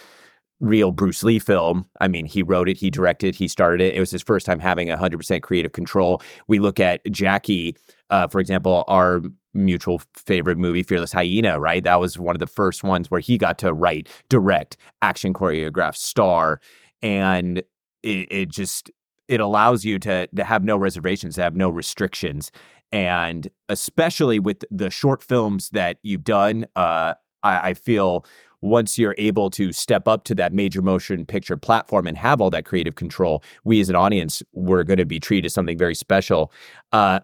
real 0.59 0.91
Bruce 0.91 1.23
Lee 1.23 1.38
film. 1.38 1.86
I 2.01 2.07
mean, 2.07 2.26
he 2.26 2.41
wrote 2.41 2.67
it, 2.67 2.78
he 2.78 2.89
directed, 2.89 3.36
he 3.36 3.47
started 3.47 3.82
it. 3.82 3.93
It 3.93 3.99
was 3.99 4.09
his 4.09 4.23
first 4.23 4.45
time 4.45 4.59
having 4.59 4.88
100% 4.88 5.41
creative 5.43 5.73
control. 5.73 6.21
We 6.47 6.59
look 6.59 6.80
at 6.80 7.01
Jackie, 7.11 7.76
uh, 8.09 8.28
for 8.28 8.39
example, 8.39 8.84
our 8.88 9.21
mutual 9.55 10.01
favorite 10.13 10.57
movie, 10.57 10.83
Fearless 10.83 11.13
Hyena, 11.13 11.59
right? 11.59 11.83
That 11.83 11.99
was 11.99 12.19
one 12.19 12.35
of 12.35 12.39
the 12.39 12.47
first 12.47 12.83
ones 12.83 13.09
where 13.09 13.21
he 13.21 13.37
got 13.37 13.57
to 13.59 13.73
write, 13.73 14.09
direct, 14.29 14.77
action 15.01 15.33
choreograph, 15.33 15.95
star, 15.95 16.59
and 17.01 17.59
it, 18.03 18.27
it 18.31 18.49
just 18.49 18.91
it 19.27 19.39
allows 19.39 19.83
you 19.83 19.97
to 19.99 20.27
to 20.27 20.43
have 20.43 20.63
no 20.63 20.77
reservations, 20.77 21.35
to 21.35 21.41
have 21.41 21.55
no 21.55 21.69
restrictions, 21.69 22.51
and 22.91 23.49
especially 23.69 24.39
with 24.39 24.63
the 24.69 24.89
short 24.89 25.23
films 25.23 25.69
that 25.71 25.97
you've 26.03 26.23
done, 26.23 26.65
uh, 26.75 27.13
I, 27.43 27.69
I 27.69 27.73
feel 27.73 28.25
once 28.61 28.97
you're 28.97 29.15
able 29.17 29.49
to 29.51 29.71
step 29.71 30.07
up 30.07 30.23
to 30.25 30.35
that 30.35 30.53
major 30.53 30.81
motion 30.81 31.25
picture 31.25 31.57
platform 31.57 32.07
and 32.07 32.17
have 32.17 32.41
all 32.41 32.49
that 32.49 32.65
creative 32.65 32.95
control, 32.95 33.43
we 33.63 33.79
as 33.79 33.89
an 33.89 33.95
audience, 33.95 34.41
we're 34.53 34.83
going 34.83 34.97
to 34.97 35.05
be 35.05 35.19
treated 35.19 35.45
as 35.45 35.53
something 35.53 35.77
very 35.77 35.95
special. 35.95 36.51
Uh, 36.91 37.19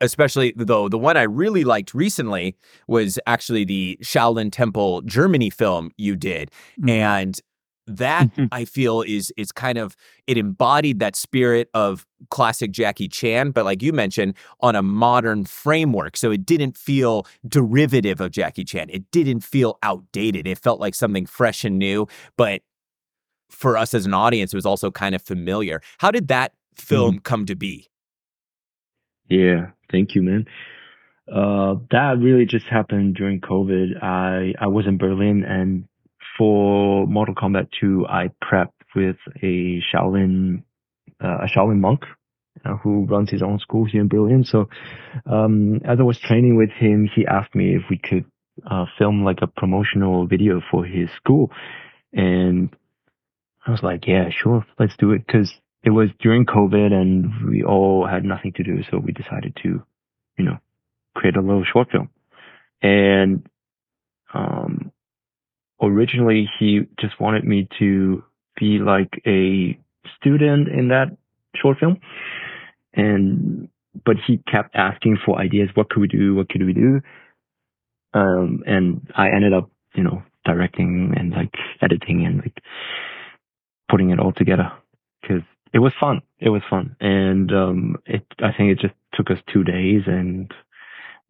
especially 0.00 0.52
though 0.56 0.88
the 0.88 0.98
one 0.98 1.16
I 1.16 1.22
really 1.22 1.64
liked 1.64 1.94
recently 1.94 2.56
was 2.86 3.18
actually 3.26 3.64
the 3.64 3.98
Shaolin 4.02 4.50
Temple 4.50 5.02
Germany 5.02 5.50
film 5.50 5.90
you 5.96 6.16
did. 6.16 6.50
Mm-hmm. 6.78 6.88
And 6.88 7.40
that 7.86 8.28
mm-hmm. 8.28 8.46
I 8.52 8.64
feel 8.64 9.02
is 9.02 9.32
is 9.36 9.52
kind 9.52 9.78
of 9.78 9.96
it 10.26 10.38
embodied 10.38 11.00
that 11.00 11.16
spirit 11.16 11.68
of 11.74 12.06
classic 12.30 12.70
Jackie 12.70 13.08
Chan, 13.08 13.50
but 13.50 13.64
like 13.64 13.82
you 13.82 13.92
mentioned, 13.92 14.34
on 14.60 14.76
a 14.76 14.82
modern 14.82 15.44
framework. 15.44 16.16
So 16.16 16.30
it 16.30 16.46
didn't 16.46 16.76
feel 16.76 17.26
derivative 17.46 18.20
of 18.20 18.30
Jackie 18.30 18.64
Chan. 18.64 18.88
It 18.90 19.10
didn't 19.10 19.40
feel 19.40 19.78
outdated. 19.82 20.46
It 20.46 20.58
felt 20.58 20.80
like 20.80 20.94
something 20.94 21.26
fresh 21.26 21.64
and 21.64 21.78
new, 21.78 22.06
but 22.36 22.62
for 23.48 23.76
us 23.76 23.94
as 23.94 24.06
an 24.06 24.14
audience, 24.14 24.52
it 24.52 24.56
was 24.56 24.66
also 24.66 24.90
kind 24.90 25.14
of 25.14 25.22
familiar. 25.22 25.82
How 25.98 26.10
did 26.10 26.28
that 26.28 26.52
film 26.76 27.16
mm-hmm. 27.16 27.22
come 27.22 27.46
to 27.46 27.56
be? 27.56 27.88
Yeah, 29.30 29.70
thank 29.90 30.14
you, 30.14 30.22
man. 30.22 30.46
Uh, 31.32 31.76
that 31.92 32.16
really 32.18 32.44
just 32.44 32.66
happened 32.66 33.14
during 33.14 33.40
COVID. 33.40 34.02
I, 34.02 34.54
I 34.60 34.66
was 34.66 34.86
in 34.86 34.98
Berlin 34.98 35.44
and 35.44 35.84
for 36.36 37.06
Mortal 37.06 37.34
Kombat 37.36 37.68
2, 37.80 38.06
I 38.08 38.30
prepped 38.42 38.72
with 38.96 39.16
a 39.40 39.80
Shaolin, 39.94 40.64
uh, 41.22 41.38
a 41.44 41.46
Shaolin 41.46 41.78
monk 41.78 42.00
uh, 42.64 42.76
who 42.76 43.06
runs 43.06 43.30
his 43.30 43.42
own 43.42 43.60
school 43.60 43.84
here 43.84 44.00
in 44.00 44.08
Berlin. 44.08 44.42
So, 44.44 44.68
um, 45.26 45.76
as 45.84 46.00
I 46.00 46.02
was 46.02 46.18
training 46.18 46.56
with 46.56 46.70
him, 46.70 47.08
he 47.14 47.24
asked 47.24 47.54
me 47.54 47.76
if 47.76 47.82
we 47.88 47.98
could, 47.98 48.24
uh, 48.68 48.86
film 48.98 49.22
like 49.22 49.38
a 49.42 49.46
promotional 49.46 50.26
video 50.26 50.60
for 50.70 50.84
his 50.84 51.08
school. 51.16 51.52
And 52.12 52.74
I 53.64 53.70
was 53.70 53.82
like, 53.82 54.06
yeah, 54.08 54.30
sure, 54.30 54.66
let's 54.78 54.96
do 54.96 55.12
it. 55.12 55.28
Cause 55.28 55.54
it 55.82 55.90
was 55.90 56.08
during 56.20 56.44
COVID 56.44 56.92
and 56.92 57.48
we 57.48 57.62
all 57.62 58.06
had 58.06 58.24
nothing 58.24 58.52
to 58.56 58.62
do. 58.62 58.82
So 58.90 58.98
we 58.98 59.12
decided 59.12 59.56
to, 59.62 59.82
you 60.36 60.44
know, 60.44 60.58
create 61.14 61.36
a 61.36 61.40
little 61.40 61.64
short 61.64 61.90
film. 61.90 62.10
And, 62.82 63.46
um, 64.34 64.92
originally 65.82 66.48
he 66.58 66.80
just 67.00 67.18
wanted 67.20 67.44
me 67.44 67.68
to 67.78 68.22
be 68.58 68.78
like 68.78 69.22
a 69.26 69.78
student 70.16 70.68
in 70.68 70.88
that 70.88 71.16
short 71.56 71.78
film. 71.78 71.98
And, 72.92 73.68
but 74.04 74.16
he 74.26 74.38
kept 74.50 74.76
asking 74.76 75.18
for 75.24 75.38
ideas. 75.38 75.70
What 75.74 75.88
could 75.88 76.00
we 76.00 76.08
do? 76.08 76.34
What 76.34 76.48
could 76.48 76.64
we 76.64 76.74
do? 76.74 77.00
Um, 78.12 78.62
and 78.66 79.10
I 79.16 79.28
ended 79.30 79.52
up, 79.52 79.70
you 79.94 80.02
know, 80.02 80.22
directing 80.44 81.14
and 81.16 81.32
like 81.32 81.54
editing 81.80 82.26
and 82.26 82.38
like 82.38 82.56
putting 83.90 84.10
it 84.10 84.18
all 84.18 84.32
together 84.32 84.72
because 85.20 85.42
it 85.72 85.78
was 85.78 85.92
fun. 86.00 86.22
It 86.38 86.48
was 86.48 86.62
fun. 86.68 86.96
And, 87.00 87.52
um, 87.52 87.96
it, 88.06 88.26
I 88.38 88.52
think 88.56 88.72
it 88.72 88.80
just 88.80 88.94
took 89.14 89.30
us 89.30 89.38
two 89.52 89.64
days 89.64 90.02
and 90.06 90.52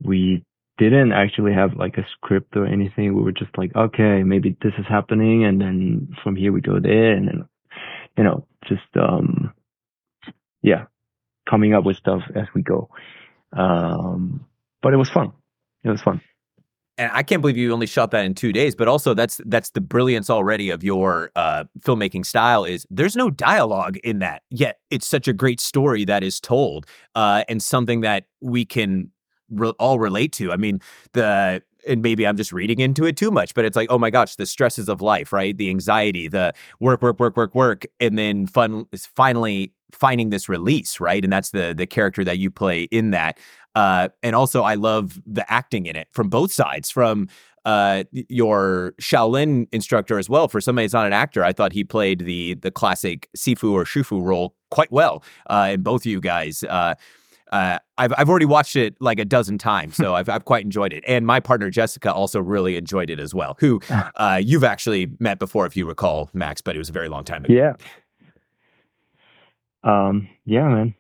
we 0.03 0.45
didn't 0.79 1.13
actually 1.13 1.53
have 1.53 1.75
like 1.77 1.99
a 1.99 2.07
script 2.17 2.57
or 2.57 2.67
anything. 2.67 3.15
We 3.15 3.23
were 3.23 3.33
just 3.33 3.57
like, 3.57 3.75
okay, 3.77 4.23
maybe 4.23 4.57
this 4.63 4.73
is 4.79 4.87
happening, 4.89 5.45
and 5.45 5.61
then 5.61 6.17
from 6.23 6.37
here 6.37 6.53
we 6.53 6.63
go 6.63 6.81
there, 6.81 7.13
and 7.13 7.29
then 7.29 7.49
you 8.17 8.25
know, 8.25 8.47
just 8.67 8.83
um, 8.97 9.53
yeah, 10.63 10.87
coming 11.49 11.75
up 11.75 11.85
with 11.85 11.99
stuff 11.99 12.23
as 12.35 12.47
we 12.55 12.63
go. 12.63 12.89
Um, 13.53 14.47
but 14.83 14.95
it 14.95 14.97
was 14.97 15.11
fun. 15.11 15.33
It 15.85 15.91
was 15.91 16.01
fun 16.01 16.23
and 17.01 17.11
I 17.15 17.23
can't 17.23 17.41
believe 17.41 17.57
you 17.57 17.73
only 17.73 17.87
shot 17.87 18.11
that 18.11 18.27
in 18.27 18.35
two 18.35 18.53
days. 18.53 18.75
But 18.75 18.87
also, 18.87 19.15
that's 19.15 19.41
that's 19.47 19.71
the 19.71 19.81
brilliance 19.81 20.29
already 20.29 20.69
of 20.69 20.85
your 20.85 21.31
uh, 21.35 21.65
filmmaking 21.81 22.27
style. 22.27 22.65
Is 22.65 22.87
there's 22.91 23.17
no 23.17 23.31
dialogue 23.31 23.97
in 24.05 24.19
that 24.19 24.43
yet? 24.51 24.81
It's 24.91 25.07
such 25.07 25.27
a 25.27 25.33
great 25.33 25.61
story 25.61 26.05
that 26.05 26.23
is 26.23 26.41
told, 26.41 26.87
uh, 27.15 27.45
and 27.49 27.63
something 27.63 28.03
that 28.03 28.25
we 28.43 28.67
can 28.67 29.11
re- 29.49 29.73
all 29.79 29.99
relate 29.99 30.33
to. 30.35 30.53
I 30.53 30.57
mean, 30.59 30.81
the 31.15 31.63
and 31.89 32.03
maybe 32.03 32.27
I'm 32.27 32.37
just 32.37 32.53
reading 32.53 32.81
into 32.81 33.07
it 33.07 33.17
too 33.17 33.31
much, 33.31 33.55
but 33.55 33.65
it's 33.65 33.77
like, 33.77 33.91
oh 33.91 33.99
my 33.99 34.11
gosh, 34.11 34.37
the 34.37 34.45
stresses 34.45 34.91
of 34.91 35.01
life, 35.01 35.33
right? 35.33 35.57
The 35.57 35.71
anxiety, 35.71 36.29
the 36.29 36.53
work, 36.81 37.01
work, 37.01 37.19
work, 37.19 37.35
work, 37.35 37.55
work, 37.55 37.87
and 37.99 38.19
then 38.19 38.47
fun 38.47 38.85
is 38.93 39.07
finally 39.07 39.73
finding 39.93 40.31
this 40.31 40.49
release, 40.49 41.01
right? 41.01 41.23
And 41.25 41.33
that's 41.33 41.51
the 41.51 41.75
the 41.77 41.87
character 41.87 42.25
that 42.25 42.39
you 42.39 42.51
play 42.51 42.83
in 42.85 43.11
that. 43.11 43.39
Uh, 43.75 44.09
and 44.23 44.35
also, 44.35 44.63
I 44.63 44.75
love 44.75 45.21
the 45.27 45.51
acting 45.51 45.87
in 45.87 45.97
it 45.97 46.09
from 46.13 46.29
both 46.29 46.53
sides. 46.53 46.91
From 46.91 47.29
uh, 47.65 48.05
your 48.13 48.95
Shaolin 49.01 49.69
instructor 49.73 50.19
as 50.19 50.29
well. 50.29 50.49
For 50.49 50.61
somebody 50.61 50.85
who's 50.85 50.95
not 50.95 51.07
an 51.07 51.13
actor, 51.13 51.45
I 51.45 51.53
thought 51.53 51.73
he 51.73 51.85
played 51.85 52.21
the 52.21 52.55
the 52.55 52.71
classic 52.71 53.29
Sifu 53.37 53.73
or 53.73 53.85
Shufu 53.85 54.23
role 54.23 54.55
quite 54.71 54.91
well. 54.91 55.23
Uh, 55.49 55.69
and 55.71 55.85
both 55.85 56.03
of 56.03 56.07
you 56.07 56.21
guys. 56.21 56.63
Uh, 56.65 56.95
uh, 57.53 57.79
I've 57.99 58.13
I've 58.17 58.29
already 58.31 58.47
watched 58.47 58.77
it 58.77 58.95
like 59.01 59.19
a 59.19 59.25
dozen 59.25 59.59
times, 59.59 59.97
so 59.97 60.15
I've 60.17 60.29
I've 60.29 60.45
quite 60.45 60.65
enjoyed 60.65 60.93
it. 60.93 61.05
And 61.07 61.27
my 61.27 61.41
partner 61.41 61.69
Jessica 61.69 62.13
also 62.13 62.41
really 62.41 62.77
enjoyed 62.77 63.11
it 63.11 63.19
as 63.19 63.35
well. 63.35 63.57
Who 63.61 63.81
uh, 64.17 64.41
you've 64.43 64.65
actually 64.65 65.11
met 65.19 65.39
before, 65.39 65.67
if 65.67 65.77
you 65.77 65.87
recall, 65.87 66.31
Max, 66.33 66.61
but 66.61 66.77
it 66.77 66.79
was 66.79 66.89
a 66.89 66.93
very 66.93 67.09
long 67.09 67.25
time 67.25 67.45
ago. 67.45 67.53
Yeah. 67.53 67.75
Um. 69.83 70.29
Yeah, 70.45 70.69
man. 70.69 70.95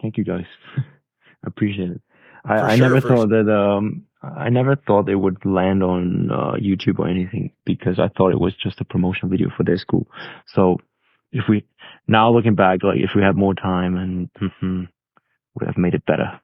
Thank 0.00 0.18
you 0.18 0.24
guys. 0.24 0.46
I 0.76 1.46
appreciate 1.46 1.90
it. 1.90 2.00
I, 2.44 2.60
I 2.60 2.76
sure, 2.76 2.88
never 2.88 3.00
thought 3.00 3.28
sure. 3.30 3.44
that 3.44 3.52
um 3.52 4.06
I 4.22 4.50
never 4.50 4.76
thought 4.76 5.08
it 5.08 5.16
would 5.16 5.44
land 5.44 5.82
on 5.82 6.30
uh, 6.30 6.52
YouTube 6.52 7.00
or 7.00 7.08
anything 7.08 7.50
because 7.64 7.98
I 7.98 8.08
thought 8.16 8.32
it 8.32 8.40
was 8.40 8.54
just 8.54 8.80
a 8.80 8.84
promotion 8.84 9.28
video 9.28 9.48
for 9.56 9.64
their 9.64 9.78
school. 9.78 10.06
So 10.46 10.78
if 11.32 11.48
we 11.48 11.64
now 12.06 12.30
looking 12.30 12.54
back, 12.54 12.84
like 12.84 12.98
if 12.98 13.10
we 13.16 13.22
had 13.22 13.36
more 13.36 13.54
time 13.54 13.96
and 13.96 14.30
mm-hmm, 14.40 14.84
would 15.54 15.66
have 15.66 15.76
made 15.76 15.94
it 15.94 16.06
better. 16.06 16.40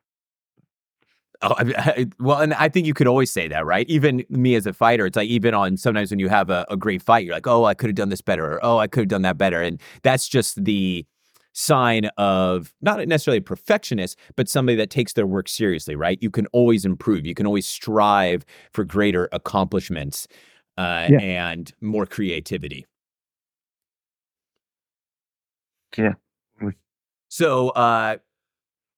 Oh, 1.41 1.55
I, 1.57 1.73
I, 1.77 2.07
well, 2.19 2.41
and 2.41 2.53
I 2.55 2.69
think 2.69 2.89
you 2.89 2.95
could 2.95 3.07
always 3.07 3.31
say 3.31 3.47
that, 3.47 3.65
right? 3.65 3.89
Even 3.89 4.25
me 4.29 4.57
as 4.57 4.67
a 4.67 4.73
fighter, 4.73 5.07
it's 5.07 5.17
like 5.17 5.29
even 5.29 5.55
on 5.55 5.77
sometimes 5.77 6.11
when 6.11 6.19
you 6.19 6.29
have 6.29 6.51
a, 6.51 6.67
a 6.69 6.77
great 6.77 7.01
fight, 7.01 7.25
you're 7.25 7.35
like, 7.35 7.47
oh, 7.47 7.65
I 7.65 7.75
could 7.75 7.91
have 7.91 7.95
done 7.95 8.09
this 8.09 8.21
better, 8.21 8.55
or 8.55 8.65
oh, 8.65 8.79
I 8.79 8.89
could 8.89 9.03
have 9.03 9.09
done 9.09 9.23
that 9.23 9.39
better, 9.39 9.63
and 9.63 9.81
that's 10.03 10.27
just 10.27 10.65
the 10.65 11.07
sign 11.53 12.07
of 12.17 12.75
not 12.81 13.07
necessarily 13.09 13.39
a 13.39 13.43
perfectionist, 13.43 14.19
but 14.37 14.49
somebody 14.49 14.77
that 14.77 14.91
takes 14.91 15.15
their 15.15 15.27
work 15.27 15.49
seriously, 15.49 15.97
right? 15.97 16.19
You 16.21 16.31
can 16.31 16.47
always 16.49 16.85
improve. 16.85 17.27
You 17.27 17.35
can 17.35 17.47
always 17.47 17.67
strive 17.67 18.45
for 18.73 18.85
greater 18.85 19.29
accomplishments 19.33 20.29
uh, 20.77 21.09
yeah. 21.11 21.19
and 21.21 21.73
more 21.81 22.07
creativity. 22.07 22.87
Yeah. 25.97 26.15
So, 27.29 27.71
uh, 27.71 28.17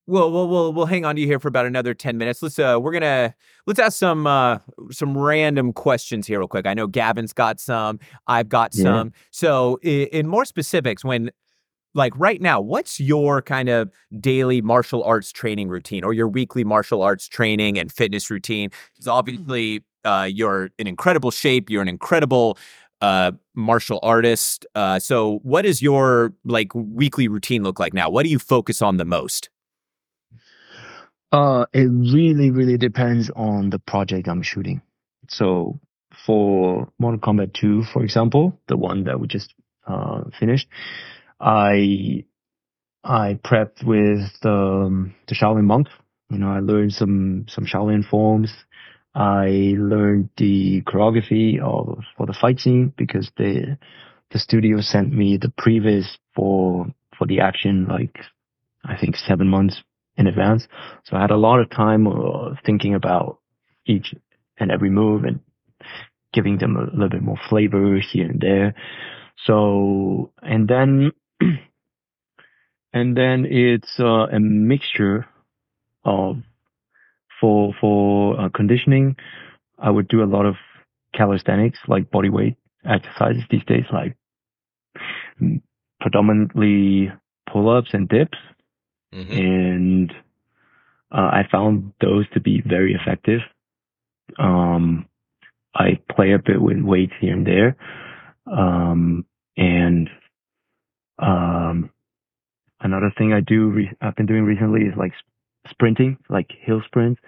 well, 0.07 0.30
we'll 0.32 0.48
we'll 0.48 0.72
we'll 0.72 0.86
hang 0.86 1.05
on 1.05 1.14
to 1.14 1.20
you 1.20 1.26
here 1.26 1.38
for 1.38 1.48
about 1.48 1.66
another 1.66 1.94
ten 1.94 2.16
minutes. 2.16 2.42
Let's 2.42 2.59
uh, 2.59 2.78
we're 2.80 2.92
gonna 2.92 3.34
let's 3.66 3.78
ask 3.78 3.98
some 3.98 4.26
uh 4.26 4.59
some 4.90 5.16
random 5.16 5.72
questions 5.72 6.26
here 6.26 6.38
real 6.38 6.48
quick. 6.48 6.66
I 6.66 6.74
know 6.74 6.86
Gavin's 6.86 7.32
got 7.32 7.61
some, 7.61 8.01
I've 8.26 8.48
got 8.48 8.74
yeah. 8.74 8.84
some. 8.84 9.12
So, 9.30 9.78
in, 9.82 10.07
in 10.09 10.26
more 10.26 10.44
specifics, 10.44 11.05
when 11.05 11.30
like 11.95 12.12
right 12.16 12.41
now, 12.41 12.61
what's 12.61 13.01
your 13.01 13.43
kind 13.43 13.68
of 13.68 13.91
daily 14.18 14.61
martial 14.61 15.03
arts 15.05 15.32
training 15.32 15.68
routine 15.68 16.05
or 16.05 16.12
your 16.12 16.28
weekly 16.28 16.64
martial 16.64 17.03
arts 17.03 17.28
training 17.28 17.78
and 17.78 17.91
fitness 17.93 18.30
routine? 18.30 18.70
Because 18.93 19.07
mm-hmm. 19.07 19.11
obviously, 19.11 19.84
uh, 20.05 20.28
you're 20.30 20.70
in 20.78 20.86
incredible 20.86 21.30
shape. 21.30 21.68
You're 21.68 21.82
an 21.82 21.88
incredible 21.88 22.57
uh, 23.01 23.32
martial 23.55 24.01
artist. 24.03 24.66
Uh, 24.74 24.99
so, 24.99 25.41
what 25.43 25.62
does 25.62 25.82
your 25.82 26.32
like 26.45 26.74
weekly 26.74 27.28
routine 27.28 27.62
look 27.62 27.78
like 27.78 27.95
now? 27.95 28.09
What 28.11 28.24
do 28.24 28.30
you 28.30 28.38
focus 28.38 28.82
on 28.82 28.97
the 28.97 29.05
most? 29.05 29.51
Uh, 31.32 31.66
it 31.72 31.88
really, 31.88 32.51
really 32.51 32.76
depends 32.76 33.30
on 33.36 33.70
the 33.70 33.78
project 33.78 34.28
I'm 34.28 34.43
shooting. 34.43 34.82
So, 35.28 35.78
for 36.26 36.88
Mortal 36.99 37.20
Kombat 37.20 37.55
2, 37.55 37.84
for 37.84 38.03
example, 38.03 38.59
the 38.66 38.76
one 38.76 39.05
that 39.05 39.20
we 39.20 39.28
just 39.28 39.55
uh, 39.86 40.22
finished, 40.38 40.68
I 41.41 42.24
I 43.03 43.38
prepped 43.43 43.84
with 43.84 44.28
the, 44.43 44.53
um, 44.53 45.14
the 45.26 45.34
Shaolin 45.34 45.64
monk. 45.64 45.88
You 46.30 46.38
know, 46.38 46.51
I 46.51 46.61
learned 46.61 46.93
some 46.93 47.47
some 47.49 47.64
Shaolin 47.64 48.09
forms. 48.09 48.53
I 49.14 49.74
learned 49.76 50.30
the 50.36 50.82
choreography 50.82 51.59
of 51.61 52.05
for 52.16 52.26
the 52.26 52.36
fight 52.38 52.61
scene 52.61 52.93
because 52.97 53.30
the 53.36 53.78
the 54.30 54.38
studio 54.38 54.80
sent 54.80 55.12
me 55.12 55.36
the 55.36 55.49
previs 55.49 56.07
for 56.34 56.86
for 57.18 57.26
the 57.26 57.41
action 57.41 57.86
like 57.88 58.16
I 58.84 58.97
think 58.97 59.16
seven 59.16 59.49
months 59.49 59.82
in 60.16 60.26
advance. 60.26 60.68
So 61.05 61.16
I 61.16 61.20
had 61.20 61.30
a 61.30 61.36
lot 61.36 61.61
of 61.61 61.70
time 61.70 62.07
uh, 62.07 62.55
thinking 62.64 62.95
about 62.95 63.38
each 63.86 64.14
and 64.59 64.70
every 64.70 64.91
move 64.91 65.24
and 65.24 65.41
giving 66.32 66.59
them 66.59 66.76
a 66.76 66.84
little 66.84 67.09
bit 67.09 67.22
more 67.22 67.38
flavor 67.49 67.99
here 67.99 68.26
and 68.26 68.41
there. 68.41 68.74
So 69.45 70.32
and 70.43 70.68
then 70.68 71.12
and 72.93 73.16
then 73.16 73.47
it's 73.49 73.99
uh, 73.99 74.26
a 74.26 74.41
mixture 74.41 75.26
of 76.05 76.36
for 77.41 77.72
for 77.80 78.41
uh, 78.41 78.49
conditioning. 78.55 79.16
I 79.78 79.91
would 79.91 80.09
do 80.09 80.22
a 80.22 80.26
lot 80.26 80.47
of 80.47 80.57
calisthenics, 81.14 81.78
like 81.88 82.11
body 82.11 82.28
weight 82.28 82.57
exercises 82.84 83.43
these 83.51 83.64
days, 83.66 83.84
like 83.93 84.16
predominantly 86.01 87.11
pull-ups 87.51 87.91
and 87.93 88.09
dips, 88.09 88.38
mm-hmm. 89.14 89.32
and 89.32 90.12
uh, 91.12 91.30
I 91.32 91.43
found 91.51 91.93
those 92.01 92.28
to 92.34 92.41
be 92.41 92.62
very 92.64 92.95
effective. 92.95 93.41
Um, 94.38 95.07
I 95.74 96.01
play 96.14 96.32
a 96.32 96.38
bit 96.38 96.61
with 96.61 96.80
weights 96.82 97.12
here 97.20 97.32
and 97.32 97.47
there, 97.47 97.76
um, 98.47 99.24
and 99.57 100.09
um, 101.20 101.90
another 102.80 103.12
thing 103.16 103.32
I 103.32 103.40
do, 103.40 103.68
re- 103.68 103.92
I've 104.00 104.16
been 104.16 104.26
doing 104.26 104.44
recently 104.44 104.82
is 104.82 104.94
like 104.96 105.12
sprinting, 105.68 106.18
like 106.28 106.50
hill 106.60 106.82
sprints. 106.84 107.20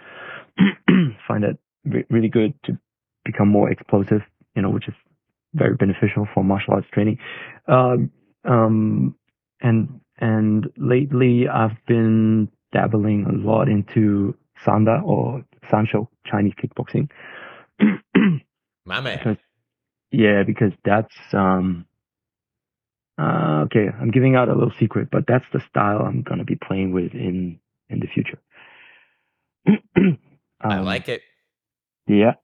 Find 1.29 1.45
that 1.45 1.59
re- 1.85 2.07
really 2.11 2.29
good 2.29 2.55
to 2.65 2.79
become 3.25 3.49
more 3.49 3.71
explosive, 3.71 4.23
you 4.55 4.63
know, 4.63 4.71
which 4.71 4.89
is 4.89 4.95
very 5.55 5.75
beneficial 5.75 6.27
for 6.33 6.43
martial 6.43 6.75
arts 6.75 6.87
training. 6.93 7.19
Um, 7.69 8.11
um, 8.45 9.15
and, 9.61 10.01
and 10.19 10.69
lately 10.77 11.47
I've 11.49 11.77
been 11.87 12.49
dabbling 12.73 13.27
a 13.27 13.33
lot 13.33 13.69
into 13.69 14.35
Sanda 14.65 15.03
or 15.03 15.45
Sanshou 15.71 16.09
Chinese 16.27 16.55
kickboxing. 16.55 17.09
My 18.87 19.01
man. 19.01 19.19
Because, 19.19 19.37
yeah, 20.11 20.43
because 20.45 20.73
that's, 20.85 21.15
um, 21.33 21.87
uh, 23.19 23.65
okay, 23.67 23.89
I'm 24.01 24.11
giving 24.11 24.37
out 24.37 24.49
a 24.49 24.55
little 24.55 24.73
secret, 24.79 25.09
but 25.11 25.25
that's 25.27 25.45
the 25.53 25.61
style 25.69 26.03
I'm 26.03 26.23
going 26.23 26.39
to 26.39 26.45
be 26.45 26.57
playing 26.57 26.93
with 26.93 27.13
in 27.15 27.59
in 27.89 28.01
the 28.01 28.07
future. 28.07 28.39
um, 29.97 30.19
I 30.61 30.81
like 30.81 31.09
it. 31.09 31.23
Yeah. 32.07 32.35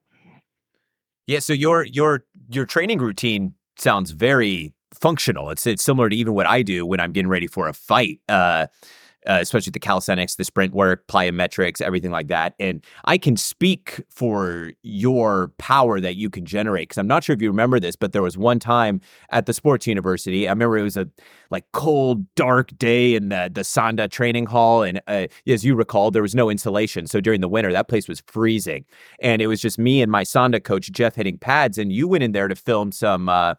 Yeah. 1.26 1.38
So 1.40 1.52
your 1.52 1.84
your 1.84 2.24
your 2.50 2.66
training 2.66 2.98
routine 2.98 3.54
sounds 3.78 4.10
very 4.10 4.74
functional. 4.94 5.50
It's 5.50 5.66
it's 5.66 5.82
similar 5.82 6.08
to 6.08 6.16
even 6.16 6.34
what 6.34 6.46
I 6.46 6.62
do 6.62 6.84
when 6.86 7.00
I'm 7.00 7.12
getting 7.12 7.28
ready 7.28 7.46
for 7.46 7.68
a 7.68 7.72
fight. 7.72 8.20
Uh, 8.28 8.66
uh, 9.26 9.38
especially 9.40 9.70
the 9.70 9.80
calisthenics, 9.80 10.36
the 10.36 10.44
sprint 10.44 10.74
work, 10.74 11.06
plyometrics, 11.06 11.80
everything 11.80 12.10
like 12.10 12.28
that. 12.28 12.54
And 12.58 12.84
I 13.04 13.18
can 13.18 13.36
speak 13.36 14.00
for 14.08 14.72
your 14.82 15.52
power 15.58 16.00
that 16.00 16.16
you 16.16 16.30
can 16.30 16.44
generate 16.44 16.88
because 16.88 16.98
I'm 16.98 17.06
not 17.06 17.24
sure 17.24 17.34
if 17.34 17.42
you 17.42 17.48
remember 17.50 17.80
this, 17.80 17.96
but 17.96 18.12
there 18.12 18.22
was 18.22 18.38
one 18.38 18.58
time 18.58 19.00
at 19.30 19.46
the 19.46 19.52
sports 19.52 19.86
university. 19.86 20.46
I 20.46 20.52
remember 20.52 20.78
it 20.78 20.82
was 20.82 20.96
a 20.96 21.08
like 21.50 21.64
cold, 21.72 22.32
dark 22.34 22.76
day 22.78 23.14
in 23.14 23.30
the 23.30 23.50
the 23.52 23.62
Sanda 23.62 24.10
training 24.10 24.46
hall, 24.46 24.82
and 24.82 25.00
uh, 25.06 25.26
as 25.46 25.64
you 25.64 25.74
recall, 25.74 26.10
there 26.10 26.22
was 26.22 26.34
no 26.34 26.50
insulation. 26.50 27.06
So 27.06 27.20
during 27.20 27.40
the 27.40 27.48
winter, 27.48 27.72
that 27.72 27.88
place 27.88 28.08
was 28.08 28.22
freezing, 28.26 28.84
and 29.20 29.42
it 29.42 29.46
was 29.46 29.60
just 29.60 29.78
me 29.78 30.02
and 30.02 30.12
my 30.12 30.24
Sanda 30.24 30.62
coach 30.62 30.90
Jeff 30.92 31.14
hitting 31.14 31.38
pads. 31.38 31.78
And 31.78 31.92
you 31.92 32.08
went 32.08 32.24
in 32.24 32.32
there 32.32 32.48
to 32.48 32.54
film 32.56 32.92
some 32.92 33.28
uh, 33.28 33.54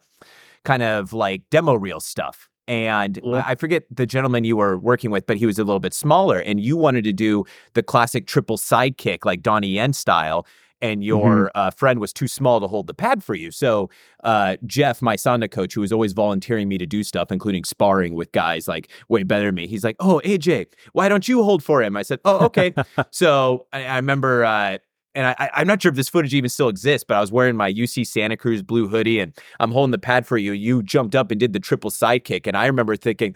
kind 0.64 0.82
of 0.82 1.12
like 1.12 1.42
demo 1.50 1.74
reel 1.74 2.00
stuff 2.00 2.49
and 2.70 3.18
yeah. 3.24 3.42
I 3.44 3.56
forget 3.56 3.82
the 3.90 4.06
gentleman 4.06 4.44
you 4.44 4.56
were 4.56 4.78
working 4.78 5.10
with, 5.10 5.26
but 5.26 5.36
he 5.36 5.44
was 5.44 5.58
a 5.58 5.64
little 5.64 5.80
bit 5.80 5.92
smaller, 5.92 6.38
and 6.38 6.60
you 6.60 6.76
wanted 6.76 7.02
to 7.02 7.12
do 7.12 7.44
the 7.74 7.82
classic 7.82 8.28
triple 8.28 8.56
sidekick 8.56 9.24
like 9.24 9.42
Donnie 9.42 9.70
Yen 9.70 9.92
style 9.92 10.46
and 10.80 11.04
your 11.04 11.46
mm-hmm. 11.48 11.58
uh, 11.58 11.70
friend 11.72 11.98
was 11.98 12.12
too 12.12 12.28
small 12.28 12.60
to 12.60 12.68
hold 12.68 12.86
the 12.86 12.94
pad 12.94 13.22
for 13.22 13.34
you. 13.34 13.50
So 13.50 13.90
uh, 14.24 14.56
Jeff, 14.64 15.02
my 15.02 15.16
Sanda 15.16 15.50
coach, 15.50 15.74
who 15.74 15.80
was 15.80 15.92
always 15.92 16.12
volunteering 16.12 16.68
me 16.68 16.78
to 16.78 16.86
do 16.86 17.02
stuff, 17.02 17.30
including 17.32 17.64
sparring 17.64 18.14
with 18.14 18.32
guys 18.32 18.68
like 18.68 18.88
way 19.08 19.24
better 19.24 19.46
than 19.46 19.56
me, 19.56 19.66
he's 19.66 19.82
like, 19.84 19.96
"Oh, 19.98 20.22
AJ, 20.24 20.68
why 20.92 21.08
don't 21.08 21.28
you 21.28 21.42
hold 21.42 21.64
for 21.64 21.82
him?" 21.82 21.96
I 21.96 22.02
said, 22.02 22.20
"Oh, 22.24 22.46
okay." 22.46 22.72
so 23.10 23.66
I, 23.72 23.84
I 23.84 23.96
remember. 23.96 24.44
Uh, 24.44 24.78
and 25.14 25.26
I, 25.26 25.50
I'm 25.54 25.66
not 25.66 25.82
sure 25.82 25.90
if 25.90 25.96
this 25.96 26.08
footage 26.08 26.34
even 26.34 26.48
still 26.48 26.68
exists, 26.68 27.04
but 27.06 27.16
I 27.16 27.20
was 27.20 27.32
wearing 27.32 27.56
my 27.56 27.72
UC 27.72 28.06
Santa 28.06 28.36
Cruz 28.36 28.62
blue 28.62 28.88
hoodie 28.88 29.18
and 29.18 29.36
I'm 29.58 29.72
holding 29.72 29.90
the 29.90 29.98
pad 29.98 30.26
for 30.26 30.38
you. 30.38 30.52
You 30.52 30.82
jumped 30.82 31.14
up 31.14 31.30
and 31.30 31.40
did 31.40 31.52
the 31.52 31.60
triple 31.60 31.90
sidekick. 31.90 32.46
And 32.46 32.56
I 32.56 32.66
remember 32.66 32.96
thinking, 32.96 33.34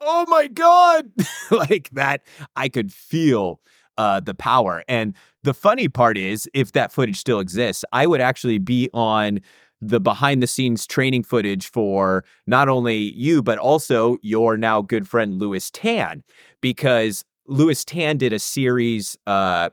oh 0.00 0.26
my 0.28 0.46
God, 0.48 1.10
like 1.50 1.90
that. 1.92 2.22
I 2.56 2.68
could 2.68 2.92
feel 2.92 3.60
uh, 3.96 4.20
the 4.20 4.34
power. 4.34 4.84
And 4.88 5.14
the 5.42 5.54
funny 5.54 5.88
part 5.88 6.18
is, 6.18 6.48
if 6.54 6.72
that 6.72 6.92
footage 6.92 7.16
still 7.16 7.40
exists, 7.40 7.84
I 7.92 8.06
would 8.06 8.20
actually 8.20 8.58
be 8.58 8.90
on 8.92 9.40
the 9.80 10.00
behind 10.00 10.42
the 10.42 10.46
scenes 10.46 10.86
training 10.86 11.22
footage 11.22 11.70
for 11.70 12.24
not 12.46 12.68
only 12.68 12.96
you, 12.96 13.42
but 13.42 13.58
also 13.58 14.16
your 14.22 14.56
now 14.56 14.80
good 14.80 15.06
friend 15.06 15.38
Lewis 15.38 15.70
Tan, 15.70 16.22
because 16.60 17.24
Lewis 17.46 17.84
Tan 17.84 18.16
did 18.16 18.32
a 18.32 18.38
series. 18.38 19.16
Uh, 19.26 19.70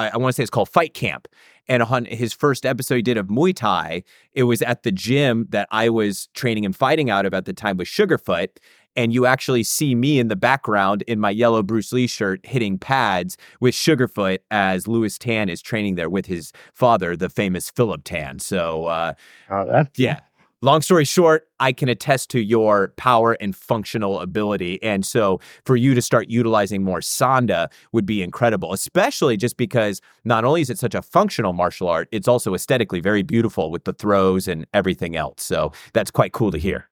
I, 0.00 0.10
I 0.14 0.16
want 0.16 0.32
to 0.32 0.36
say 0.36 0.42
it's 0.42 0.50
called 0.50 0.68
Fight 0.68 0.94
Camp. 0.94 1.28
And 1.68 1.84
on 1.84 2.04
his 2.04 2.32
first 2.32 2.66
episode 2.66 2.96
he 2.96 3.02
did 3.02 3.16
of 3.16 3.28
Muay 3.28 3.54
Thai, 3.54 4.02
it 4.32 4.44
was 4.44 4.60
at 4.62 4.82
the 4.82 4.90
gym 4.90 5.46
that 5.50 5.68
I 5.70 5.88
was 5.88 6.28
training 6.34 6.64
and 6.64 6.74
fighting 6.74 7.10
out 7.10 7.26
of 7.26 7.34
at 7.34 7.44
the 7.44 7.52
time 7.52 7.76
with 7.76 7.86
Sugarfoot 7.86 8.48
and 8.96 9.12
you 9.12 9.26
actually 9.26 9.62
see 9.62 9.94
me 9.94 10.18
in 10.18 10.28
the 10.28 10.36
background 10.36 11.02
in 11.02 11.20
my 11.20 11.30
yellow 11.30 11.62
Bruce 11.62 11.92
Lee 11.92 12.06
shirt 12.06 12.44
hitting 12.44 12.78
pads 12.78 13.36
with 13.60 13.74
Sugarfoot 13.74 14.38
as 14.50 14.88
Lewis 14.88 15.18
Tan 15.18 15.48
is 15.48 15.62
training 15.62 15.94
there 15.94 16.10
with 16.10 16.26
his 16.26 16.52
father, 16.74 17.16
the 17.16 17.28
famous 17.28 17.70
Philip 17.70 18.02
Tan. 18.04 18.38
So, 18.38 18.86
uh, 18.86 19.14
oh, 19.50 19.66
that's 19.66 19.98
yeah. 19.98 20.20
Long 20.62 20.82
story 20.82 21.06
short, 21.06 21.48
I 21.58 21.72
can 21.72 21.88
attest 21.88 22.28
to 22.32 22.40
your 22.40 22.92
power 22.98 23.32
and 23.40 23.56
functional 23.56 24.20
ability. 24.20 24.82
And 24.82 25.06
so 25.06 25.40
for 25.64 25.74
you 25.74 25.94
to 25.94 26.02
start 26.02 26.28
utilizing 26.28 26.84
more 26.84 27.00
Sanda 27.00 27.68
would 27.92 28.04
be 28.04 28.22
incredible, 28.22 28.74
especially 28.74 29.38
just 29.38 29.56
because 29.56 30.02
not 30.22 30.44
only 30.44 30.60
is 30.60 30.68
it 30.68 30.78
such 30.78 30.94
a 30.94 31.00
functional 31.00 31.54
martial 31.54 31.88
art, 31.88 32.08
it's 32.12 32.28
also 32.28 32.54
aesthetically 32.54 33.00
very 33.00 33.22
beautiful 33.22 33.70
with 33.70 33.84
the 33.84 33.94
throws 33.94 34.46
and 34.46 34.66
everything 34.74 35.16
else. 35.16 35.42
So 35.42 35.72
that's 35.94 36.10
quite 36.10 36.32
cool 36.32 36.50
to 36.50 36.58
hear. 36.58 36.90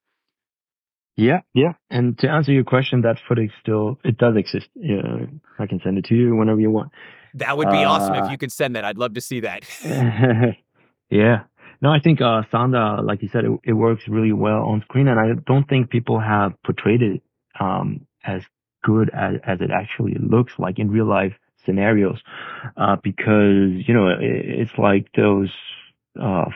Yeah, 1.17 1.41
yeah. 1.53 1.75
And 1.91 2.17
to 2.21 2.29
answer 2.29 2.53
your 2.53 2.65
question, 2.65 3.03
that 3.03 3.19
footage 3.29 3.51
still 3.61 3.99
it 4.03 4.17
does 4.17 4.37
exist. 4.37 4.69
Yeah, 4.77 5.27
I 5.59 5.67
can 5.67 5.81
send 5.85 5.99
it 5.99 6.07
to 6.07 6.15
you 6.15 6.35
whenever 6.37 6.61
you 6.61 6.71
want. 6.71 6.91
That 7.35 7.59
would 7.59 7.69
be 7.69 7.85
uh, 7.85 7.91
awesome 7.91 8.15
if 8.15 8.31
you 8.31 8.39
could 8.39 8.53
send 8.53 8.77
that. 8.77 8.85
I'd 8.87 8.97
love 8.97 9.13
to 9.15 9.21
see 9.21 9.41
that. 9.41 9.65
yeah. 11.11 11.43
No, 11.81 11.91
I 11.91 12.01
think 12.01 12.21
uh, 12.21 12.43
Sanda, 12.53 13.05
like 13.05 13.23
you 13.23 13.29
said, 13.29 13.45
it, 13.45 13.61
it, 13.63 13.73
works 13.73 14.09
really 14.09 14.33
well 14.33 14.65
on 14.65 14.83
screen, 14.83 15.07
and 15.07 15.19
I 15.19 15.41
don't 15.47 15.69
think 15.69 15.91
people 15.91 16.19
have 16.19 16.55
portrayed 16.65 17.03
it 17.03 17.23
um, 17.61 18.07
as 18.25 18.43
good 18.83 19.11
as, 19.15 19.35
as 19.47 19.61
it 19.61 19.71
actually 19.71 20.17
looks 20.19 20.53
like 20.59 20.79
in 20.79 20.91
real 20.91 21.07
life 21.07 21.35
scenarios, 21.65 22.19
uh, 22.77 22.97
because 23.03 23.87
you 23.87 23.95
know 23.95 24.09
it, 24.09 24.19
it's 24.21 24.79
like 24.79 25.09
those 25.17 25.51
uh, 26.21 26.47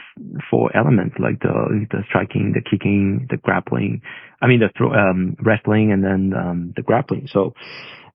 four 0.50 0.74
elements 0.76 1.16
like 1.18 1.40
the 1.40 1.86
the 1.90 2.02
striking, 2.08 2.52
the 2.52 2.60
kicking, 2.60 3.28
the 3.30 3.36
grappling. 3.36 4.02
I 4.40 4.48
mean 4.48 4.60
the 4.60 4.84
um, 4.84 5.36
wrestling 5.40 5.92
and 5.92 6.02
then 6.02 6.32
um, 6.36 6.72
the 6.74 6.82
grappling. 6.82 7.28
So, 7.28 7.54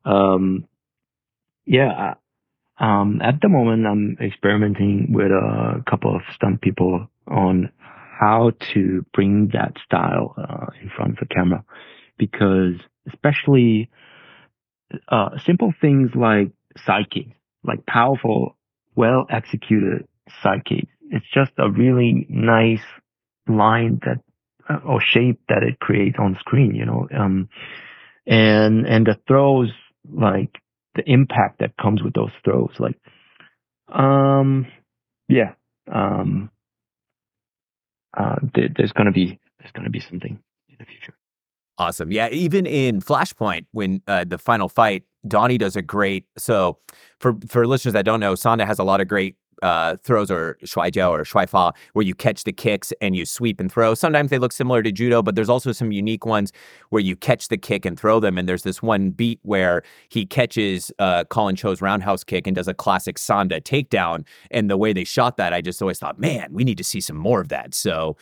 um, 0.04 0.68
yeah. 1.66 2.16
Um, 2.80 3.22
at 3.24 3.42
the 3.42 3.50
moment, 3.50 3.88
I'm 3.88 4.18
experimenting 4.22 5.12
with 5.12 5.32
a 5.32 5.84
couple 5.90 6.16
of 6.16 6.22
stunt 6.34 6.62
people 6.62 7.08
on 7.28 7.72
how 7.80 8.52
to 8.74 9.06
bring 9.14 9.50
that 9.54 9.74
style 9.84 10.36
uh, 10.38 10.68
in 10.82 10.90
front 10.96 11.14
of 11.14 11.28
the 11.28 11.34
camera, 11.34 11.64
because 12.18 12.76
especially 13.08 13.90
uh, 15.10 15.30
simple 15.46 15.74
things 15.82 16.12
like 16.16 16.52
sidekicks, 16.88 17.34
like 17.64 17.86
powerful, 17.86 18.56
well 18.96 19.26
executed 19.30 20.08
sidekicks 20.44 20.88
it's 21.10 21.26
just 21.34 21.52
a 21.58 21.70
really 21.70 22.26
nice 22.30 22.84
line 23.48 24.00
that 24.06 24.20
uh, 24.70 24.80
or 24.86 25.02
shape 25.02 25.40
that 25.50 25.64
it 25.64 25.80
creates 25.80 26.18
on 26.20 26.38
screen, 26.40 26.76
you 26.76 26.86
know. 26.86 27.08
Um, 27.16 27.50
and 28.26 28.86
and 28.86 29.06
the 29.06 29.18
throws, 29.28 29.72
like 30.12 30.52
the 30.98 31.10
impact 31.10 31.60
that 31.60 31.72
comes 31.82 32.04
with 32.04 32.14
those 32.14 32.32
throws, 32.44 32.74
like, 32.80 33.00
um, 33.88 34.68
yeah, 35.30 35.54
um, 35.92 36.52
uh, 38.18 38.36
th- 38.54 38.72
there's 38.76 38.92
gonna 38.92 39.12
be 39.12 39.40
there's 39.60 39.72
gonna 39.72 39.90
be 39.90 40.02
something 40.02 40.38
in 40.70 40.76
the 40.80 40.86
future. 40.86 41.14
Awesome. 41.78 42.12
Yeah, 42.12 42.30
even 42.30 42.66
in 42.66 43.02
Flashpoint, 43.02 43.68
when 43.72 44.02
uh, 44.08 44.26
the 44.28 44.40
final 44.40 44.68
fight, 44.68 45.04
Donnie 45.28 45.58
does 45.58 45.76
a 45.76 45.82
great. 45.82 46.26
So, 46.38 46.80
for 47.20 47.38
for 47.48 47.68
listeners 47.68 47.94
that 47.94 48.04
don't 48.04 48.20
know, 48.20 48.34
Sanda 48.34 48.66
has 48.66 48.80
a 48.80 48.84
lot 48.84 49.00
of 49.00 49.08
great 49.08 49.36
uh, 49.62 49.98
throws 50.04 50.30
or 50.30 50.58
shuaijiao 50.64 51.10
or 51.10 51.24
shuaifa, 51.24 51.74
where 51.94 52.06
you 52.06 52.16
catch 52.16 52.44
the 52.44 52.54
kicks 52.54 52.94
and 53.02 53.16
you 53.16 53.26
sweep 53.26 53.60
and 53.60 53.72
throw. 53.72 53.94
Sometimes 53.94 54.30
they 54.30 54.40
look 54.40 54.52
similar 54.52 54.84
to 54.84 54.92
judo, 54.92 55.22
but 55.22 55.36
there's 55.36 55.50
also 55.50 55.72
some 55.72 55.92
unique 55.92 56.26
ones 56.26 56.52
where 56.90 57.02
you 57.02 57.16
catch 57.16 57.48
the 57.48 57.58
kick 57.58 57.86
and 57.86 58.00
throw 58.00 58.20
them. 58.20 58.38
And 58.38 58.48
there's 58.48 58.64
this 58.64 58.82
one 58.82 59.12
beat 59.12 59.40
where 59.44 59.84
he 60.10 60.26
catches 60.26 60.92
uh, 61.00 61.24
Collin 61.26 61.56
Chou's 61.56 61.82
roundhouse 61.82 62.24
kick 62.24 62.48
and 62.48 62.56
does 62.56 62.68
a 62.68 62.74
classic 62.74 63.18
Sanda 63.18 63.62
takedown. 63.62 64.26
And 64.52 64.70
the 64.70 64.78
way 64.78 64.94
they 64.94 65.04
shot 65.04 65.38
that, 65.38 65.54
I 65.54 65.62
just 65.62 65.82
always 65.82 66.00
thought, 66.00 66.20
man, 66.20 66.50
we 66.52 66.64
need 66.64 66.78
to 66.78 66.84
see 66.84 67.02
some 67.02 67.18
more 67.18 67.42
of 67.42 67.50
that. 67.50 67.74
So 67.74 68.18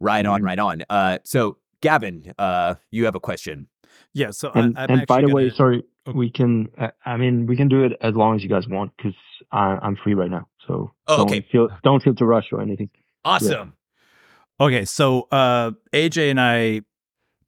right 0.00 0.24
on, 0.26 0.40
mm-hmm. 0.40 0.46
right 0.46 0.58
on. 0.58 0.82
Uh, 0.90 1.18
so 1.24 1.58
Gavin, 1.80 2.32
uh, 2.38 2.74
you 2.90 3.04
have 3.04 3.14
a 3.14 3.20
question. 3.20 3.68
Yeah. 4.14 4.30
So 4.30 4.50
and, 4.54 4.78
I, 4.78 4.84
and 4.86 5.06
by 5.06 5.20
the 5.20 5.28
gonna... 5.28 5.34
way, 5.34 5.50
sorry, 5.50 5.84
we 6.14 6.30
can. 6.30 6.68
I 7.04 7.16
mean, 7.16 7.46
we 7.46 7.56
can 7.56 7.68
do 7.68 7.84
it 7.84 7.92
as 8.00 8.14
long 8.14 8.36
as 8.36 8.42
you 8.42 8.48
guys 8.48 8.66
want 8.68 8.92
because 8.96 9.14
I'm 9.52 9.96
free 10.02 10.14
right 10.14 10.30
now. 10.30 10.48
So 10.66 10.92
oh, 11.08 11.16
don't 11.16 11.30
okay. 11.30 11.46
feel 11.50 11.68
don't 11.82 12.02
feel 12.02 12.14
to 12.14 12.26
rush 12.26 12.46
or 12.52 12.60
anything. 12.60 12.90
Awesome. 13.24 13.74
Yeah. 14.60 14.66
Okay, 14.66 14.84
so 14.84 15.26
uh, 15.32 15.72
AJ 15.92 16.30
and 16.30 16.40
I, 16.40 16.82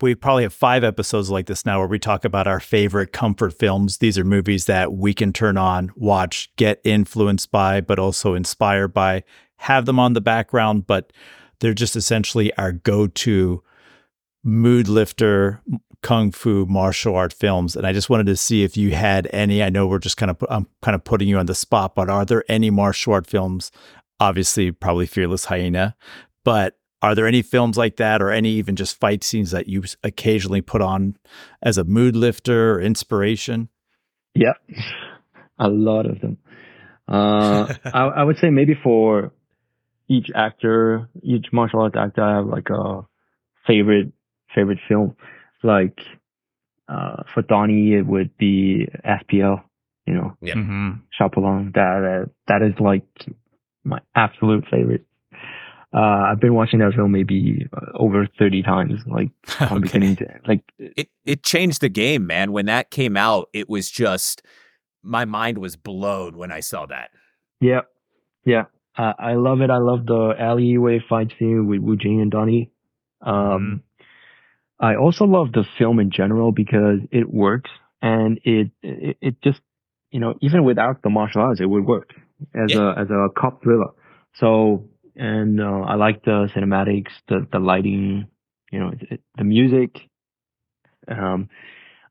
we 0.00 0.14
probably 0.14 0.42
have 0.42 0.52
five 0.52 0.82
episodes 0.82 1.30
like 1.30 1.46
this 1.46 1.64
now 1.64 1.78
where 1.78 1.86
we 1.86 1.98
talk 1.98 2.24
about 2.24 2.48
our 2.48 2.58
favorite 2.58 3.12
comfort 3.12 3.52
films. 3.52 3.98
These 3.98 4.18
are 4.18 4.24
movies 4.24 4.66
that 4.66 4.92
we 4.92 5.14
can 5.14 5.32
turn 5.32 5.56
on, 5.56 5.92
watch, 5.94 6.50
get 6.56 6.80
influenced 6.82 7.52
by, 7.52 7.80
but 7.80 7.98
also 7.98 8.34
inspired 8.34 8.88
by. 8.88 9.22
Have 9.58 9.86
them 9.86 10.00
on 10.00 10.14
the 10.14 10.20
background, 10.20 10.86
but 10.86 11.12
they're 11.60 11.72
just 11.72 11.94
essentially 11.94 12.52
our 12.58 12.72
go-to 12.72 13.62
mood 14.42 14.88
lifter 14.88 15.62
kung 16.04 16.30
fu 16.30 16.66
martial 16.66 17.16
art 17.16 17.32
films 17.32 17.74
and 17.74 17.86
i 17.86 17.92
just 17.92 18.10
wanted 18.10 18.26
to 18.26 18.36
see 18.36 18.62
if 18.62 18.76
you 18.76 18.90
had 18.94 19.26
any. 19.32 19.62
I 19.62 19.70
know 19.70 19.86
we're 19.86 19.98
just 19.98 20.18
kind 20.18 20.30
of 20.30 20.36
i'm 20.50 20.66
kind 20.82 20.94
of 20.94 21.02
putting 21.02 21.28
you 21.28 21.38
on 21.38 21.46
the 21.46 21.54
spot 21.54 21.94
but 21.94 22.10
are 22.10 22.26
there 22.26 22.44
any 22.46 22.70
martial 22.70 23.14
art 23.14 23.26
films? 23.26 23.72
Obviously 24.20 24.70
probably 24.70 25.06
fearless 25.06 25.46
hyena 25.46 25.96
but 26.44 26.76
are 27.00 27.14
there 27.14 27.26
any 27.26 27.40
films 27.40 27.78
like 27.78 27.96
that 27.96 28.20
or 28.20 28.30
any 28.30 28.50
even 28.50 28.76
just 28.76 29.00
fight 29.00 29.24
scenes 29.24 29.50
that 29.50 29.66
you 29.66 29.82
occasionally 30.02 30.60
put 30.60 30.82
on 30.82 31.16
as 31.62 31.78
a 31.78 31.84
mood 31.84 32.14
lifter 32.14 32.74
or 32.74 32.80
inspiration? 32.82 33.70
Yeah 34.34 34.52
a 35.58 35.68
lot 35.68 36.04
of 36.04 36.20
them. 36.20 36.36
Uh, 37.08 37.72
I, 37.84 38.00
I 38.00 38.24
would 38.24 38.36
say 38.38 38.50
maybe 38.50 38.74
for 38.82 39.32
each 40.08 40.28
actor 40.34 41.08
each 41.22 41.46
martial 41.50 41.80
art 41.80 41.96
actor 41.96 42.22
i 42.22 42.36
have 42.36 42.44
like 42.44 42.68
a 42.68 43.00
favorite 43.66 44.12
favorite 44.54 44.78
film 44.86 45.16
like 45.64 45.98
uh, 46.88 47.22
for 47.32 47.42
Donnie, 47.42 47.94
it 47.94 48.06
would 48.06 48.36
be 48.36 48.88
SPL. 49.04 49.62
You 50.06 50.14
know, 50.14 50.36
yeah. 50.42 50.54
mm-hmm. 50.54 50.90
Sha 51.12 51.28
Po 51.28 51.40
Lang. 51.40 51.72
That 51.74 52.24
uh, 52.26 52.30
that 52.48 52.62
is 52.62 52.78
like 52.78 53.06
my 53.84 54.00
absolute 54.14 54.64
favorite. 54.70 55.06
Uh, 55.94 56.26
I've 56.30 56.40
been 56.40 56.54
watching 56.54 56.80
that 56.80 56.92
film 56.94 57.12
maybe 57.12 57.68
uh, 57.72 57.96
over 57.96 58.26
30 58.38 58.62
times, 58.62 59.00
like 59.06 59.30
from 59.46 59.78
okay. 59.78 59.78
beginning 59.80 60.16
to 60.16 60.26
like. 60.46 60.62
It 60.78 61.08
it 61.24 61.42
changed 61.42 61.80
the 61.80 61.88
game, 61.88 62.26
man. 62.26 62.52
When 62.52 62.66
that 62.66 62.90
came 62.90 63.16
out, 63.16 63.48
it 63.52 63.68
was 63.68 63.90
just 63.90 64.42
my 65.02 65.24
mind 65.24 65.58
was 65.58 65.76
blown 65.76 66.36
when 66.36 66.52
I 66.52 66.60
saw 66.60 66.84
that. 66.86 67.10
Yeah, 67.60 67.82
yeah, 68.44 68.64
uh, 68.98 69.14
I 69.18 69.34
love 69.34 69.62
it. 69.62 69.70
I 69.70 69.78
love 69.78 70.04
the 70.04 70.34
alleyway 70.38 71.02
fight 71.08 71.32
scene 71.38 71.66
with 71.66 71.80
Wu 71.80 71.96
Jing 71.96 72.20
and 72.20 72.30
Donnie. 72.30 72.70
Um, 73.22 73.34
mm 73.34 73.80
I 74.80 74.96
also 74.96 75.24
love 75.24 75.52
the 75.52 75.64
film 75.78 76.00
in 76.00 76.10
general 76.10 76.52
because 76.52 76.98
it 77.10 77.32
works 77.32 77.70
and 78.02 78.38
it, 78.44 78.70
it, 78.82 79.16
it 79.20 79.42
just, 79.42 79.60
you 80.10 80.20
know, 80.20 80.34
even 80.40 80.64
without 80.64 81.02
the 81.02 81.10
martial 81.10 81.42
arts, 81.42 81.60
it 81.60 81.66
would 81.66 81.86
work 81.86 82.10
as 82.54 82.74
yeah. 82.74 82.92
a, 82.96 83.00
as 83.02 83.10
a 83.10 83.28
cop 83.36 83.62
thriller. 83.62 83.90
So, 84.34 84.84
and, 85.16 85.60
uh, 85.60 85.80
I 85.80 85.94
like 85.94 86.24
the 86.24 86.48
cinematics, 86.54 87.12
the, 87.28 87.46
the 87.50 87.58
lighting, 87.58 88.26
you 88.70 88.78
know, 88.80 88.92
it, 89.00 89.20
the 89.36 89.44
music, 89.44 89.96
Um, 91.06 91.48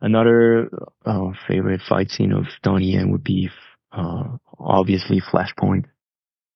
another 0.02 0.70
uh, 1.06 1.32
favorite 1.48 1.82
fight 1.88 2.12
scene 2.12 2.32
of 2.32 2.46
Donnie 2.62 2.94
Yen 2.94 3.12
would 3.12 3.24
be 3.24 3.50
uh, 3.92 4.38
obviously 4.60 5.22
Flashpoint. 5.22 5.86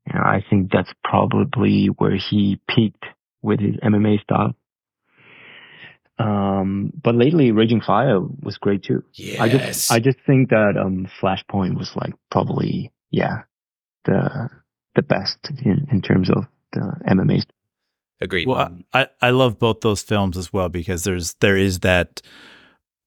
And 0.05 0.19
I 0.23 0.43
think 0.49 0.71
that's 0.71 0.91
probably 1.03 1.87
where 1.87 2.15
he 2.15 2.59
peaked 2.67 3.05
with 3.41 3.59
his 3.59 3.75
MMA 3.83 4.21
style. 4.21 4.55
Um, 6.19 6.91
but 7.01 7.15
lately, 7.15 7.51
Raging 7.51 7.81
Fire 7.81 8.19
was 8.19 8.57
great 8.57 8.83
too. 8.83 9.03
Yes. 9.13 9.39
I 9.39 9.49
just, 9.49 9.91
I 9.91 9.99
just 9.99 10.17
think 10.25 10.49
that 10.49 10.75
um, 10.75 11.07
Flashpoint 11.21 11.77
was 11.77 11.95
like 11.95 12.13
probably, 12.31 12.91
yeah, 13.11 13.43
the 14.05 14.49
the 14.95 15.03
best 15.03 15.37
in, 15.63 15.87
in 15.91 16.01
terms 16.01 16.29
of 16.29 16.45
the 16.73 16.93
MMA. 17.07 17.43
Agreed. 18.19 18.47
Well, 18.47 18.75
I, 18.93 19.07
I 19.21 19.29
love 19.29 19.59
both 19.59 19.81
those 19.81 20.01
films 20.01 20.37
as 20.37 20.51
well 20.51 20.69
because 20.69 21.03
there's 21.03 21.35
there 21.35 21.55
is 21.55 21.79
that 21.79 22.21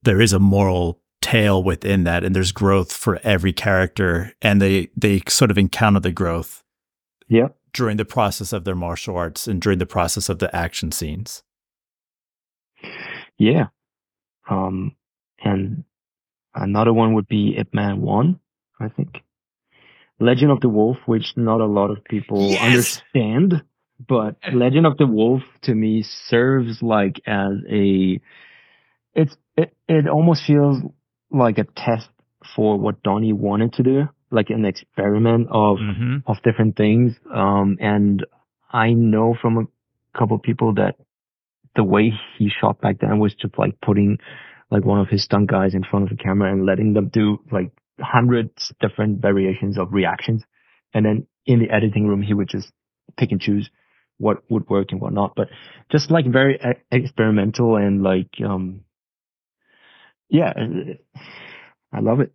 there 0.02 0.20
is 0.20 0.32
a 0.32 0.38
moral 0.38 1.00
tale 1.20 1.62
within 1.62 2.04
that, 2.04 2.24
and 2.24 2.34
there's 2.34 2.52
growth 2.52 2.92
for 2.92 3.18
every 3.24 3.52
character, 3.52 4.32
and 4.40 4.62
they 4.62 4.88
they 4.96 5.22
sort 5.28 5.50
of 5.50 5.58
encounter 5.58 6.00
the 6.00 6.12
growth. 6.12 6.62
Yeah. 7.28 7.48
During 7.72 7.96
the 7.96 8.04
process 8.04 8.52
of 8.52 8.64
their 8.64 8.74
martial 8.74 9.16
arts 9.16 9.46
and 9.46 9.60
during 9.60 9.78
the 9.78 9.86
process 9.86 10.28
of 10.28 10.40
the 10.40 10.54
action 10.54 10.90
scenes. 10.90 11.42
Yeah. 13.40 13.68
Um, 14.48 14.94
and 15.42 15.84
another 16.54 16.92
one 16.92 17.14
would 17.14 17.26
be 17.26 17.56
Ip 17.58 17.72
Man 17.72 18.02
1, 18.02 18.38
I 18.78 18.88
think. 18.88 19.22
Legend 20.20 20.50
of 20.52 20.60
the 20.60 20.68
Wolf, 20.68 20.98
which 21.06 21.32
not 21.36 21.60
a 21.62 21.66
lot 21.66 21.90
of 21.90 22.04
people 22.04 22.50
Yes! 22.50 23.00
understand, 23.14 23.62
but 24.06 24.36
Legend 24.52 24.86
of 24.86 24.98
the 24.98 25.06
Wolf 25.06 25.42
to 25.62 25.74
me 25.74 26.04
serves 26.28 26.82
like 26.82 27.20
as 27.26 27.52
a, 27.70 28.20
it's, 29.14 29.34
it, 29.56 29.74
it 29.88 30.06
almost 30.06 30.42
feels 30.46 30.76
like 31.30 31.56
a 31.56 31.64
test 31.74 32.08
for 32.54 32.78
what 32.78 33.02
Donnie 33.02 33.32
wanted 33.32 33.72
to 33.74 33.82
do, 33.82 34.02
like 34.30 34.50
an 34.50 34.66
experiment 34.66 35.48
of, 35.50 35.78
Mm-hmm. 35.78 36.16
of 36.26 36.36
different 36.44 36.76
things. 36.76 37.14
Um, 37.34 37.78
and 37.80 38.26
I 38.70 38.90
know 38.92 39.34
from 39.40 39.56
a 39.56 40.18
couple 40.18 40.36
of 40.36 40.42
people 40.42 40.74
that 40.74 40.96
the 41.76 41.84
way 41.84 42.12
he 42.38 42.50
shot 42.60 42.80
back 42.80 42.98
then 43.00 43.18
was 43.18 43.34
just 43.34 43.58
like 43.58 43.80
putting 43.80 44.18
like 44.70 44.84
one 44.84 45.00
of 45.00 45.08
his 45.08 45.24
stunt 45.24 45.50
guys 45.50 45.74
in 45.74 45.84
front 45.84 46.04
of 46.04 46.16
the 46.16 46.22
camera 46.22 46.52
and 46.52 46.66
letting 46.66 46.94
them 46.94 47.08
do 47.08 47.38
like 47.50 47.72
hundreds 48.00 48.72
different 48.80 49.20
variations 49.20 49.78
of 49.78 49.92
reactions. 49.92 50.42
And 50.94 51.04
then 51.04 51.26
in 51.46 51.60
the 51.60 51.70
editing 51.70 52.06
room, 52.06 52.22
he 52.22 52.34
would 52.34 52.48
just 52.48 52.70
pick 53.16 53.32
and 53.32 53.40
choose 53.40 53.70
what 54.18 54.38
would 54.50 54.68
work 54.68 54.88
and 54.90 55.00
what 55.00 55.12
not. 55.12 55.34
But 55.34 55.48
just 55.90 56.10
like 56.10 56.26
very 56.26 56.56
e- 56.56 56.82
experimental 56.90 57.76
and 57.76 58.02
like, 58.02 58.30
um, 58.44 58.82
yeah, 60.28 60.52
I 61.92 62.00
love 62.00 62.20
it. 62.20 62.32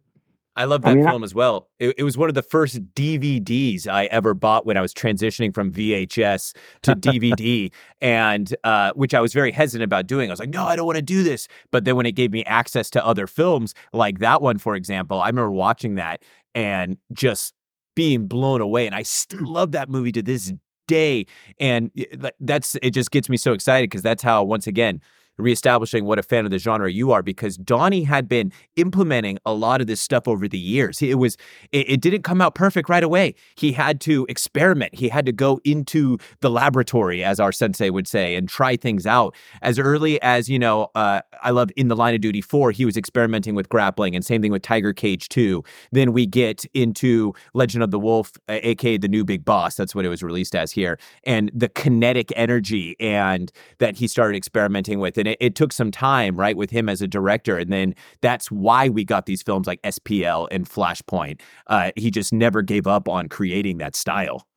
I 0.58 0.66
love 0.66 0.86
I 0.86 0.90
that 0.92 0.96
mean, 0.98 1.08
I- 1.08 1.12
film 1.12 1.24
as 1.24 1.36
well. 1.36 1.70
It, 1.80 1.96
it 1.98 2.04
was 2.04 2.18
one 2.18 2.30
of 2.30 2.36
the 2.36 2.42
first 2.42 2.82
DVDs 2.94 3.88
I 3.88 4.06
ever 4.06 4.34
bought 4.34 4.66
when 4.66 4.78
I 4.78 4.82
was 4.82 4.94
transitioning 4.94 5.54
from 5.54 5.72
VHS 5.72 6.56
to 6.84 6.96
DVD, 6.96 7.72
and 8.02 8.56
uh, 8.64 8.92
which 8.96 9.14
I 9.14 9.22
was 9.22 9.34
very 9.34 9.52
hesitant 9.52 9.84
about 9.84 10.08
doing. 10.08 10.30
I 10.30 10.34
was 10.34 10.40
like, 10.40 10.50
no, 10.50 10.64
I 10.66 10.76
don't 10.76 10.86
want 10.86 10.96
to 10.98 11.02
do 11.02 11.24
this. 11.24 11.48
But 11.72 11.86
then 11.86 11.96
when 11.96 12.06
it 12.06 12.14
gave 12.14 12.32
me 12.32 12.44
access 12.46 12.90
to 12.92 13.06
other 13.06 13.28
films, 13.28 13.74
like 13.94 14.20
that 14.20 14.42
one, 14.42 14.58
for 14.58 14.76
example, 14.76 15.20
I 15.22 15.28
remember 15.28 15.52
watching 15.52 15.96
that 15.96 16.24
and 16.54 16.98
just 17.12 17.54
being 17.96 18.28
blown 18.28 18.62
away. 18.62 18.86
And 18.86 18.96
I 18.96 19.04
still 19.04 19.46
love 19.46 19.72
that 19.74 19.90
movie 19.90 20.12
to 20.14 20.22
this 20.22 20.54
day. 20.88 21.26
And 21.60 21.92
that's 22.40 22.76
it. 22.82 22.92
Just 22.92 23.12
gets 23.12 23.28
me 23.30 23.38
so 23.38 23.54
excited 23.54 23.90
because 23.90 24.02
that's 24.04 24.24
how 24.24 24.44
once 24.44 24.68
again 24.68 25.02
reestablishing 25.38 26.06
what 26.06 26.20
a 26.20 26.24
fan 26.24 26.46
of 26.46 26.52
the 26.52 26.58
genre 26.58 26.92
you 26.92 27.12
are 27.12 27.22
because 27.22 27.58
Donnie 27.58 28.04
had 28.04 28.28
been 28.28 28.52
implementing 28.76 29.38
a 29.46 29.54
lot 29.54 29.82
of 29.82 29.88
this 29.88 30.02
stuff 30.02 30.28
over 30.28 30.48
the 30.48 30.60
years. 30.60 31.02
It 31.02 31.16
was 31.16 31.38
it, 31.72 31.90
it 31.90 32.02
didn't 32.02 32.24
come 32.24 32.42
out 32.42 32.56
perfect 32.56 32.90
right 32.90 33.04
away. 33.04 33.36
He 33.56 33.72
had 33.74 34.00
to 34.02 34.26
experiment. 34.30 34.96
He 34.96 35.10
had 35.10 35.26
to 35.26 35.32
go 35.32 35.60
into 35.64 36.18
the 36.42 36.50
laboratory, 36.50 37.24
as 37.24 37.40
our 37.40 37.52
sensei 37.52 37.90
would 37.90 38.08
say, 38.08 38.36
and 38.36 38.48
try 38.48 38.76
things 38.76 39.06
out. 39.06 39.36
As 39.62 39.80
early 39.80 40.22
as 40.22 40.50
you 40.50 40.60
know, 40.60 40.90
uh, 40.96 41.22
I 41.42 41.52
love 41.52 41.70
in 41.76 41.88
the 41.88 41.96
Line 41.96 42.16
of 42.16 42.22
Duty 42.22 42.42
Four, 42.42 42.72
he 42.72 42.86
was 42.86 42.98
experimenting 42.98 43.56
with 43.56 43.70
grappling, 43.70 44.16
and 44.16 44.26
same 44.26 44.42
thing 44.42 44.52
with 44.52 44.62
Tiger 44.62 44.94
Cage 44.94 45.30
Two. 45.30 45.64
Then 45.92 46.14
we 46.14 46.26
get 46.26 46.66
into 46.74 47.34
Legend 47.54 47.84
of 47.84 47.92
the 47.92 48.00
Wolf, 48.00 48.32
uh, 48.48 48.60
aka 48.62 48.98
the 48.98 49.08
New 49.08 49.26
Big 49.26 49.44
Boss. 49.44 49.76
That's 49.76 49.94
what 49.94 50.06
it 50.06 50.10
was 50.10 50.24
released 50.24 50.56
as 50.56 50.72
here, 50.72 50.98
and 51.24 51.52
the 51.54 51.70
kinetic 51.70 52.32
energy 52.36 52.96
and 53.00 53.52
that 53.80 53.98
he 53.98 54.08
started 54.08 54.38
experimenting 54.38 55.00
with. 55.00 55.18
It, 55.28 55.38
it 55.40 55.56
took 55.56 55.72
some 55.74 55.92
time, 55.92 56.36
right, 56.36 56.56
with 56.56 56.72
him 56.72 56.90
as 56.90 57.02
a 57.02 57.08
director. 57.08 57.58
And 57.58 57.72
then 57.72 57.96
that's 58.22 58.52
why 58.52 58.90
we 58.90 59.04
got 59.04 59.26
these 59.26 59.42
films 59.42 59.68
like 59.68 59.82
SPL 59.82 60.48
and 60.52 60.70
Flashpoint. 60.70 61.42
Uh, 61.68 61.92
he 61.96 62.12
just 62.12 62.34
never 62.34 62.62
gave 62.62 62.88
up 62.88 63.08
on 63.08 63.30
creating 63.30 63.78
that 63.80 63.96
style. 63.96 64.48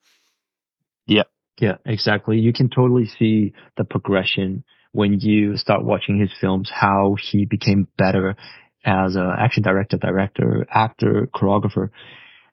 Yeah, 1.06 1.24
yeah, 1.60 1.76
exactly. 1.84 2.38
You 2.38 2.52
can 2.52 2.68
totally 2.68 3.06
see 3.06 3.52
the 3.76 3.84
progression 3.84 4.64
when 4.92 5.20
you 5.20 5.56
start 5.56 5.84
watching 5.84 6.18
his 6.18 6.30
films, 6.40 6.70
how 6.72 7.16
he 7.20 7.44
became 7.44 7.88
better 7.96 8.36
as 8.84 9.16
an 9.16 9.30
action 9.38 9.62
director, 9.62 9.96
director, 9.96 10.66
actor, 10.70 11.28
choreographer. 11.34 11.90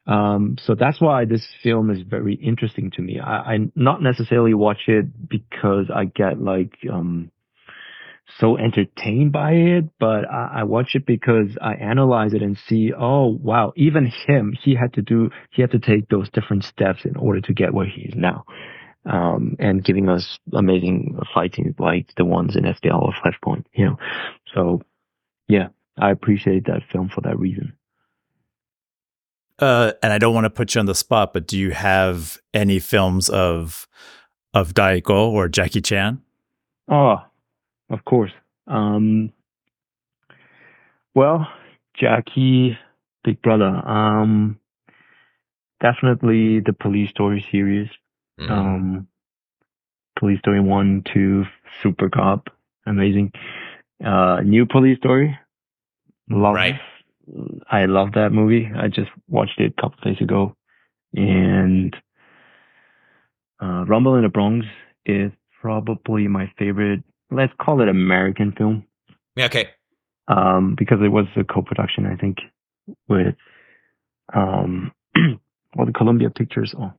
Um, 0.07 0.57
so 0.63 0.75
that's 0.75 1.01
why 1.01 1.25
this 1.25 1.47
film 1.63 1.89
is 1.89 2.01
very 2.07 2.35
interesting 2.35 2.91
to 2.91 3.01
me. 3.01 3.19
I, 3.19 3.53
I 3.53 3.57
not 3.75 4.01
necessarily 4.01 4.53
watch 4.53 4.81
it 4.87 5.05
because 5.27 5.89
I 5.93 6.05
get 6.05 6.39
like, 6.39 6.77
um, 6.91 7.31
so 8.39 8.57
entertained 8.57 9.31
by 9.31 9.51
it, 9.51 9.85
but 9.99 10.29
I, 10.29 10.59
I 10.59 10.63
watch 10.63 10.95
it 10.95 11.05
because 11.05 11.57
I 11.61 11.73
analyze 11.75 12.33
it 12.33 12.41
and 12.41 12.57
see, 12.67 12.91
oh 12.97 13.27
wow, 13.41 13.73
even 13.75 14.11
him, 14.27 14.55
he 14.61 14.75
had 14.75 14.93
to 14.93 15.01
do, 15.01 15.29
he 15.51 15.61
had 15.61 15.71
to 15.71 15.79
take 15.79 16.09
those 16.09 16.29
different 16.29 16.63
steps 16.63 17.05
in 17.05 17.15
order 17.15 17.41
to 17.41 17.53
get 17.53 17.73
where 17.73 17.87
he 17.87 18.01
is 18.01 18.15
now 18.15 18.45
um, 19.05 19.55
and 19.59 19.83
giving 19.83 20.09
us 20.09 20.39
amazing 20.53 21.17
fighting 21.33 21.75
like 21.77 22.11
the 22.17 22.25
ones 22.25 22.55
in 22.55 22.63
SPL 22.63 23.01
or 23.01 23.13
Flashpoint, 23.13 23.65
you 23.73 23.85
know. 23.85 23.97
So, 24.53 24.81
yeah, 25.47 25.67
I 25.97 26.11
appreciate 26.11 26.65
that 26.65 26.81
film 26.91 27.09
for 27.13 27.21
that 27.21 27.37
reason. 27.37 27.73
Uh, 29.57 29.93
and 30.03 30.11
I 30.11 30.17
don't 30.17 30.33
want 30.33 30.45
to 30.45 30.49
put 30.49 30.75
you 30.75 30.79
on 30.79 30.85
the 30.85 30.95
spot, 30.95 31.31
but 31.33 31.47
do 31.47 31.57
you 31.57 31.71
have 31.71 32.39
any 32.53 32.79
films 32.79 33.29
of 33.29 33.87
of 34.53 34.73
Dage 34.73 35.09
or 35.09 35.47
Jackie 35.47 35.81
Chan? 35.81 36.21
Oh, 36.89 37.17
of 37.89 38.03
course. 38.05 38.31
Um, 38.67 39.31
well, 41.13 41.47
Jackie, 41.95 42.77
Big 43.23 43.41
Brother, 43.41 43.65
um, 43.87 44.59
definitely 45.81 46.59
the 46.59 46.73
Police 46.73 47.09
Story 47.09 47.45
series. 47.51 47.89
Mm-hmm. 48.39 48.51
Um, 48.51 49.07
Police 50.19 50.39
Story 50.39 50.61
1, 50.61 51.03
2, 51.13 51.45
Super 51.83 52.09
Cop, 52.09 52.49
amazing. 52.85 53.31
Uh, 54.03 54.41
new 54.43 54.65
Police 54.65 54.97
Story, 54.97 55.37
love 56.29 56.55
Right. 56.55 56.79
I 57.71 57.85
love 57.85 58.13
that 58.13 58.31
movie. 58.31 58.69
I 58.77 58.87
just 58.87 59.09
watched 59.27 59.59
it 59.59 59.73
a 59.77 59.81
couple 59.81 59.97
days 60.03 60.21
ago. 60.21 60.55
And, 61.13 61.95
uh, 63.61 63.85
Rumble 63.87 64.15
in 64.15 64.23
the 64.23 64.29
Bronx 64.29 64.65
is 65.05 65.31
probably 65.61 66.27
my 66.27 66.51
favorite, 66.59 67.03
let's 67.35 67.53
call 67.59 67.81
it 67.81 67.87
American 67.89 68.51
film. 68.51 68.85
okay. 69.39 69.69
Um, 70.27 70.75
because 70.77 70.99
it 71.03 71.09
was 71.09 71.25
a 71.35 71.43
co-production, 71.43 72.07
I 72.07 72.15
think, 72.15 72.37
with, 73.07 73.35
um, 74.33 74.91
all 75.77 75.85
the 75.85 75.91
Columbia 75.93 76.31
Pictures, 76.31 76.73
oh, 76.79 76.93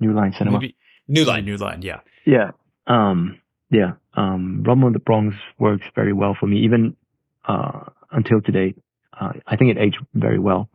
New 0.00 0.12
Line 0.12 0.32
Cinema. 0.36 0.58
Maybe- 0.58 0.76
New 1.06 1.24
Line. 1.24 1.44
New 1.44 1.56
Line, 1.58 1.82
yeah. 1.82 2.00
Yeah. 2.26 2.50
Um, 2.88 3.40
yeah. 3.70 3.92
Um, 4.14 4.64
Rumble 4.66 4.88
in 4.88 4.92
the 4.94 4.98
Bronx 4.98 5.36
works 5.58 5.86
very 5.94 6.12
well 6.12 6.36
for 6.38 6.46
me, 6.46 6.64
even, 6.64 6.96
uh, 7.46 7.84
until 8.10 8.40
today. 8.40 8.74
Uh, 9.18 9.32
I 9.46 9.56
think 9.56 9.70
it 9.70 9.78
aged 9.80 9.98
very 10.14 10.38
well. 10.38 10.68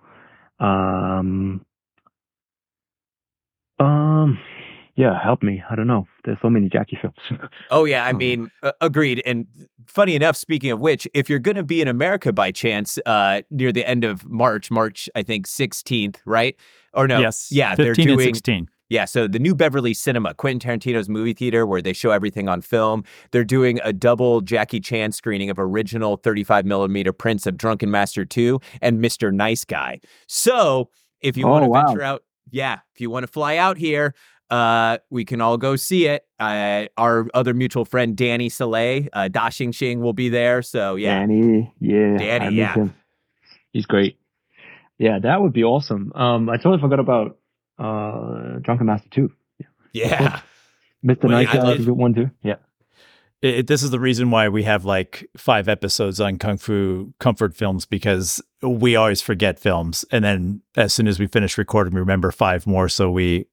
Um, 0.59 1.65
um, 3.79 4.39
yeah, 4.97 5.17
help 5.23 5.41
me. 5.43 5.63
I 5.69 5.75
don't 5.75 5.87
know. 5.87 6.05
There's 6.25 6.37
so 6.41 6.49
many 6.49 6.67
Jackie 6.69 6.97
films. 7.01 7.15
Oh 7.69 7.85
yeah, 7.85 8.05
I 8.05 8.11
Hmm. 8.11 8.17
mean, 8.17 8.51
uh, 8.63 8.71
agreed. 8.81 9.21
And 9.25 9.45
funny 9.87 10.15
enough, 10.15 10.35
speaking 10.35 10.71
of 10.71 10.79
which, 10.79 11.07
if 11.13 11.29
you're 11.29 11.39
going 11.39 11.55
to 11.57 11.63
be 11.63 11.81
in 11.81 11.87
America 11.87 12.31
by 12.33 12.51
chance, 12.51 12.97
uh, 13.05 13.41
near 13.51 13.71
the 13.71 13.87
end 13.87 14.03
of 14.03 14.25
March, 14.29 14.69
March 14.71 15.09
I 15.15 15.23
think 15.23 15.47
16th, 15.47 16.17
right? 16.25 16.55
Or 16.93 17.07
no? 17.07 17.19
yes. 17.19 17.49
Yeah, 17.51 17.75
they're 17.75 17.93
15 17.95 18.09
and 18.09 18.17
doing 18.17 18.33
16. 18.33 18.69
Yeah, 18.89 19.03
so 19.03 19.27
the 19.27 19.37
New 19.39 19.53
Beverly 19.53 19.93
Cinema, 19.93 20.33
Quentin 20.33 20.79
Tarantino's 20.79 21.09
movie 21.09 21.33
theater 21.33 21.65
where 21.65 21.81
they 21.81 21.91
show 21.91 22.11
everything 22.11 22.47
on 22.47 22.61
film. 22.61 23.03
They're 23.31 23.43
doing 23.43 23.81
a 23.83 23.91
double 23.91 24.39
Jackie 24.39 24.79
Chan 24.79 25.11
screening 25.11 25.49
of 25.49 25.59
original 25.59 26.15
35 26.15 26.65
millimeter 26.65 27.11
prints 27.11 27.45
of 27.45 27.57
Drunken 27.57 27.91
Master 27.91 28.23
2 28.23 28.61
and 28.81 28.99
Mr. 29.03 29.33
Nice 29.33 29.65
Guy. 29.65 29.99
So 30.27 30.89
if 31.19 31.35
you 31.35 31.45
Oh, 31.45 31.51
want 31.51 31.65
to 31.65 31.69
wow. 31.69 31.85
venture 31.87 32.01
out, 32.01 32.23
yeah, 32.49 32.79
if 32.95 33.01
you 33.01 33.09
want 33.09 33.23
to 33.25 33.27
fly 33.31 33.57
out 33.57 33.77
here, 33.77 34.15
uh, 34.49 34.97
we 35.09 35.25
can 35.25 35.41
all 35.41 35.57
go 35.57 35.75
see 35.75 36.05
it. 36.07 36.25
Uh, 36.39 36.85
our 36.97 37.27
other 37.33 37.53
mutual 37.53 37.85
friend 37.85 38.15
Danny 38.15 38.49
Soleil, 38.49 39.07
uh, 39.13 39.27
Da 39.27 39.49
Xing 39.49 39.69
Xing 39.69 39.99
will 39.99 40.13
be 40.13 40.29
there. 40.29 40.61
So 40.61 40.95
yeah, 40.95 41.19
Danny, 41.19 41.73
yeah, 41.79 42.17
Danny, 42.17 42.45
I 42.45 42.49
yeah. 42.49 42.73
him. 42.73 42.93
he's 43.73 43.85
great. 43.85 44.17
Yeah, 44.99 45.19
that 45.19 45.41
would 45.41 45.53
be 45.53 45.63
awesome. 45.63 46.11
Um, 46.15 46.49
I 46.49 46.57
totally 46.57 46.79
forgot 46.81 46.99
about 46.99 47.37
uh 47.79 48.59
Drunken 48.61 48.85
Master 48.87 49.09
too. 49.09 49.31
yeah, 49.93 50.41
Mr. 51.05 51.23
Well, 51.23 51.31
Nice 51.33 51.45
yeah, 51.47 51.51
I 51.51 51.55
Guy 51.57 51.63
love- 51.63 51.75
is 51.79 51.83
a 51.83 51.89
good 51.89 51.97
one 51.97 52.13
too. 52.13 52.29
Yeah. 52.43 52.55
It, 53.43 53.55
it- 53.59 53.67
this 53.67 53.83
is 53.83 53.91
the 53.91 53.99
reason 53.99 54.31
why 54.31 54.49
we 54.49 54.63
have 54.63 54.83
like 54.85 55.29
five 55.37 55.67
episodes 55.67 56.19
on 56.19 56.37
kung 56.39 56.57
fu 56.57 57.13
comfort 57.19 57.55
films 57.55 57.85
because 57.85 58.41
we 58.63 58.95
always 58.95 59.21
forget 59.21 59.59
films, 59.59 60.05
and 60.11 60.23
then 60.23 60.61
as 60.75 60.93
soon 60.93 61.07
as 61.07 61.19
we 61.19 61.27
finish 61.27 61.57
recording, 61.57 61.93
we 61.93 61.99
remember 61.99 62.31
five 62.31 62.65
more. 62.65 62.89
So 62.89 63.11
we 63.11 63.45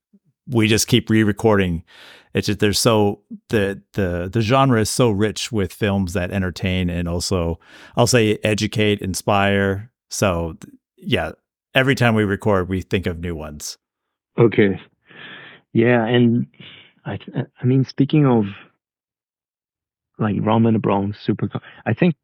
we 0.47 0.69
just 0.69 0.89
keep 0.89 1.11
re-recording. 1.11 1.85
It's 2.35 2.49
just 2.49 2.59
there's 2.59 2.79
so 2.79 3.21
the 3.49 3.81
the 3.93 4.29
the 4.33 4.41
genre 4.41 4.81
is 4.81 4.91
so 4.91 5.11
rich 5.11 5.53
with 5.53 5.73
films 5.73 6.15
that 6.15 6.33
entertain 6.33 6.91
and 6.91 7.09
also 7.09 7.61
I'll 7.97 8.09
say 8.09 8.39
educate, 8.43 9.01
inspire. 9.01 9.91
So 10.11 10.57
yeah, 10.97 11.33
every 11.75 11.95
time 11.95 12.15
we 12.15 12.25
record, 12.25 12.69
we 12.69 12.83
think 12.83 13.07
of 13.07 13.21
new 13.21 13.35
ones. 13.35 13.79
Okay. 14.37 14.81
Yeah, 15.73 16.05
and 16.05 16.47
I 17.05 17.19
I 17.61 17.65
mean 17.65 17.85
speaking 17.85 18.27
of 18.27 18.47
like 20.19 20.37
Rum 20.41 20.65
the 20.65 20.79
Bronx, 20.79 21.19
super. 21.25 21.49
I 21.87 21.95
think 21.95 22.15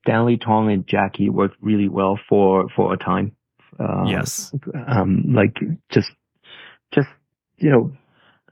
Stanley 0.00 0.36
Tong 0.36 0.70
and 0.70 0.86
Jackie 0.86 1.30
worked 1.30 1.56
really 1.60 1.88
well 1.88 2.18
for 2.28 2.68
for 2.74 2.92
a 2.92 2.96
time. 2.96 3.32
Uh, 3.78 4.04
yes, 4.06 4.52
Um, 4.86 5.24
like 5.32 5.58
just 5.90 6.10
just 6.92 7.08
you 7.60 7.70
know, 7.70 7.92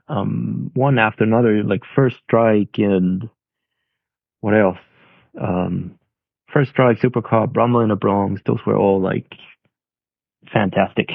um, 0.07 0.71
one 0.73 0.97
after 0.97 1.23
another. 1.23 1.63
Like 1.63 1.81
First 1.95 2.17
Strike 2.25 2.77
and 2.77 3.29
what 4.41 4.55
else? 4.55 4.77
Um, 5.39 5.95
First 6.51 6.71
Strike, 6.71 6.99
Super 6.99 7.21
Cop, 7.21 7.55
Rumble 7.55 7.81
in 7.81 7.89
the 7.89 7.95
Bronx. 7.95 8.41
Those 8.45 8.59
were 8.65 8.77
all 8.77 8.99
like 9.01 9.27
fantastic. 10.51 11.09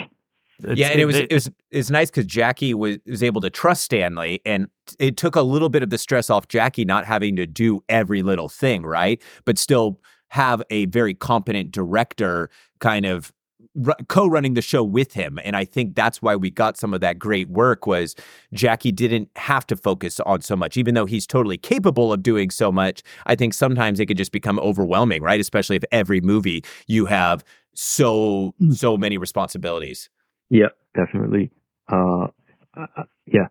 It's- 0.60 0.78
yeah, 0.78 0.88
and 0.88 1.00
it 1.00 1.06
was 1.06 1.16
it 1.16 1.32
was 1.32 1.50
it's 1.72 1.90
nice 1.90 2.10
because 2.10 2.26
Jackie 2.26 2.74
was 2.74 2.98
was 3.06 3.22
able 3.22 3.40
to 3.40 3.50
trust 3.50 3.82
Stanley, 3.82 4.40
and 4.46 4.68
it 5.00 5.16
took 5.16 5.34
a 5.34 5.42
little 5.42 5.68
bit 5.68 5.82
of 5.82 5.90
the 5.90 5.98
stress 5.98 6.30
off 6.30 6.46
Jackie 6.46 6.84
not 6.84 7.04
having 7.04 7.34
to 7.36 7.46
do 7.46 7.82
every 7.88 8.22
little 8.22 8.48
thing, 8.48 8.84
right? 8.84 9.20
But 9.44 9.58
still 9.58 10.00
have 10.28 10.62
a 10.70 10.86
very 10.86 11.14
competent 11.14 11.72
director 11.72 12.50
kind 12.78 13.04
of 13.04 13.32
ru- 13.74 13.94
co-running 14.08 14.54
the 14.54 14.62
show 14.62 14.82
with 14.82 15.12
him, 15.14 15.38
and 15.44 15.56
I 15.56 15.64
think 15.64 15.94
that's 15.94 16.22
why 16.22 16.36
we 16.36 16.50
got 16.50 16.76
some 16.76 16.94
of 16.94 17.00
that 17.00 17.18
great 17.18 17.48
work. 17.48 17.86
Was 17.86 18.14
Jackie 18.52 18.92
didn't 18.92 19.28
have 19.36 19.66
to 19.68 19.76
focus 19.76 20.20
on 20.20 20.42
so 20.42 20.56
much, 20.56 20.76
even 20.76 20.94
though 20.94 21.06
he's 21.06 21.26
totally 21.26 21.58
capable 21.58 22.12
of 22.12 22.22
doing 22.22 22.50
so 22.50 22.70
much. 22.72 23.02
I 23.26 23.34
think 23.34 23.54
sometimes 23.54 24.00
it 24.00 24.06
could 24.06 24.16
just 24.16 24.32
become 24.32 24.58
overwhelming, 24.60 25.22
right? 25.22 25.40
Especially 25.40 25.76
if 25.76 25.84
every 25.92 26.20
movie 26.20 26.64
you 26.86 27.06
have 27.06 27.44
so 27.74 28.54
so 28.70 28.96
many 28.96 29.18
responsibilities. 29.18 30.08
Yeah, 30.50 30.68
definitely. 30.94 31.50
Uh, 31.90 32.28
uh, 32.76 33.04
yeah, 33.26 33.48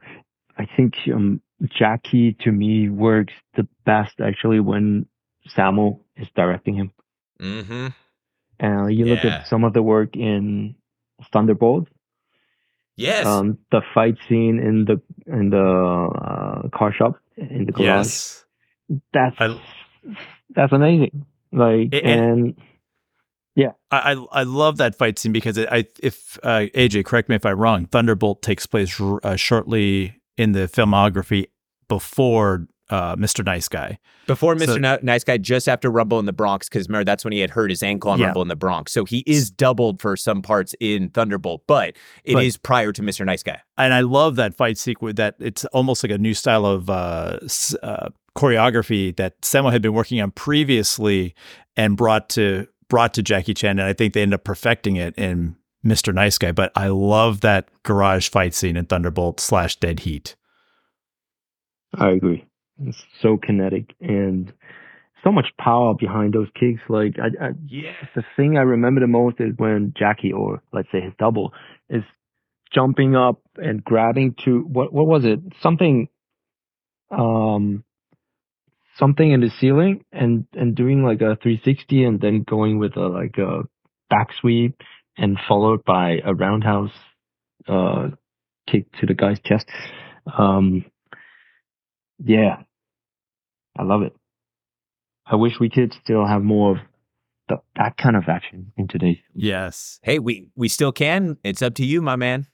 I 0.58 0.68
think 0.78 0.96
um, 1.14 1.42
Jackie 1.66 2.36
to 2.42 2.52
me 2.52 2.90
works 2.90 3.34
the 3.56 3.68
best 3.86 4.20
actually 4.22 4.60
when 4.60 5.06
Sammo 5.56 6.00
is 6.16 6.28
directing 6.36 6.76
him. 6.76 6.92
Mm-hmm. 7.40 7.88
Uh, 8.62 8.88
you 8.88 9.06
look 9.06 9.24
Yeah. 9.24 9.38
at 9.40 9.48
some 9.48 9.64
of 9.64 9.74
the 9.74 9.82
work 9.82 10.16
in 10.16 10.76
Thunderbolt, 11.32 11.88
Yes. 12.96 13.26
um, 13.26 13.58
the 13.72 13.82
fight 13.94 14.18
scene 14.28 14.60
in 14.60 14.86
the 14.86 15.02
in 15.26 15.50
the 15.50 15.60
uh, 15.64 16.70
car 16.78 16.94
shop 16.94 17.20
in 17.38 17.66
the 17.66 17.72
garage. 17.72 17.88
yes. 17.88 18.46
That's 19.14 19.36
I- 19.40 19.60
that's 20.56 20.72
amazing. 20.74 21.26
Like 21.52 21.94
A- 21.94 22.04
and, 22.06 22.22
and- 22.22 22.56
I, 23.92 24.14
I 24.14 24.26
I 24.32 24.44
love 24.44 24.78
that 24.78 24.96
fight 24.96 25.20
scene 25.20 25.32
because 25.32 25.58
it, 25.58 25.68
I 25.72 25.86
if 26.02 26.38
uh, 26.44 26.66
AJ 26.76 27.06
correct 27.06 27.30
me 27.30 27.36
if 27.36 27.46
I'm 27.46 27.60
wrong 27.60 27.86
Thunderbolt 27.86 28.42
takes 28.42 28.66
place 28.66 29.00
r- 29.00 29.20
uh, 29.24 29.36
shortly 29.36 30.20
in 30.38 30.54
the 30.54 30.62
filmography 30.68 31.46
before 31.88 32.68
uh, 32.94 33.16
Mr. 33.16 33.44
Nice 33.44 33.68
Guy. 33.68 33.98
Before 34.28 34.54
Mr. 34.56 34.66
so- 34.68 34.76
Ni- 34.78 34.98
nice 35.02 35.24
Guy, 35.24 35.38
just 35.38 35.68
after 35.68 35.90
Rumble 35.90 36.20
in 36.20 36.26
the 36.26 36.34
Bronx, 36.34 36.70
because 36.70 36.88
remember 36.88 37.06
that's 37.06 37.24
when 37.26 37.32
he 37.34 37.40
had 37.40 37.50
hurt 37.50 37.72
his 37.72 37.82
ankle 37.82 38.12
on 38.12 38.20
Yeah. 38.20 38.26
Rumble 38.28 38.44
in 38.44 38.48
the 38.50 38.56
Bronx. 38.56 38.92
So 38.92 39.04
he 39.04 39.24
is 39.26 39.50
doubled 39.50 40.00
for 40.02 40.16
some 40.16 40.42
parts 40.44 40.76
in 40.80 41.10
Thunderbolt, 41.10 41.64
but 41.68 41.96
it 42.24 42.38
is 42.38 42.56
But- 42.58 42.64
prior 42.64 42.92
to 42.92 43.02
Mr. 43.02 43.26
Nice 43.26 43.42
Guy. 43.42 43.60
And 43.80 43.94
I 43.94 44.02
love 44.02 44.36
that 44.36 44.54
fight 44.56 44.78
sequence. 44.78 45.16
That 45.18 45.36
it's 45.40 45.66
almost 45.66 46.04
like 46.04 46.12
a 46.12 46.18
new 46.20 46.34
style 46.36 46.66
of 46.68 46.90
uh, 46.90 47.40
uh, 47.82 48.10
choreography 48.38 49.16
that 49.18 49.42
Sammo 49.42 49.72
had 49.72 49.82
been 49.82 49.94
working 49.94 50.22
on 50.22 50.30
previously 50.32 51.34
and 51.76 51.98
brought 51.98 52.30
to 52.30 52.68
brought 52.90 53.14
to 53.16 53.24
Jackie 53.24 53.56
Chan, 53.56 53.80
and 53.80 53.88
I 53.88 53.94
think 53.94 54.14
they 54.14 54.22
end 54.22 54.36
up 54.36 54.44
perfecting 54.44 54.98
it 54.98 55.16
in 55.18 55.56
Mr. 55.84 56.14
Nice 56.14 56.38
Guy. 56.38 56.52
But 56.52 56.72
I 56.76 56.88
love 56.90 57.42
that 57.42 57.70
garage 57.82 58.30
fight 58.30 58.54
scene 58.54 58.78
in 58.78 58.86
Thunderbolt 58.86 59.40
slash 59.40 59.78
Dead 59.78 60.02
Heat. 60.02 60.36
I 61.96 62.12
agree. 62.12 62.46
It's 62.82 63.04
so 63.22 63.38
kinetic 63.38 63.94
and 64.02 64.52
so 65.24 65.32
much 65.32 65.48
power 65.58 65.94
behind 65.94 66.34
those 66.34 66.48
kicks. 66.60 66.82
Like, 66.90 67.16
I, 67.20 67.46
I, 67.46 67.50
Yeah. 67.68 67.94
the 68.16 68.24
thing 68.36 68.58
I 68.58 68.62
remember 68.62 69.02
the 69.02 69.08
most 69.08 69.40
is 69.40 69.54
when 69.58 69.94
Jackie, 69.98 70.34
or 70.34 70.62
let's 70.74 70.90
say 70.92 71.02
his 71.02 71.14
double, 71.18 71.54
is 71.90 72.04
jumping 72.74 73.16
up 73.16 73.42
and 73.58 73.84
grabbing 73.84 74.36
to 74.46 74.62
what? 74.62 74.92
What 74.92 75.08
was 75.08 75.24
it? 75.26 75.40
Something, 75.62 76.10
um, 77.12 77.84
something 78.98 79.32
in 79.32 79.42
the 79.42 79.50
ceiling 79.60 80.04
and 80.12 80.46
and 80.54 80.76
doing 80.76 81.04
like 81.04 81.22
a 81.22 81.38
360 81.42 82.04
and 82.04 82.20
then 82.22 82.44
going 82.44 82.80
with 82.80 82.96
a 82.98 83.08
like 83.08 83.38
a 83.38 83.64
back 84.10 84.30
sweep 84.40 84.82
and 85.18 85.38
followed 85.48 85.84
by 85.86 86.20
a 86.24 86.34
roundhouse 86.34 86.92
uh 87.68 88.10
kick 88.70 88.92
to 89.00 89.06
the 89.06 89.14
guy's 89.14 89.40
chest. 89.42 89.68
Um, 90.38 90.86
yeah, 92.24 92.58
I 93.78 93.84
love 93.84 94.02
it. 94.04 94.14
I 95.26 95.36
wish 95.36 95.54
we 95.60 95.70
could 95.70 95.94
still 96.04 96.26
have 96.26 96.44
more 96.44 96.72
of 96.72 96.78
the, 97.50 97.58
that 97.76 97.98
kind 97.98 98.16
of 98.16 98.24
action 98.28 98.72
in 98.78 98.88
today's. 98.88 99.18
Yes. 99.34 100.00
Hey, 100.04 100.20
we 100.20 100.48
we 100.56 100.68
still 100.68 100.92
can. 100.92 101.38
It's 101.44 101.62
up 101.62 101.76
to 101.76 101.86
you, 101.86 102.02
my 102.02 102.16
man. 102.16 102.48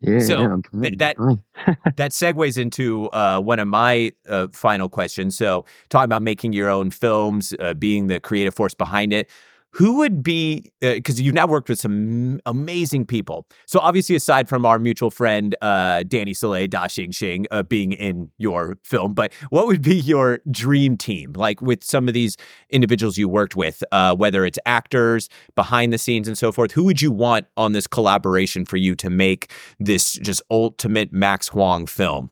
Yeah, 0.00 0.20
So, 0.20 0.40
yeah, 0.40 0.52
I'm 0.52 0.62
th- 0.62 0.98
that- 0.98 1.16
that 1.96 2.12
segues 2.12 2.56
into 2.56 3.08
uh, 3.10 3.40
one 3.40 3.58
of 3.58 3.66
my 3.66 4.12
uh, 4.28 4.46
final 4.52 4.88
questions. 4.88 5.36
So, 5.36 5.64
talking 5.88 6.04
about 6.04 6.22
making 6.22 6.52
your 6.52 6.68
own 6.70 6.90
films, 6.90 7.52
uh, 7.58 7.74
being 7.74 8.06
the 8.06 8.20
creative 8.20 8.54
force 8.54 8.74
behind 8.74 9.12
it, 9.12 9.28
who 9.72 9.98
would 9.98 10.22
be, 10.22 10.72
because 10.80 11.20
you've 11.20 11.34
now 11.34 11.46
worked 11.46 11.68
with 11.68 11.78
some 11.78 12.40
amazing 12.46 13.04
people. 13.04 13.46
So, 13.66 13.78
obviously, 13.80 14.16
aside 14.16 14.48
from 14.48 14.64
our 14.64 14.78
mutual 14.78 15.10
friend, 15.10 15.54
uh, 15.60 16.04
Danny 16.08 16.32
Soleil, 16.32 16.66
Da 16.68 16.86
Xing 16.86 17.10
Xing, 17.10 17.44
uh, 17.50 17.62
being 17.62 17.92
in 17.92 18.30
your 18.38 18.78
film, 18.82 19.12
but 19.12 19.32
what 19.50 19.66
would 19.66 19.82
be 19.82 19.96
your 19.96 20.40
dream 20.50 20.96
team? 20.96 21.34
Like 21.34 21.60
with 21.60 21.84
some 21.84 22.08
of 22.08 22.14
these 22.14 22.36
individuals 22.70 23.18
you 23.18 23.28
worked 23.28 23.56
with, 23.56 23.84
uh, 23.92 24.16
whether 24.16 24.44
it's 24.46 24.58
actors, 24.64 25.28
behind 25.54 25.92
the 25.92 25.98
scenes, 25.98 26.28
and 26.28 26.38
so 26.38 26.50
forth, 26.50 26.72
who 26.72 26.84
would 26.84 27.02
you 27.02 27.12
want 27.12 27.46
on 27.56 27.72
this 27.72 27.86
collaboration 27.86 28.64
for 28.64 28.78
you 28.78 28.94
to 28.96 29.10
make 29.10 29.52
this 29.78 30.14
just 30.14 30.40
ultimate 30.50 31.12
Max 31.12 31.48
Huang 31.48 31.86
film? 31.86 32.30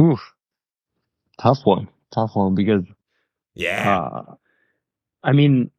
Oof, 0.00 0.20
tough 1.40 1.60
one, 1.64 1.88
tough 2.14 2.32
one 2.34 2.54
because 2.54 2.84
Yeah. 3.54 4.22
Uh, 5.22 5.28
I 5.28 5.32
mean, 5.32 5.70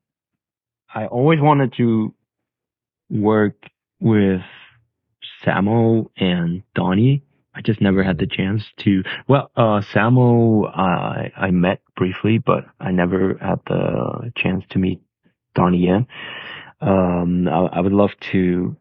I 0.93 1.05
always 1.05 1.39
wanted 1.41 1.73
to 1.77 2.13
work 3.09 3.55
with 3.99 4.41
Sammo 5.45 6.09
and 6.17 6.63
Donnie. 6.75 7.23
I 7.53 7.61
just 7.61 7.81
never 7.81 8.03
had 8.03 8.17
the 8.17 8.27
chance 8.27 8.63
to. 8.79 9.03
Well, 9.27 9.51
uh, 9.55 9.81
Sammo, 9.93 10.69
I 10.73 11.31
I 11.35 11.51
met 11.51 11.81
briefly, 11.95 12.37
but 12.37 12.65
I 12.79 12.91
never 12.91 13.37
had 13.41 13.59
the 13.67 14.31
chance 14.35 14.63
to 14.71 14.79
meet 14.79 15.01
Donnie 15.55 15.85
Yen. 15.85 16.07
Um, 16.81 17.47
I, 17.47 17.77
I 17.77 17.81
would 17.81 17.91
love 17.91 18.11
to, 18.31 18.77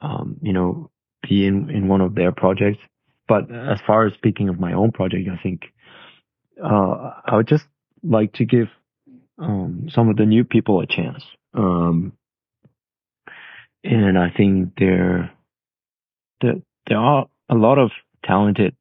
um, 0.00 0.38
you 0.40 0.52
know, 0.52 0.90
be 1.22 1.46
in 1.46 1.68
in 1.70 1.88
one 1.88 2.00
of 2.00 2.14
their 2.14 2.32
projects. 2.32 2.78
But 3.28 3.50
as 3.50 3.80
far 3.86 4.06
as 4.06 4.14
speaking 4.14 4.48
of 4.48 4.58
my 4.58 4.72
own 4.72 4.92
project, 4.92 5.28
I 5.28 5.42
think 5.42 5.62
uh, 6.62 7.12
I 7.24 7.36
would 7.36 7.48
just 7.48 7.64
like 8.02 8.32
to 8.34 8.44
give 8.44 8.68
um, 9.42 9.88
some 9.90 10.08
of 10.08 10.16
the 10.16 10.26
new 10.26 10.44
people 10.44 10.80
a 10.80 10.86
chance. 10.86 11.24
Um, 11.54 12.12
and 13.84 14.18
I 14.18 14.30
think 14.30 14.74
there, 14.78 15.32
there, 16.40 16.54
there 16.86 16.98
are 16.98 17.26
a 17.48 17.54
lot 17.54 17.78
of 17.78 17.90
talented, 18.24 18.76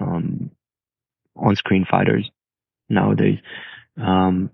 um, 0.00 0.50
on-screen 1.36 1.84
fighters 1.84 2.30
nowadays. 2.88 3.38
Um, 3.96 4.50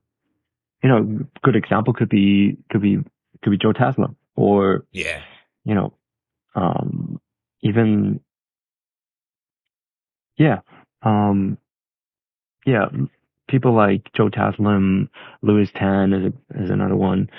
you 0.83 0.89
know, 0.89 1.27
good 1.43 1.57
example 1.57 1.93
could 1.93 2.09
be, 2.09 2.57
could 2.71 2.83
be, 2.83 2.99
could 3.43 3.51
be 3.51 3.59
Joe 3.59 3.73
Taslim 3.73 4.17
or, 4.37 4.85
Yeah. 4.93 5.21
you 5.65 5.75
know, 5.75 5.95
um, 6.55 7.21
even 7.63 8.21
yeah, 10.37 10.61
um, 11.03 11.59
yeah, 12.67 12.89
people 13.55 13.73
like 13.73 14.13
Joe 14.17 14.31
Taslim, 14.31 15.09
Lewis 15.43 15.71
Tan 15.77 16.13
is 16.13 16.33
a, 16.33 16.63
is 16.65 16.71
another 16.71 16.97
one. 16.97 17.31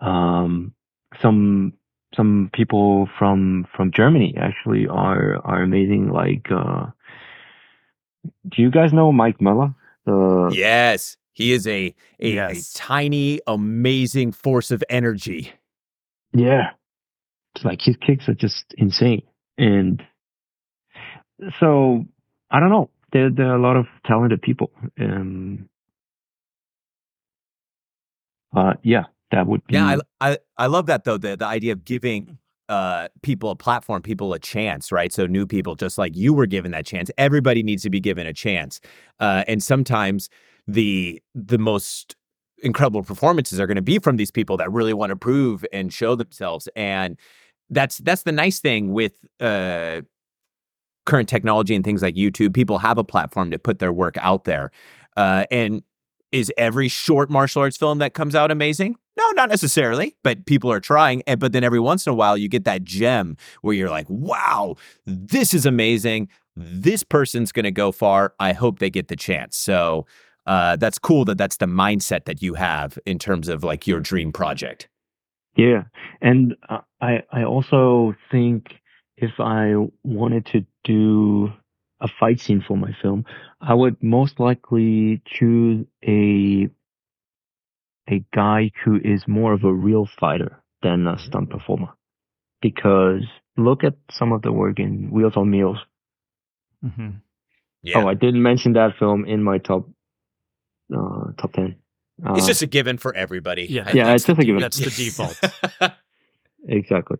Um, 0.00 0.72
some 1.20 1.72
some 2.14 2.50
people 2.52 3.08
from 3.18 3.66
from 3.76 3.90
Germany 3.90 4.36
actually 4.40 4.86
are 4.86 5.44
are 5.44 5.62
amazing. 5.62 6.10
Like, 6.12 6.46
uh, 6.52 6.86
do 8.48 8.62
you 8.62 8.70
guys 8.70 8.92
know 8.92 9.10
Mike 9.10 9.38
Möller? 9.38 9.74
The 10.04 10.50
yes, 10.54 11.16
he 11.32 11.50
is 11.52 11.66
a 11.66 11.92
a, 12.20 12.32
Yes. 12.34 12.72
a 12.74 12.78
tiny, 12.78 13.40
amazing 13.48 14.30
force 14.30 14.70
of 14.70 14.84
energy. 14.88 15.50
Yeah. 16.32 16.70
It's 17.56 17.64
like 17.64 17.80
his 17.82 17.96
kicks 17.96 18.28
are 18.28 18.34
just 18.34 18.72
insane. 18.78 19.22
And 19.58 20.00
so 21.58 22.04
I 22.52 22.60
don't 22.60 22.68
know. 22.70 22.90
There 23.12 23.30
there 23.30 23.50
are 23.50 23.56
a 23.56 23.60
lot 23.62 23.76
of 23.76 23.86
talented 24.04 24.42
people. 24.42 24.70
Um 25.00 25.68
uh 28.56 28.74
yeah, 28.82 29.04
that 29.32 29.46
would 29.46 29.64
be 29.66 29.74
Yeah, 29.74 29.98
I, 30.20 30.32
I 30.32 30.38
I 30.58 30.66
love 30.66 30.86
that 30.86 31.04
though. 31.04 31.18
The 31.18 31.36
the 31.36 31.46
idea 31.46 31.72
of 31.72 31.84
giving 31.84 32.38
uh 32.68 33.08
people 33.22 33.50
a 33.50 33.56
platform, 33.56 34.02
people 34.02 34.32
a 34.32 34.38
chance, 34.38 34.90
right? 34.90 35.12
So 35.12 35.26
new 35.26 35.46
people, 35.46 35.74
just 35.76 35.98
like 35.98 36.16
you 36.16 36.32
were 36.34 36.46
given 36.46 36.72
that 36.72 36.86
chance. 36.86 37.10
Everybody 37.18 37.62
needs 37.62 37.82
to 37.82 37.90
be 37.90 38.00
given 38.00 38.26
a 38.26 38.32
chance. 38.32 38.80
Uh, 39.20 39.44
and 39.46 39.62
sometimes 39.62 40.28
the 40.66 41.22
the 41.34 41.58
most 41.58 42.16
incredible 42.62 43.02
performances 43.02 43.60
are 43.60 43.66
going 43.66 43.76
to 43.76 43.82
be 43.82 43.98
from 43.98 44.16
these 44.16 44.30
people 44.30 44.56
that 44.56 44.72
really 44.72 44.94
want 44.94 45.10
to 45.10 45.16
prove 45.16 45.64
and 45.72 45.92
show 45.92 46.14
themselves. 46.14 46.68
And 46.74 47.18
that's 47.70 47.98
that's 47.98 48.22
the 48.22 48.32
nice 48.32 48.60
thing 48.60 48.92
with 48.92 49.12
uh 49.40 50.02
current 51.06 51.28
technology 51.28 51.74
and 51.74 51.84
things 51.84 52.02
like 52.02 52.14
YouTube. 52.14 52.52
People 52.54 52.78
have 52.78 52.98
a 52.98 53.04
platform 53.04 53.50
to 53.50 53.58
put 53.58 53.78
their 53.78 53.92
work 53.92 54.16
out 54.18 54.44
there. 54.44 54.70
Uh, 55.16 55.44
and 55.50 55.82
is 56.32 56.52
every 56.58 56.88
short 56.88 57.30
martial 57.30 57.62
arts 57.62 57.76
film 57.76 57.98
that 57.98 58.12
comes 58.12 58.34
out 58.34 58.50
amazing? 58.50 58.96
No, 59.16 59.30
not 59.30 59.48
necessarily, 59.48 60.14
but 60.22 60.44
people 60.44 60.70
are 60.70 60.80
trying. 60.80 61.22
And 61.26 61.40
but 61.40 61.52
then 61.52 61.64
every 61.64 61.80
once 61.80 62.06
in 62.06 62.12
a 62.12 62.14
while 62.14 62.36
you 62.36 62.48
get 62.48 62.64
that 62.64 62.84
gem 62.84 63.36
where 63.62 63.74
you're 63.74 63.88
like, 63.88 64.06
wow, 64.10 64.76
this 65.06 65.54
is 65.54 65.64
amazing. 65.64 66.28
This 66.54 67.02
person's 67.02 67.52
going 67.52 67.64
to 67.64 67.70
go 67.70 67.92
far. 67.92 68.34
I 68.38 68.52
hope 68.52 68.78
they 68.78 68.90
get 68.90 69.08
the 69.08 69.16
chance. 69.16 69.56
So 69.56 70.06
uh, 70.46 70.76
that's 70.76 70.98
cool 70.98 71.24
that 71.26 71.38
that's 71.38 71.56
the 71.56 71.66
mindset 71.66 72.24
that 72.26 72.42
you 72.42 72.54
have 72.54 72.98
in 73.06 73.18
terms 73.18 73.48
of 73.48 73.64
like 73.64 73.86
your 73.86 74.00
dream 74.00 74.32
project. 74.32 74.88
Yeah. 75.56 75.84
And 76.20 76.54
uh, 76.68 76.80
I 77.00 77.22
I 77.32 77.44
also 77.44 78.14
think 78.30 78.66
if 79.16 79.32
I 79.38 79.74
wanted 80.04 80.44
to 80.52 80.66
do 80.86 81.52
a 82.00 82.08
fight 82.20 82.40
scene 82.40 82.62
for 82.66 82.76
my 82.76 82.92
film, 83.02 83.24
I 83.60 83.74
would 83.74 84.02
most 84.02 84.38
likely 84.38 85.22
choose 85.26 85.86
a 86.06 86.68
a 88.08 88.24
guy 88.32 88.70
who 88.84 89.00
is 89.02 89.26
more 89.26 89.52
of 89.52 89.64
a 89.64 89.72
real 89.72 90.06
fighter 90.20 90.62
than 90.82 91.06
a 91.08 91.18
stunt 91.18 91.50
performer. 91.50 91.88
Because 92.62 93.22
look 93.56 93.82
at 93.82 93.94
some 94.12 94.32
of 94.32 94.42
the 94.42 94.52
work 94.52 94.78
in 94.78 95.10
Wheels 95.10 95.36
on 95.36 95.50
Meals. 95.50 95.78
hmm 96.82 97.10
Yeah. 97.82 97.98
Oh, 97.98 98.06
I 98.08 98.14
didn't 98.14 98.42
mention 98.42 98.74
that 98.74 98.96
film 98.98 99.24
in 99.24 99.42
my 99.42 99.58
top 99.58 99.88
uh, 100.96 101.32
top 101.36 101.52
ten. 101.52 101.76
Uh, 102.24 102.34
it's 102.36 102.46
just 102.46 102.62
a 102.62 102.66
given 102.66 102.96
for 102.98 103.14
everybody. 103.14 103.66
Yeah. 103.68 103.90
Yeah, 103.92 104.14
it's 104.14 104.24
just 104.24 104.38
a 104.38 104.44
given. 104.44 104.60
That's 104.62 104.78
the 104.78 104.90
default. 105.04 105.36
Exactly. 106.68 107.18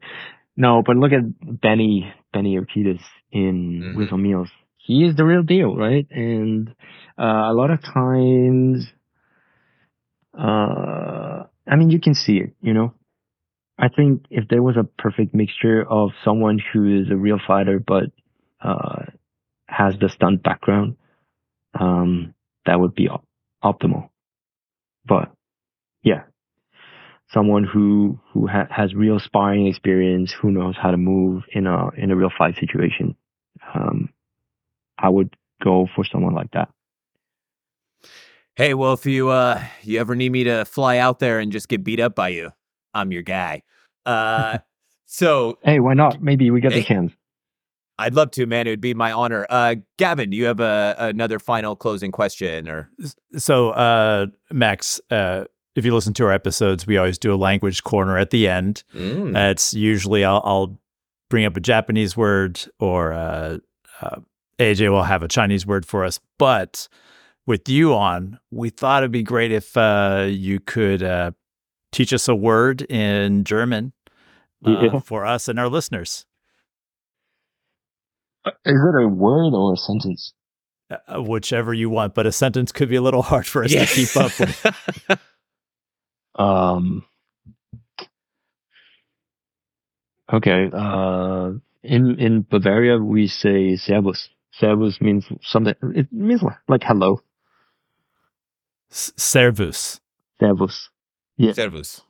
No, 0.57 0.83
but 0.85 0.97
look 0.97 1.13
at 1.13 1.61
Benny 1.61 2.13
Benny 2.33 2.57
Urquidez 2.59 3.01
in 3.33 3.83
Mhm. 3.83 3.95
Wheels 3.97 4.13
Meals. 4.13 4.51
He 4.79 5.05
is 5.05 5.17
the 5.17 5.25
real 5.25 5.43
deal, 5.43 5.77
right? 5.77 6.07
And 6.11 6.75
uh, 7.19 7.45
a 7.51 7.55
lot 7.55 7.71
of 7.71 7.83
times, 7.83 8.93
uh, 10.39 11.45
I 11.67 11.77
mean, 11.77 11.91
you 11.91 12.01
can 12.01 12.15
see 12.15 12.39
it. 12.39 12.55
You 12.61 12.75
know, 12.75 12.95
I 13.79 13.89
think 13.89 14.25
if 14.31 14.49
there 14.49 14.63
was 14.63 14.77
a 14.77 14.85
perfect 14.85 15.35
mixture 15.35 15.85
of 15.89 16.11
someone 16.25 16.59
who 16.73 17.03
is 17.03 17.11
a 17.11 17.17
real 17.17 17.39
fighter 17.47 17.79
but 17.85 18.05
uh, 18.61 19.05
has 19.69 19.95
the 20.01 20.09
stunt 20.09 20.43
background, 20.43 20.97
um, 21.79 22.35
that 22.67 22.81
would 22.81 22.95
be 22.95 23.09
op- 23.09 23.27
optimal. 23.65 24.11
But 25.07 25.31
yeah, 26.03 26.25
someone 27.31 27.65
who 27.65 28.19
who 28.33 28.47
ha- 28.47 28.69
has 28.71 28.95
real 28.95 29.19
sparring 29.19 29.67
experience, 29.67 30.33
who 30.33 30.51
knows 30.51 30.77
how 30.81 30.91
to 30.91 30.97
move 30.97 31.45
in 31.53 31.67
a 31.67 31.89
in 31.97 32.11
a 32.11 32.17
real 32.17 32.31
fight 32.37 32.57
situation. 32.57 33.17
Um, 33.75 34.11
I 34.99 35.09
would 35.09 35.35
go 35.63 35.89
for 35.95 36.05
someone 36.05 36.35
like 36.35 36.51
that. 36.53 36.69
Hey, 38.55 38.73
well, 38.75 38.95
if 38.95 39.05
you 39.07 39.29
uh 39.29 39.63
you 39.83 40.01
ever 40.01 40.15
need 40.15 40.33
me 40.33 40.45
to 40.45 40.65
fly 40.65 40.99
out 40.99 41.19
there 41.19 41.39
and 41.41 41.53
just 41.53 41.69
get 41.69 41.85
beat 41.85 42.01
up 42.01 42.15
by 42.15 42.29
you, 42.29 42.51
I'm 42.95 43.13
your 43.13 43.23
guy. 43.23 43.63
Uh 44.07 44.59
so 45.07 45.59
Hey, 45.63 45.81
why 45.81 45.95
not? 45.95 46.23
Maybe 46.23 46.51
we 46.51 46.61
get 46.61 46.73
Hey. 46.73 46.81
the 46.81 46.85
chance. 46.87 47.13
I'd 47.99 48.15
love 48.15 48.31
to, 48.33 48.45
man. 48.47 48.67
It 48.67 48.71
would 48.71 48.81
be 48.81 48.95
my 48.95 49.13
honor. 49.13 49.47
Uh 49.51 49.77
Gavin, 49.99 50.31
do 50.31 50.37
you 50.37 50.47
have 50.47 50.61
a 50.61 50.95
another 50.99 51.39
final 51.39 51.77
closing 51.77 52.13
question 52.13 52.69
or 52.69 52.91
So, 53.37 53.71
uh, 53.71 54.27
Max, 54.51 55.01
uh, 55.11 55.45
if 55.77 55.85
you 55.85 55.95
listen 55.95 56.13
to 56.15 56.25
our 56.25 56.33
episodes, 56.33 56.87
we 56.87 56.97
always 56.97 57.19
do 57.19 57.33
a 57.33 57.37
language 57.37 57.85
corner 57.85 58.19
at 58.19 58.31
the 58.31 58.49
end. 58.49 58.83
Mm. 58.95 59.37
It's 59.51 59.73
usually 59.75 60.25
I'll, 60.25 60.43
I'll 60.45 60.79
bring 61.31 61.45
up 61.45 61.57
a 61.57 61.61
Japanese 61.61 62.17
word 62.17 62.61
or 62.81 63.13
uh, 63.13 63.59
uh, 64.01 64.17
AJ 64.59 64.91
will 64.91 65.03
have 65.05 65.23
a 65.23 65.29
Chinese 65.29 65.67
word 65.67 65.87
for 65.87 66.05
us. 66.05 66.19
But 66.39 66.89
with 67.47 67.69
you 67.69 67.95
on, 67.95 68.39
we 68.51 68.71
thought 68.71 69.03
it'd 69.03 69.13
be 69.13 69.23
great 69.23 69.53
if 69.53 69.77
uh, 69.77 70.27
you 70.29 70.59
could 70.61 71.03
uh, 71.03 71.31
teach 71.93 72.13
us 72.13 72.27
a 72.27 72.35
word 72.35 72.83
in 72.83 73.45
German 73.45 73.93
uh, 74.67 74.71
Yeah. 74.83 74.99
for 75.01 75.25
us 75.27 75.47
and 75.49 75.61
our 75.61 75.69
listeners. 75.69 76.25
Is 78.47 78.53
it 78.65 79.03
a 79.05 79.09
word 79.09 79.53
or 79.55 79.75
a 79.75 79.77
sentence? 79.77 80.33
Uh, 80.89 81.21
whichever 81.21 81.75
you 81.75 81.91
want, 81.91 82.15
but 82.15 82.27
a 82.27 82.33
sentence 82.33 82.71
could 82.71 82.89
be 82.89 82.95
a 82.95 83.03
little 83.03 83.23
hard 83.23 83.45
for 83.45 83.65
us 83.65 83.73
to 83.73 83.87
keep 83.87 84.17
up 84.17 84.39
with. 84.39 85.19
Um. 86.37 87.05
Okay. 90.33 90.71
Uh, 90.73 91.53
in 91.83 92.19
in 92.19 92.43
Bavaria 92.49 92.99
we 92.99 93.27
say 93.29 93.77
"servus." 93.77 94.29
Servus 94.53 95.01
means 95.01 95.27
something. 95.43 95.75
It 95.95 96.11
means 96.13 96.43
like, 96.43 96.57
like 96.69 96.83
hello. 96.85 97.21
S- 98.91 99.13
Servus. 99.17 100.01
Servus. 100.41 100.89
Yeah. 101.37 101.53
Servus. 101.53 102.01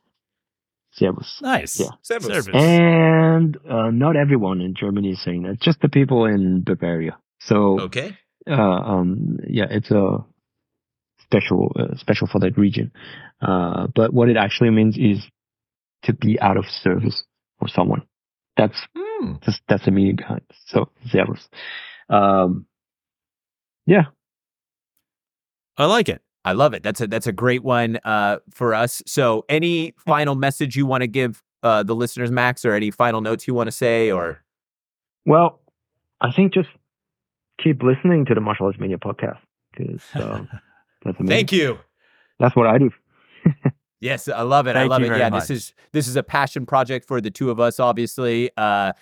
Servus. 0.91 1.39
Nice. 1.41 1.79
Yeah. 1.79 1.89
Servus. 2.01 2.27
Servus. 2.27 2.55
And 2.55 3.57
uh, 3.69 3.91
not 3.91 4.15
everyone 4.15 4.61
in 4.61 4.73
Germany 4.75 5.11
is 5.11 5.21
saying 5.21 5.43
that. 5.43 5.59
Just 5.59 5.81
the 5.81 5.89
people 5.89 6.25
in 6.25 6.63
Bavaria. 6.63 7.17
So 7.39 7.79
Okay. 7.81 8.17
uh, 8.49 8.53
um, 8.53 9.37
yeah, 9.47 9.67
it's 9.69 9.91
a 9.91 10.23
special 11.29 11.71
uh, 11.79 11.95
special 11.97 12.27
for 12.27 12.39
that 12.39 12.57
region. 12.57 12.91
Uh, 13.41 13.87
but 13.95 14.13
what 14.13 14.29
it 14.29 14.37
actually 14.37 14.69
means 14.71 14.97
is 14.97 15.19
to 16.03 16.13
be 16.13 16.39
out 16.39 16.57
of 16.57 16.65
service 16.65 17.23
for 17.59 17.67
someone. 17.67 18.03
That's 18.55 18.77
Mm. 19.21 19.43
that's, 19.43 19.59
that's 19.67 19.85
the 19.85 19.91
meaning 19.91 20.15
behind 20.15 20.41
it. 20.49 20.55
So 20.67 20.89
Servus. 21.09 21.47
Um, 22.09 22.65
yeah. 23.87 24.03
I 25.77 25.85
like 25.85 26.07
it. 26.09 26.21
I 26.45 26.53
love 26.53 26.73
it. 26.73 26.83
That's 26.83 27.01
a 27.01 27.07
that's 27.07 27.27
a 27.27 27.31
great 27.31 27.63
one 27.63 27.99
uh 28.05 28.37
for 28.51 28.73
us. 28.73 29.01
So 29.05 29.43
any 29.49 29.93
final 30.05 30.35
message 30.35 30.75
you 30.75 30.85
want 30.85 31.01
to 31.01 31.07
give 31.07 31.43
uh 31.63 31.83
the 31.83 31.95
listeners, 31.95 32.31
Max, 32.31 32.63
or 32.63 32.73
any 32.73 32.91
final 32.91 33.21
notes 33.21 33.47
you 33.47 33.53
want 33.53 33.67
to 33.67 33.71
say 33.71 34.11
or 34.11 34.43
Well, 35.25 35.59
I 36.21 36.31
think 36.31 36.53
just 36.53 36.69
keep 37.61 37.81
listening 37.83 38.25
to 38.25 38.33
the 38.35 38.41
Martial 38.41 38.67
Arts 38.67 38.79
Mania 38.79 38.97
podcast 38.97 39.39
because 39.71 40.01
um, 40.15 40.47
that's 41.03 41.19
amazing. 41.19 41.27
Thank 41.27 41.51
you. 41.51 41.79
That's 42.39 42.55
what 42.55 42.67
I 42.67 42.77
do. 42.77 42.91
Yes, 43.99 44.27
I 44.27 44.43
love 44.43 44.67
it. 44.67 44.75
I 44.75 44.83
love 44.83 44.99
you 44.99 45.07
it. 45.07 45.09
very 45.09 45.21
Yeah, 45.21 45.29
much. 45.29 45.47
this 45.47 45.49
is 45.49 45.73
this 45.91 46.07
is 46.07 46.15
a 46.15 46.21
passion 46.21 46.67
project 46.67 47.07
for 47.07 47.19
the 47.19 47.31
two 47.31 47.49
of 47.49 47.59
us. 47.59 47.79
Obviously, 47.79 48.51
uh, 48.55 48.93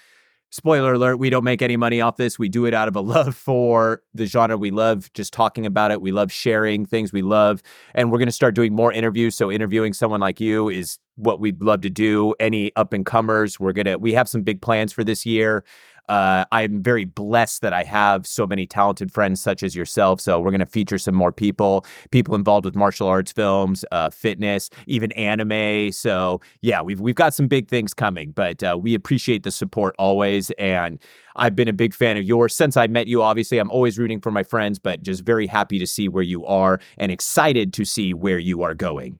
spoiler 0.51 0.93
alert: 0.93 1.17
we 1.17 1.29
don't 1.29 1.43
make 1.43 1.61
any 1.61 1.75
money 1.75 1.99
off 1.99 2.15
this. 2.15 2.39
We 2.39 2.47
do 2.47 2.65
it 2.65 2.73
out 2.73 2.87
of 2.87 2.95
a 2.95 3.01
love 3.01 3.35
for 3.35 4.03
the 4.13 4.25
genre. 4.25 4.57
We 4.57 4.71
love 4.71 5.11
just 5.11 5.33
talking 5.33 5.65
about 5.65 5.91
it. 5.91 6.01
We 6.01 6.13
love 6.13 6.31
sharing 6.31 6.85
things 6.85 7.11
we 7.11 7.21
love, 7.23 7.61
and 7.93 8.09
we're 8.09 8.19
going 8.19 8.29
to 8.29 8.31
start 8.31 8.55
doing 8.55 8.73
more 8.73 8.93
interviews. 8.93 9.35
So 9.35 9.51
interviewing 9.51 9.91
someone 9.91 10.21
like 10.21 10.39
you 10.39 10.69
is 10.69 10.97
what 11.17 11.41
we'd 11.41 11.61
love 11.61 11.81
to 11.81 11.89
do. 11.89 12.33
Any 12.39 12.71
up 12.77 12.93
and 12.93 13.05
comers, 13.05 13.59
we're 13.59 13.73
gonna 13.73 13.97
we 13.97 14.13
have 14.13 14.29
some 14.29 14.43
big 14.43 14.61
plans 14.61 14.93
for 14.93 15.03
this 15.03 15.25
year. 15.25 15.65
Uh, 16.09 16.45
I'm 16.51 16.81
very 16.81 17.05
blessed 17.05 17.61
that 17.61 17.73
I 17.73 17.83
have 17.83 18.27
so 18.27 18.45
many 18.45 18.65
talented 18.65 19.11
friends 19.11 19.41
such 19.41 19.63
as 19.63 19.75
yourself. 19.75 20.21
So 20.21 20.39
we're 20.39 20.51
going 20.51 20.59
to 20.59 20.65
feature 20.65 20.97
some 20.97 21.15
more 21.15 21.31
people, 21.31 21.85
people 22.11 22.35
involved 22.35 22.65
with 22.65 22.75
martial 22.75 23.07
arts 23.07 23.31
films, 23.31 23.83
uh, 23.91 24.09
fitness, 24.09 24.69
even 24.87 25.11
anime. 25.13 25.91
So 25.91 26.41
yeah, 26.61 26.81
we've 26.81 26.99
we've 26.99 27.15
got 27.15 27.33
some 27.33 27.47
big 27.47 27.67
things 27.67 27.93
coming, 27.93 28.31
but 28.31 28.63
uh, 28.63 28.77
we 28.79 28.93
appreciate 28.93 29.43
the 29.43 29.51
support 29.51 29.95
always. 29.97 30.51
And 30.51 30.99
I've 31.35 31.55
been 31.55 31.67
a 31.67 31.73
big 31.73 31.93
fan 31.93 32.17
of 32.17 32.23
yours 32.23 32.55
since 32.55 32.77
I 32.77 32.87
met 32.87 33.07
you. 33.07 33.21
Obviously, 33.21 33.57
I'm 33.57 33.71
always 33.71 33.97
rooting 33.97 34.21
for 34.21 34.31
my 34.31 34.43
friends, 34.43 34.79
but 34.79 35.03
just 35.03 35.23
very 35.23 35.47
happy 35.47 35.79
to 35.79 35.87
see 35.87 36.07
where 36.07 36.23
you 36.23 36.45
are 36.45 36.79
and 36.97 37.11
excited 37.11 37.73
to 37.73 37.85
see 37.85 38.13
where 38.13 38.39
you 38.39 38.63
are 38.63 38.73
going. 38.73 39.19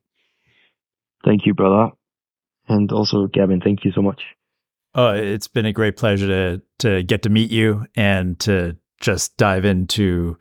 Thank 1.26 1.46
you, 1.46 1.54
brother. 1.54 1.92
And 2.68 2.92
also, 2.92 3.28
Gavin, 3.28 3.62
thank 3.62 3.84
you 3.84 3.92
so 3.94 4.02
much. 4.02 4.22
Oh, 4.96 5.10
it's 5.10 5.50
been 5.50 5.66
a 5.66 5.74
great 5.74 5.98
pleasure 5.98 6.28
to 6.28 6.62
to 6.80 7.04
get 7.04 7.22
to 7.24 7.30
meet 7.30 7.52
you 7.52 7.86
and 7.96 8.40
to 8.40 8.78
just 9.02 9.36
dive 9.36 9.66
into 9.66 10.38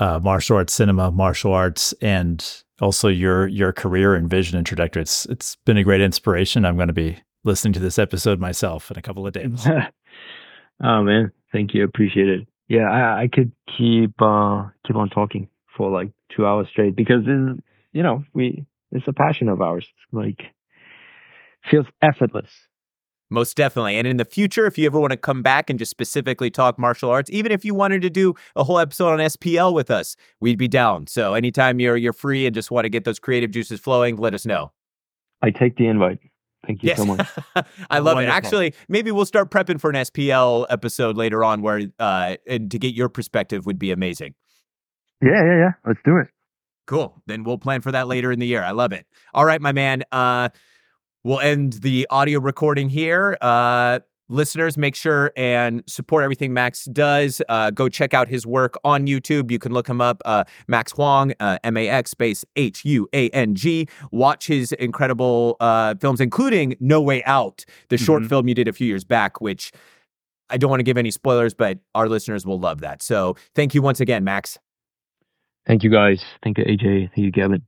uh, 0.00 0.18
martial 0.20 0.56
arts 0.56 0.72
cinema, 0.72 1.12
martial 1.12 1.52
arts, 1.52 1.94
and 2.02 2.64
also 2.80 3.08
your 3.08 3.46
your 3.46 3.72
career 3.72 4.16
and 4.16 4.28
vision 4.28 4.58
and 4.58 4.66
trajectory. 4.66 5.02
It's 5.02 5.26
it's 5.26 5.56
been 5.64 5.76
a 5.76 5.84
great 5.84 6.00
inspiration. 6.00 6.64
I'm 6.64 6.74
going 6.74 6.88
to 6.88 6.92
be 6.92 7.18
listening 7.44 7.72
to 7.74 7.80
this 7.80 7.98
episode 7.98 8.40
myself 8.40 8.90
in 8.90 8.98
a 8.98 9.02
couple 9.02 9.26
of 9.28 9.32
days. 9.32 9.64
oh 10.82 11.02
man, 11.04 11.30
thank 11.52 11.72
you, 11.72 11.84
appreciate 11.84 12.28
it. 12.28 12.48
Yeah, 12.66 12.90
I, 12.90 13.22
I 13.22 13.28
could 13.32 13.52
keep 13.78 14.20
uh, 14.20 14.64
keep 14.84 14.96
on 14.96 15.08
talking 15.10 15.48
for 15.76 15.90
like 15.90 16.10
two 16.34 16.44
hours 16.44 16.66
straight 16.68 16.96
because 16.96 17.24
this, 17.24 17.62
you 17.92 18.02
know 18.02 18.24
we 18.32 18.66
it's 18.90 19.06
a 19.06 19.12
passion 19.12 19.48
of 19.48 19.60
ours. 19.60 19.86
Like 20.10 20.42
feels 21.70 21.86
effortless. 22.02 22.50
Most 23.34 23.56
definitely. 23.56 23.96
And 23.96 24.06
in 24.06 24.16
the 24.16 24.24
future, 24.24 24.64
if 24.64 24.78
you 24.78 24.86
ever 24.86 25.00
want 25.00 25.10
to 25.10 25.16
come 25.16 25.42
back 25.42 25.68
and 25.68 25.76
just 25.76 25.90
specifically 25.90 26.50
talk 26.50 26.78
martial 26.78 27.10
arts, 27.10 27.28
even 27.30 27.50
if 27.50 27.64
you 27.64 27.74
wanted 27.74 28.00
to 28.02 28.10
do 28.10 28.34
a 28.54 28.62
whole 28.62 28.78
episode 28.78 29.08
on 29.08 29.18
SPL 29.18 29.74
with 29.74 29.90
us, 29.90 30.14
we'd 30.40 30.56
be 30.56 30.68
down. 30.68 31.08
So 31.08 31.34
anytime 31.34 31.80
you're 31.80 31.96
you're 31.96 32.12
free 32.12 32.46
and 32.46 32.54
just 32.54 32.70
want 32.70 32.84
to 32.84 32.88
get 32.88 33.02
those 33.02 33.18
creative 33.18 33.50
juices 33.50 33.80
flowing, 33.80 34.16
let 34.16 34.34
us 34.34 34.46
know. 34.46 34.70
I 35.42 35.50
take 35.50 35.76
the 35.76 35.88
invite. 35.88 36.20
Thank 36.64 36.84
you 36.84 36.90
yes. 36.90 36.98
so 36.98 37.04
much. 37.04 37.28
I 37.90 37.98
love 37.98 38.14
Wonderful. 38.14 38.20
it. 38.20 38.28
Actually, 38.28 38.74
maybe 38.88 39.10
we'll 39.10 39.26
start 39.26 39.50
prepping 39.50 39.80
for 39.80 39.90
an 39.90 39.96
SPL 39.96 40.66
episode 40.70 41.16
later 41.16 41.42
on 41.42 41.60
where 41.60 41.82
uh 41.98 42.36
and 42.46 42.70
to 42.70 42.78
get 42.78 42.94
your 42.94 43.08
perspective 43.08 43.66
would 43.66 43.80
be 43.80 43.90
amazing. 43.90 44.34
Yeah, 45.20 45.44
yeah, 45.44 45.58
yeah. 45.58 45.72
Let's 45.84 46.00
do 46.04 46.18
it. 46.18 46.28
Cool. 46.86 47.20
Then 47.26 47.42
we'll 47.44 47.58
plan 47.58 47.80
for 47.80 47.90
that 47.90 48.06
later 48.06 48.30
in 48.30 48.38
the 48.38 48.46
year. 48.46 48.62
I 48.62 48.70
love 48.70 48.92
it. 48.92 49.06
All 49.32 49.44
right, 49.44 49.60
my 49.60 49.72
man. 49.72 50.04
Uh 50.12 50.50
We'll 51.24 51.40
end 51.40 51.72
the 51.74 52.06
audio 52.10 52.38
recording 52.38 52.90
here. 52.90 53.38
Uh, 53.40 54.00
listeners, 54.28 54.76
make 54.76 54.94
sure 54.94 55.32
and 55.38 55.82
support 55.86 56.22
everything 56.22 56.52
Max 56.52 56.84
does. 56.84 57.40
Uh, 57.48 57.70
go 57.70 57.88
check 57.88 58.12
out 58.12 58.28
his 58.28 58.46
work 58.46 58.74
on 58.84 59.06
YouTube. 59.06 59.50
You 59.50 59.58
can 59.58 59.72
look 59.72 59.88
him 59.88 60.02
up, 60.02 60.20
uh, 60.26 60.44
Max 60.68 60.92
Huang, 60.92 61.32
uh, 61.40 61.58
M 61.64 61.78
A 61.78 61.88
X 61.88 62.10
space 62.10 62.44
H 62.56 62.84
U 62.84 63.08
A 63.14 63.30
N 63.30 63.54
G. 63.54 63.88
Watch 64.12 64.46
his 64.48 64.72
incredible 64.72 65.56
uh, 65.60 65.94
films, 65.94 66.20
including 66.20 66.76
No 66.78 67.00
Way 67.00 67.24
Out, 67.24 67.64
the 67.88 67.96
mm-hmm. 67.96 68.04
short 68.04 68.26
film 68.26 68.46
you 68.46 68.54
did 68.54 68.68
a 68.68 68.74
few 68.74 68.86
years 68.86 69.04
back, 69.04 69.40
which 69.40 69.72
I 70.50 70.58
don't 70.58 70.68
want 70.68 70.80
to 70.80 70.84
give 70.84 70.98
any 70.98 71.10
spoilers, 71.10 71.54
but 71.54 71.78
our 71.94 72.06
listeners 72.06 72.44
will 72.44 72.60
love 72.60 72.82
that. 72.82 73.02
So 73.02 73.34
thank 73.54 73.74
you 73.74 73.80
once 73.80 73.98
again, 73.98 74.24
Max. 74.24 74.58
Thank 75.66 75.84
you, 75.84 75.90
guys. 75.90 76.22
Thank 76.42 76.58
you, 76.58 76.64
AJ. 76.64 77.08
Thank 77.14 77.16
you, 77.16 77.30
Gavin. 77.30 77.62